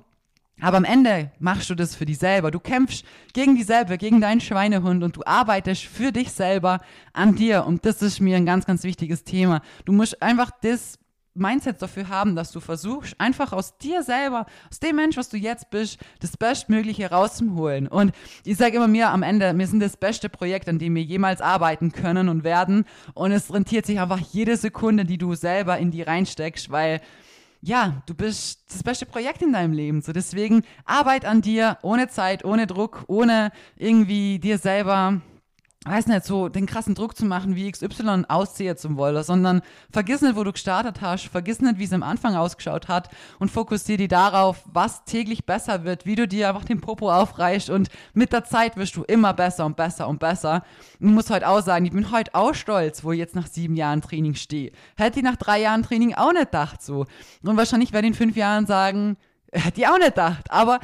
Aber 0.62 0.78
am 0.78 0.86
Ende 0.86 1.32
machst 1.38 1.70
du 1.70 1.76
das 1.76 1.96
für 1.96 2.06
dich 2.06 2.18
selber. 2.18 2.50
Du 2.50 2.60
kämpfst 2.60 3.06
gegen 3.34 3.56
dich 3.56 3.66
selber, 3.66 3.98
gegen 3.98 4.22
deinen 4.22 4.40
Schweinehund 4.40 5.04
und 5.04 5.18
du 5.18 5.22
arbeitest 5.26 5.84
für 5.84 6.12
dich 6.12 6.32
selber 6.32 6.80
an 7.14 7.36
dir. 7.36 7.66
Und 7.66 7.86
das 7.86 8.02
ist 8.02 8.22
mir 8.22 8.38
ein 8.38 8.46
ganz, 8.46 8.66
ganz 8.66 8.84
wichtiges 8.84 9.26
Thema. 9.26 9.62
Du 9.84 9.92
musst 9.92 10.22
einfach 10.22 10.52
das 10.62 10.98
Mindset 11.36 11.82
dafür 11.82 12.10
haben, 12.10 12.36
dass 12.36 12.52
du 12.52 12.60
versuchst, 12.60 13.16
einfach 13.20 13.54
aus 13.54 13.78
dir 13.78 14.04
selber, 14.04 14.46
aus 14.70 14.80
dem 14.80 14.96
Mensch, 14.96 15.18
was 15.18 15.30
du 15.30 15.38
jetzt 15.38 15.70
bist, 15.70 16.00
das 16.22 16.38
Bestmögliche 16.38 17.12
rauszuholen. 17.12 17.88
Und 17.88 18.14
ich 18.44 18.58
sage 18.58 18.78
immer 18.78 18.88
mir 18.88 19.10
am 19.10 19.24
Ende, 19.24 19.58
wir 19.58 19.68
sind 19.68 19.82
das 19.82 19.98
beste 19.98 20.30
Projekt, 20.30 20.70
an 20.70 20.80
dem 20.80 20.96
wir 20.96 21.04
jemals 21.04 21.42
arbeiten 21.42 21.92
können 21.92 22.30
und 22.30 22.44
werden. 22.44 22.86
Und 23.14 23.32
es 23.32 23.54
rentiert 23.54 23.86
sich 23.86 24.00
einfach 24.00 24.20
jede 24.20 24.58
Sekunde, 24.58 25.06
die 25.06 25.18
du 25.18 25.36
selber 25.36 25.78
in 25.78 25.92
die 25.92 26.02
reinsteckst, 26.02 26.72
weil 26.72 27.02
ja, 27.62 28.04
du 28.06 28.14
bist 28.14 28.64
das 28.72 28.84
beste 28.84 29.06
Projekt 29.08 29.42
in 29.42 29.52
deinem 29.52 29.74
Leben. 29.74 30.02
So 30.02 30.14
deswegen 30.14 30.64
Arbeit 30.86 31.26
an 31.26 31.42
dir, 31.42 31.80
ohne 31.82 32.08
Zeit, 32.08 32.46
ohne 32.46 32.68
Druck, 32.68 33.04
ohne 33.08 33.52
irgendwie 33.76 34.38
dir 34.38 34.60
selber 34.60 35.22
weiß 35.86 36.08
nicht, 36.08 36.26
so 36.26 36.50
den 36.50 36.66
krassen 36.66 36.96
Druck 36.96 37.16
zu 37.16 37.26
machen, 37.26 37.56
wie 37.56 37.72
XY 37.72 38.24
aussehe 38.28 38.76
zum 38.76 38.98
Wolle, 38.98 39.24
sondern 39.24 39.62
vergiss 39.92 40.22
nicht, 40.22 40.36
wo 40.36 40.44
du 40.44 40.52
gestartet 40.52 41.02
hast, 41.02 41.28
vergiss 41.28 41.62
nicht, 41.62 41.78
wie 41.78 41.84
es 41.84 41.94
am 41.94 42.02
Anfang 42.04 42.36
ausgeschaut 42.36 42.88
hat 42.88 43.10
und 43.40 43.52
fokussiere 43.52 44.00
dich 44.00 44.08
darauf, 44.08 44.64
was 44.66 45.06
täglich 45.06 45.46
besser 45.46 45.84
wird, 45.84 46.06
wie 46.06 46.16
du 46.16 46.28
dir 46.28 46.50
einfach 46.50 46.66
den 46.66 46.82
Popo 46.82 47.12
aufreichst 47.12 47.70
und 47.70 47.90
mit 48.14 48.34
der 48.34 48.44
Zeit 48.44 48.78
wirst 48.78 48.96
du 48.96 49.04
immer 49.04 49.34
besser 49.34 49.66
und 49.66 49.78
besser 49.78 50.08
und 50.08 50.20
besser. 50.20 50.64
ich 51.00 51.06
muss 51.06 51.30
heute 51.30 51.48
auch 51.48 51.62
sagen, 51.62 51.86
ich 51.86 51.92
bin 51.92 52.12
heute 52.12 52.34
auch 52.34 52.56
stolz, 52.56 53.04
wo 53.04 53.12
ich 53.12 53.20
jetzt 53.20 53.36
nach 53.36 53.48
sieben 53.48 53.76
Jahren 53.76 54.02
Training 54.02 54.34
stehe. 54.34 54.72
Hätte 54.98 55.20
ich 55.20 55.26
nach 55.26 55.36
drei 55.36 55.62
Jahren 55.62 55.84
Training 55.84 56.16
auch 56.16 56.34
nicht 56.34 56.46
gedacht 56.46 56.82
so. 56.82 57.06
Und 57.44 57.58
wahrscheinlich 57.58 57.94
werde 57.94 58.08
ich 58.08 58.14
in 58.14 58.18
fünf 58.18 58.36
Jahren 58.36 58.66
sagen, 58.66 59.18
hätte 59.52 59.82
ich 59.82 59.88
auch 59.88 59.98
nicht 59.98 60.16
gedacht. 60.16 60.50
Aber 60.50 60.80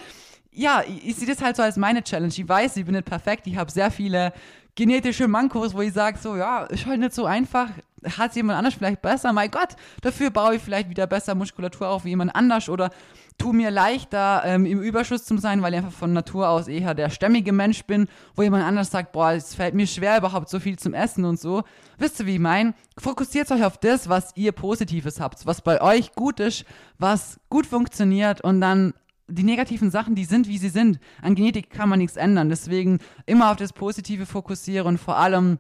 ja, 0.52 0.84
ich, 0.86 1.08
ich 1.08 1.16
sehe 1.16 1.28
das 1.28 1.42
halt 1.42 1.56
so 1.56 1.64
als 1.64 1.78
meine 1.78 2.04
Challenge. 2.04 2.34
Ich 2.36 2.48
weiß, 2.48 2.78
ich 2.78 2.86
bin 2.86 2.96
nicht 2.96 3.06
perfekt, 3.06 3.48
ich 3.48 3.58
habe 3.58 3.72
sehr 3.72 3.90
viele 3.90 4.34
genetische 4.76 5.28
Mankos, 5.28 5.74
wo 5.74 5.82
ich 5.82 5.94
sage, 5.94 6.18
so, 6.18 6.36
ja, 6.36 6.64
ist 6.64 6.86
halt 6.86 7.00
nicht 7.00 7.14
so 7.14 7.26
einfach. 7.26 7.70
Hat 8.18 8.36
jemand 8.36 8.58
anders 8.58 8.74
vielleicht 8.74 9.02
besser? 9.02 9.32
Mein 9.32 9.52
Gott, 9.52 9.76
dafür 10.02 10.32
baue 10.32 10.56
ich 10.56 10.62
vielleicht 10.62 10.90
wieder 10.90 11.06
besser 11.06 11.36
Muskulatur 11.36 11.88
auf 11.88 12.04
wie 12.04 12.10
jemand 12.10 12.36
anders 12.36 12.68
oder 12.68 12.90
tu 13.38 13.54
mir 13.54 13.72
leichter, 13.72 14.44
ähm, 14.46 14.66
im 14.66 14.82
Überschuss 14.82 15.24
zu 15.24 15.38
sein, 15.38 15.62
weil 15.62 15.74
ich 15.74 15.80
einfach 15.80 15.92
von 15.92 16.14
Natur 16.14 16.50
aus 16.50 16.68
eher 16.68 16.94
der 16.94 17.10
stämmige 17.10 17.52
Mensch 17.52 17.84
bin, 17.86 18.08
wo 18.36 18.44
jemand 18.44 18.64
anders 18.64 18.92
sagt, 18.92 19.12
boah, 19.12 19.32
es 19.32 19.56
fällt 19.56 19.74
mir 19.74 19.88
schwer, 19.88 20.18
überhaupt 20.18 20.50
so 20.50 20.60
viel 20.60 20.78
zum 20.78 20.94
Essen 20.94 21.26
und 21.26 21.40
so. 21.40 21.64
Wisst 21.98 22.20
ihr, 22.20 22.26
wie 22.26 22.36
ich 22.36 22.40
meine? 22.40 22.74
Fokussiert 22.98 23.52
euch 23.52 23.64
auf 23.64 23.78
das, 23.78 24.10
was 24.10 24.32
ihr 24.36 24.52
Positives 24.52 25.20
habt, 25.20 25.46
was 25.46 25.62
bei 25.62 25.82
euch 25.82 26.14
gut 26.14 26.40
ist, 26.40 26.66
was 26.98 27.40
gut 27.50 27.66
funktioniert 27.66 28.42
und 28.42 28.62
dann 28.62 28.94
die 29.32 29.44
negativen 29.44 29.92
Sachen, 29.92 30.16
die 30.16 30.26
sind, 30.26 30.48
wie 30.48 30.58
sie 30.58 30.70
sind. 30.70 31.00
An 31.22 31.36
Genetik 31.36 31.70
kann 31.70 31.90
man 31.90 32.00
nichts 32.00 32.18
ändern. 32.18 32.50
Deswegen 32.50 33.00
immer 33.26 33.52
auf 33.52 33.58
das 33.58 33.74
Positive 33.74 34.26
fokussieren 34.26 34.88
und 34.88 34.98
vor 34.98 35.18
allem 35.18 35.60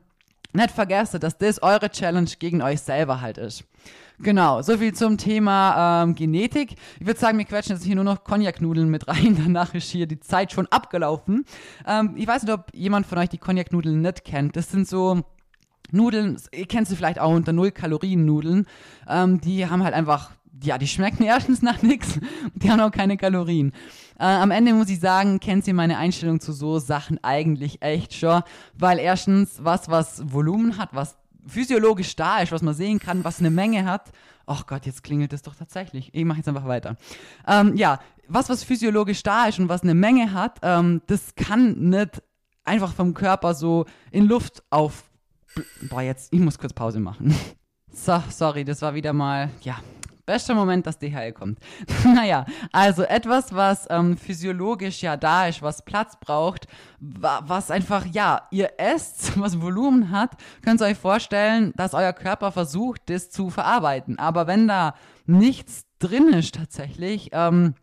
nicht 0.54 0.72
vergessen, 0.72 1.20
dass 1.20 1.38
das 1.38 1.64
eure 1.64 1.90
Challenge 1.90 2.30
gegen 2.40 2.62
euch 2.62 2.82
selber 2.82 3.22
halt 3.22 3.38
ist. 3.38 3.64
Genau, 4.20 4.62
soviel 4.62 4.94
zum 4.94 5.18
Thema 5.18 6.04
ähm, 6.04 6.14
Genetik. 6.14 6.76
Ich 7.00 7.08
würde 7.08 7.20
sagen, 7.20 7.40
wir 7.40 7.46
quetschen 7.46 7.76
jetzt 7.76 7.86
hier 7.86 7.96
nur 7.96 8.04
noch 8.04 8.24
Cognac-Nudeln 8.24 8.90
mit 8.90 9.08
rein. 9.08 9.36
Danach 9.44 9.74
ist 9.74 9.90
hier 9.90 10.06
die 10.06 10.20
Zeit 10.20 10.52
schon 10.52 10.68
abgelaufen. 10.68 11.46
Ähm, 11.88 12.14
ich 12.16 12.28
weiß 12.28 12.44
nicht, 12.44 12.54
ob 12.54 12.68
jemand 12.74 13.08
von 13.08 13.18
euch 13.18 13.30
die 13.30 13.40
Cognac-Nudeln 13.40 14.02
nicht 14.02 14.24
kennt. 14.24 14.56
Das 14.56 14.70
sind 14.70 14.88
so 14.88 15.24
Nudeln, 15.92 16.38
ihr 16.54 16.68
kennt 16.68 16.88
sie 16.88 16.96
vielleicht 16.96 17.20
auch 17.20 17.34
unter 17.34 17.52
Null-Kalorien-Nudeln. 17.52 18.68
Ähm, 19.08 19.42
die 19.42 19.68
haben 19.68 19.84
halt 19.84 19.96
einfach 19.96 20.32
ja, 20.64 20.78
die 20.78 20.88
schmecken 20.88 21.24
erstens 21.26 21.62
nach 21.62 21.82
nichts, 21.82 22.20
die 22.56 22.72
haben 22.72 22.80
auch 22.80 22.92
keine 22.92 23.18
Kalorien. 23.18 23.72
Äh, 24.20 24.26
am 24.26 24.52
Ende 24.52 24.74
muss 24.74 24.90
ich 24.90 25.00
sagen, 25.00 25.40
kennt 25.40 25.66
sie 25.66 25.74
meine 25.74 25.98
Einstellung 25.98 26.40
zu 26.40 26.54
so 26.54 26.80
Sachen 26.80 27.24
eigentlich 27.24 27.82
echt 27.82 28.14
schon, 28.14 28.44
weil 28.78 29.00
erstens 29.00 29.60
was, 29.64 29.90
was 29.90 30.22
Volumen 30.32 30.78
hat, 30.78 30.90
was 30.94 31.18
physiologisch 31.48 32.16
da 32.16 32.40
ist, 32.40 32.52
was 32.52 32.62
man 32.62 32.74
sehen 32.74 33.00
kann, 33.00 33.24
was 33.24 33.40
eine 33.40 33.50
Menge 33.50 33.86
hat. 33.86 34.12
Ach 34.46 34.66
Gott, 34.68 34.86
jetzt 34.86 35.04
klingelt 35.04 35.34
es 35.34 35.42
doch 35.42 35.56
tatsächlich. 35.56 36.14
Ich 36.14 36.26
mache 36.26 36.38
jetzt 36.38 36.48
einfach 36.48 36.68
weiter. 36.68 36.98
Ähm, 37.48 37.76
ja, 37.76 38.00
was, 38.28 38.50
was 38.50 38.64
physiologisch 38.64 39.24
da 39.24 39.46
ist 39.46 39.60
und 39.60 39.70
was 39.70 39.84
eine 39.84 39.94
Menge 39.94 40.34
hat, 40.34 40.60
ähm, 40.62 41.02
das 41.08 41.36
kann 41.36 41.90
nicht 41.90 42.22
einfach 42.64 42.94
vom 42.94 43.14
Körper 43.14 43.54
so 43.54 43.86
in 44.12 44.26
Luft 44.26 44.64
auf. 44.70 45.04
Boah, 45.90 46.02
jetzt, 46.02 46.32
ich 46.32 46.40
muss 46.40 46.58
kurz 46.58 46.74
Pause 46.74 47.00
machen. 47.00 47.36
So, 47.94 48.24
sorry, 48.30 48.64
das 48.64 48.82
war 48.82 48.94
wieder 48.94 49.12
mal, 49.12 49.50
ja, 49.64 49.76
bester 50.32 50.56
Moment, 50.56 50.88
dass 50.88 50.98
DHL 50.98 51.34
kommt. 51.34 51.60
naja, 52.06 52.46
also 52.72 53.04
etwas, 53.04 53.54
was 53.54 53.86
ähm, 53.90 54.16
physiologisch 54.16 55.02
ja 55.02 55.18
da 55.18 55.48
ist, 55.48 55.62
was 55.62 55.84
Platz 55.84 56.18
braucht, 56.22 56.68
wa 57.02 57.42
was 57.46 57.70
einfach, 57.70 58.06
ja, 58.06 58.44
ihr 58.50 58.72
esst, 58.78 59.38
was 59.42 59.62
Volumen 59.62 60.10
hat, 60.10 60.38
könnt 60.62 60.80
ihr 60.80 60.86
euch 60.86 60.98
vorstellen, 60.98 61.74
dass 61.76 61.94
euer 61.94 62.14
Körper 62.14 62.54
versucht, 62.54 63.10
das 63.10 63.30
zu 63.30 63.50
verarbeiten. 63.50 64.20
Aber 64.20 64.48
wenn 64.48 64.70
da 64.70 64.96
nichts 65.26 65.84
drin 66.00 66.30
ist 66.30 66.56
tatsächlich, 66.56 67.32
ähm, 67.34 67.76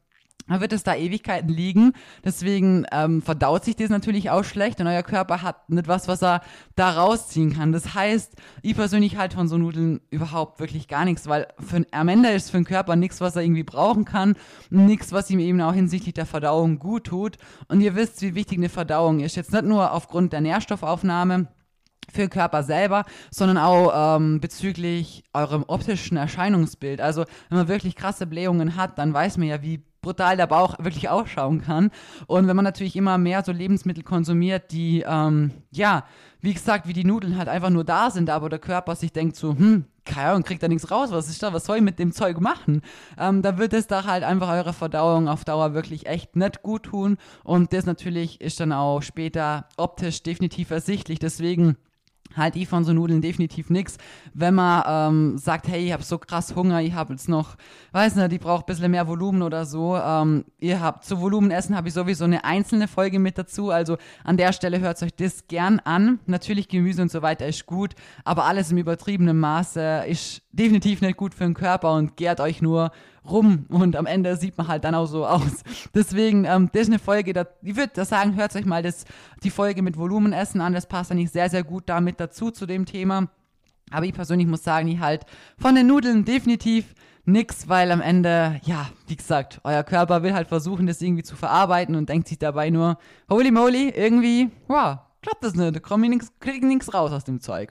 dann 0.48 0.60
wird 0.60 0.72
es 0.72 0.82
da 0.82 0.94
Ewigkeiten 0.94 1.48
liegen. 1.48 1.92
Deswegen 2.24 2.86
ähm, 2.92 3.22
verdaut 3.22 3.64
sich 3.64 3.76
das 3.76 3.90
natürlich 3.90 4.30
auch 4.30 4.44
schlecht 4.44 4.80
und 4.80 4.86
euer 4.86 5.02
Körper 5.02 5.42
hat 5.42 5.68
nicht 5.70 5.88
was, 5.88 6.08
was 6.08 6.22
er 6.22 6.40
da 6.74 6.90
rausziehen 6.90 7.54
kann. 7.54 7.72
Das 7.72 7.94
heißt, 7.94 8.34
ich 8.62 8.74
persönlich 8.74 9.16
halte 9.16 9.36
von 9.36 9.48
so 9.48 9.58
Nudeln 9.58 10.00
überhaupt 10.10 10.60
wirklich 10.60 10.88
gar 10.88 11.04
nichts, 11.04 11.28
weil 11.28 11.48
für, 11.58 11.84
am 11.92 12.08
Ende 12.08 12.30
ist 12.30 12.50
für 12.50 12.58
den 12.58 12.64
Körper 12.64 12.96
nichts, 12.96 13.20
was 13.20 13.36
er 13.36 13.42
irgendwie 13.42 13.62
brauchen 13.62 14.04
kann. 14.04 14.34
Nichts, 14.70 15.12
was 15.12 15.30
ihm 15.30 15.40
eben 15.40 15.60
auch 15.60 15.74
hinsichtlich 15.74 16.14
der 16.14 16.26
Verdauung 16.26 16.78
gut 16.78 17.04
tut. 17.04 17.36
Und 17.68 17.80
ihr 17.80 17.94
wisst, 17.94 18.22
wie 18.22 18.34
wichtig 18.34 18.58
eine 18.58 18.68
Verdauung 18.68 19.20
ist. 19.20 19.36
Jetzt 19.36 19.52
nicht 19.52 19.64
nur 19.64 19.92
aufgrund 19.92 20.32
der 20.32 20.40
Nährstoffaufnahme, 20.40 21.48
für 22.10 22.22
den 22.22 22.30
Körper 22.30 22.62
selber, 22.62 23.04
sondern 23.30 23.58
auch 23.58 24.16
ähm, 24.16 24.40
bezüglich 24.40 25.24
eurem 25.32 25.64
optischen 25.66 26.16
Erscheinungsbild. 26.16 27.00
Also 27.00 27.24
wenn 27.48 27.58
man 27.58 27.68
wirklich 27.68 27.96
krasse 27.96 28.26
Blähungen 28.26 28.76
hat, 28.76 28.98
dann 28.98 29.12
weiß 29.12 29.36
man 29.36 29.48
ja, 29.48 29.62
wie 29.62 29.84
brutal 30.00 30.36
der 30.36 30.46
Bauch 30.46 30.76
wirklich 30.78 31.08
ausschauen 31.08 31.60
kann. 31.60 31.90
Und 32.26 32.46
wenn 32.48 32.56
man 32.56 32.64
natürlich 32.64 32.96
immer 32.96 33.18
mehr 33.18 33.42
so 33.44 33.52
Lebensmittel 33.52 34.04
konsumiert, 34.04 34.70
die, 34.72 35.04
ähm, 35.06 35.52
ja, 35.70 36.04
wie 36.40 36.54
gesagt, 36.54 36.86
wie 36.86 36.92
die 36.92 37.04
Nudeln 37.04 37.36
halt 37.36 37.48
einfach 37.48 37.70
nur 37.70 37.84
da 37.84 38.10
sind, 38.10 38.30
aber 38.30 38.48
der 38.48 38.60
Körper 38.60 38.94
sich 38.94 39.12
denkt 39.12 39.36
so, 39.36 39.50
hm, 39.56 39.84
keine 40.04 40.30
Ahnung, 40.30 40.42
kriegt 40.42 40.62
da 40.62 40.68
nichts 40.68 40.90
raus, 40.90 41.10
was 41.10 41.28
ist 41.28 41.42
da, 41.42 41.52
was 41.52 41.64
soll 41.64 41.76
ich 41.76 41.82
mit 41.82 41.98
dem 41.98 42.12
Zeug 42.12 42.40
machen? 42.40 42.82
Ähm, 43.18 43.42
da 43.42 43.58
wird 43.58 43.72
es 43.74 43.86
da 43.86 44.04
halt 44.04 44.24
einfach 44.24 44.50
eure 44.50 44.72
Verdauung 44.72 45.28
auf 45.28 45.44
Dauer 45.44 45.74
wirklich 45.74 46.06
echt 46.06 46.36
nicht 46.36 46.62
gut 46.62 46.84
tun 46.84 47.18
und 47.44 47.72
das 47.72 47.86
natürlich 47.86 48.40
ist 48.40 48.60
dann 48.60 48.72
auch 48.72 49.02
später 49.02 49.68
optisch 49.76 50.22
definitiv 50.22 50.70
ersichtlich, 50.70 51.18
deswegen 51.18 51.76
halte 52.36 52.58
ich 52.58 52.68
von 52.68 52.84
so 52.84 52.92
Nudeln 52.92 53.20
definitiv 53.20 53.70
nichts. 53.70 53.98
Wenn 54.34 54.54
man 54.54 54.84
ähm, 54.86 55.38
sagt, 55.38 55.68
hey, 55.68 55.86
ich 55.86 55.92
habe 55.92 56.02
so 56.02 56.18
krass 56.18 56.54
Hunger, 56.54 56.80
ich 56.82 56.92
habe 56.92 57.12
jetzt 57.12 57.28
noch, 57.28 57.56
weiß 57.92 58.16
nicht, 58.16 58.32
die 58.32 58.38
braucht 58.38 58.64
ein 58.64 58.66
bisschen 58.66 58.90
mehr 58.90 59.06
Volumen 59.06 59.42
oder 59.42 59.64
so. 59.64 59.96
Ähm, 59.96 60.44
ihr 60.58 60.80
habt 60.80 61.04
zu 61.04 61.20
Volumenessen 61.20 61.76
habe 61.76 61.88
ich 61.88 61.94
sowieso 61.94 62.24
eine 62.24 62.44
einzelne 62.44 62.88
Folge 62.88 63.18
mit 63.18 63.38
dazu. 63.38 63.70
Also 63.70 63.96
an 64.24 64.36
der 64.36 64.52
Stelle 64.52 64.80
hört 64.80 65.02
euch 65.02 65.14
das 65.14 65.46
gern 65.48 65.80
an. 65.80 66.20
Natürlich 66.26 66.68
Gemüse 66.68 67.02
und 67.02 67.10
so 67.10 67.22
weiter 67.22 67.46
ist 67.46 67.66
gut, 67.66 67.94
aber 68.24 68.44
alles 68.44 68.70
im 68.70 68.78
übertriebenen 68.78 69.38
Maße 69.38 70.04
ist 70.06 70.42
definitiv 70.52 71.00
nicht 71.00 71.16
gut 71.16 71.34
für 71.34 71.44
den 71.44 71.54
Körper 71.54 71.94
und 71.94 72.16
gärt 72.16 72.40
euch 72.40 72.62
nur 72.62 72.90
rum 73.30 73.66
und 73.68 73.96
am 73.96 74.06
Ende 74.06 74.36
sieht 74.36 74.56
man 74.58 74.68
halt 74.68 74.84
dann 74.84 74.94
auch 74.94 75.06
so 75.06 75.26
aus. 75.26 75.62
Deswegen, 75.94 76.44
ähm, 76.44 76.70
das 76.72 76.82
ist 76.82 76.88
eine 76.88 76.98
Folge, 76.98 77.32
da, 77.32 77.46
ich 77.62 77.76
würde 77.76 78.04
sagen, 78.04 78.36
hört 78.36 78.54
euch 78.56 78.64
mal 78.64 78.82
das, 78.82 79.04
die 79.42 79.50
Folge 79.50 79.82
mit 79.82 79.96
Volumenessen 79.96 80.60
an, 80.60 80.72
das 80.72 80.86
passt 80.86 81.12
eigentlich 81.12 81.30
sehr, 81.30 81.50
sehr 81.50 81.64
gut 81.64 81.84
damit 81.86 82.20
dazu, 82.20 82.50
zu 82.50 82.66
dem 82.66 82.86
Thema. 82.86 83.28
Aber 83.90 84.06
ich 84.06 84.12
persönlich 84.12 84.46
muss 84.46 84.64
sagen, 84.64 84.88
ich 84.88 85.00
halt 85.00 85.24
von 85.58 85.74
den 85.74 85.86
Nudeln 85.86 86.24
definitiv 86.24 86.94
nix, 87.24 87.68
weil 87.68 87.90
am 87.92 88.00
Ende, 88.00 88.60
ja, 88.64 88.88
wie 89.06 89.16
gesagt, 89.16 89.60
euer 89.64 89.82
Körper 89.82 90.22
will 90.22 90.34
halt 90.34 90.48
versuchen, 90.48 90.86
das 90.86 91.00
irgendwie 91.00 91.22
zu 91.22 91.36
verarbeiten 91.36 91.94
und 91.94 92.08
denkt 92.08 92.28
sich 92.28 92.38
dabei 92.38 92.70
nur, 92.70 92.98
holy 93.30 93.50
moly, 93.50 93.90
irgendwie, 93.90 94.50
wow, 94.66 94.98
klappt 95.28 95.44
das 95.44 95.54
nicht, 95.54 95.76
da 95.76 95.80
komme 95.80 96.06
ich 96.06 96.10
nix, 96.10 96.32
krieg 96.40 96.62
nichts 96.62 96.92
raus 96.94 97.12
aus 97.12 97.24
dem 97.24 97.40
Zeug. 97.40 97.70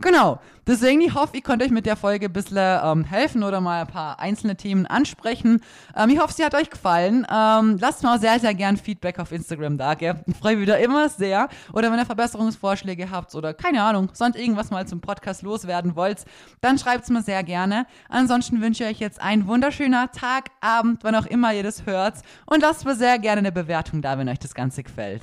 Genau, 0.00 0.40
deswegen 0.66 1.00
ich 1.00 1.14
hoffe, 1.14 1.36
ich 1.36 1.42
konnte 1.42 1.64
euch 1.64 1.70
mit 1.70 1.84
der 1.84 1.96
Folge 1.96 2.26
ein 2.26 2.32
bisschen 2.32 2.58
ähm, 2.58 3.04
helfen 3.04 3.42
oder 3.42 3.60
mal 3.60 3.82
ein 3.82 3.86
paar 3.88 4.20
einzelne 4.20 4.56
Themen 4.56 4.86
ansprechen. 4.86 5.60
Ähm, 5.96 6.10
ich 6.10 6.20
hoffe, 6.20 6.32
sie 6.32 6.44
hat 6.44 6.54
euch 6.54 6.70
gefallen. 6.70 7.26
Ähm, 7.28 7.78
lasst 7.80 8.06
auch 8.06 8.18
sehr, 8.18 8.38
sehr 8.38 8.54
gern 8.54 8.76
Feedback 8.76 9.18
auf 9.18 9.32
Instagram 9.32 9.78
da, 9.78 9.94
gell? 9.94 10.22
Ich 10.26 10.36
freue 10.36 10.54
mich 10.54 10.62
wieder 10.62 10.78
immer 10.78 11.08
sehr. 11.08 11.48
Oder 11.72 11.90
wenn 11.90 11.98
ihr 11.98 12.06
Verbesserungsvorschläge 12.06 13.10
habt 13.10 13.34
oder 13.34 13.52
keine 13.52 13.82
Ahnung, 13.82 14.10
sonst 14.12 14.36
irgendwas 14.38 14.70
mal 14.70 14.86
zum 14.86 15.00
Podcast 15.00 15.42
loswerden 15.42 15.96
wollt, 15.96 16.24
dann 16.60 16.78
schreibt 16.78 17.04
es 17.04 17.10
mir 17.10 17.22
sehr 17.22 17.42
gerne. 17.42 17.86
Ansonsten 18.08 18.60
wünsche 18.60 18.84
ich 18.84 18.90
euch 18.90 19.00
jetzt 19.00 19.20
einen 19.20 19.46
wunderschönen 19.48 20.08
Tag, 20.12 20.50
Abend, 20.60 21.02
wann 21.02 21.16
auch 21.16 21.26
immer 21.26 21.52
ihr 21.52 21.64
das 21.64 21.84
hört. 21.86 22.14
Und 22.46 22.60
lasst 22.60 22.84
mir 22.84 22.94
sehr 22.94 23.18
gerne 23.18 23.40
eine 23.40 23.52
Bewertung 23.52 24.02
da, 24.02 24.18
wenn 24.18 24.28
euch 24.28 24.38
das 24.38 24.54
Ganze 24.54 24.82
gefällt. 24.82 25.22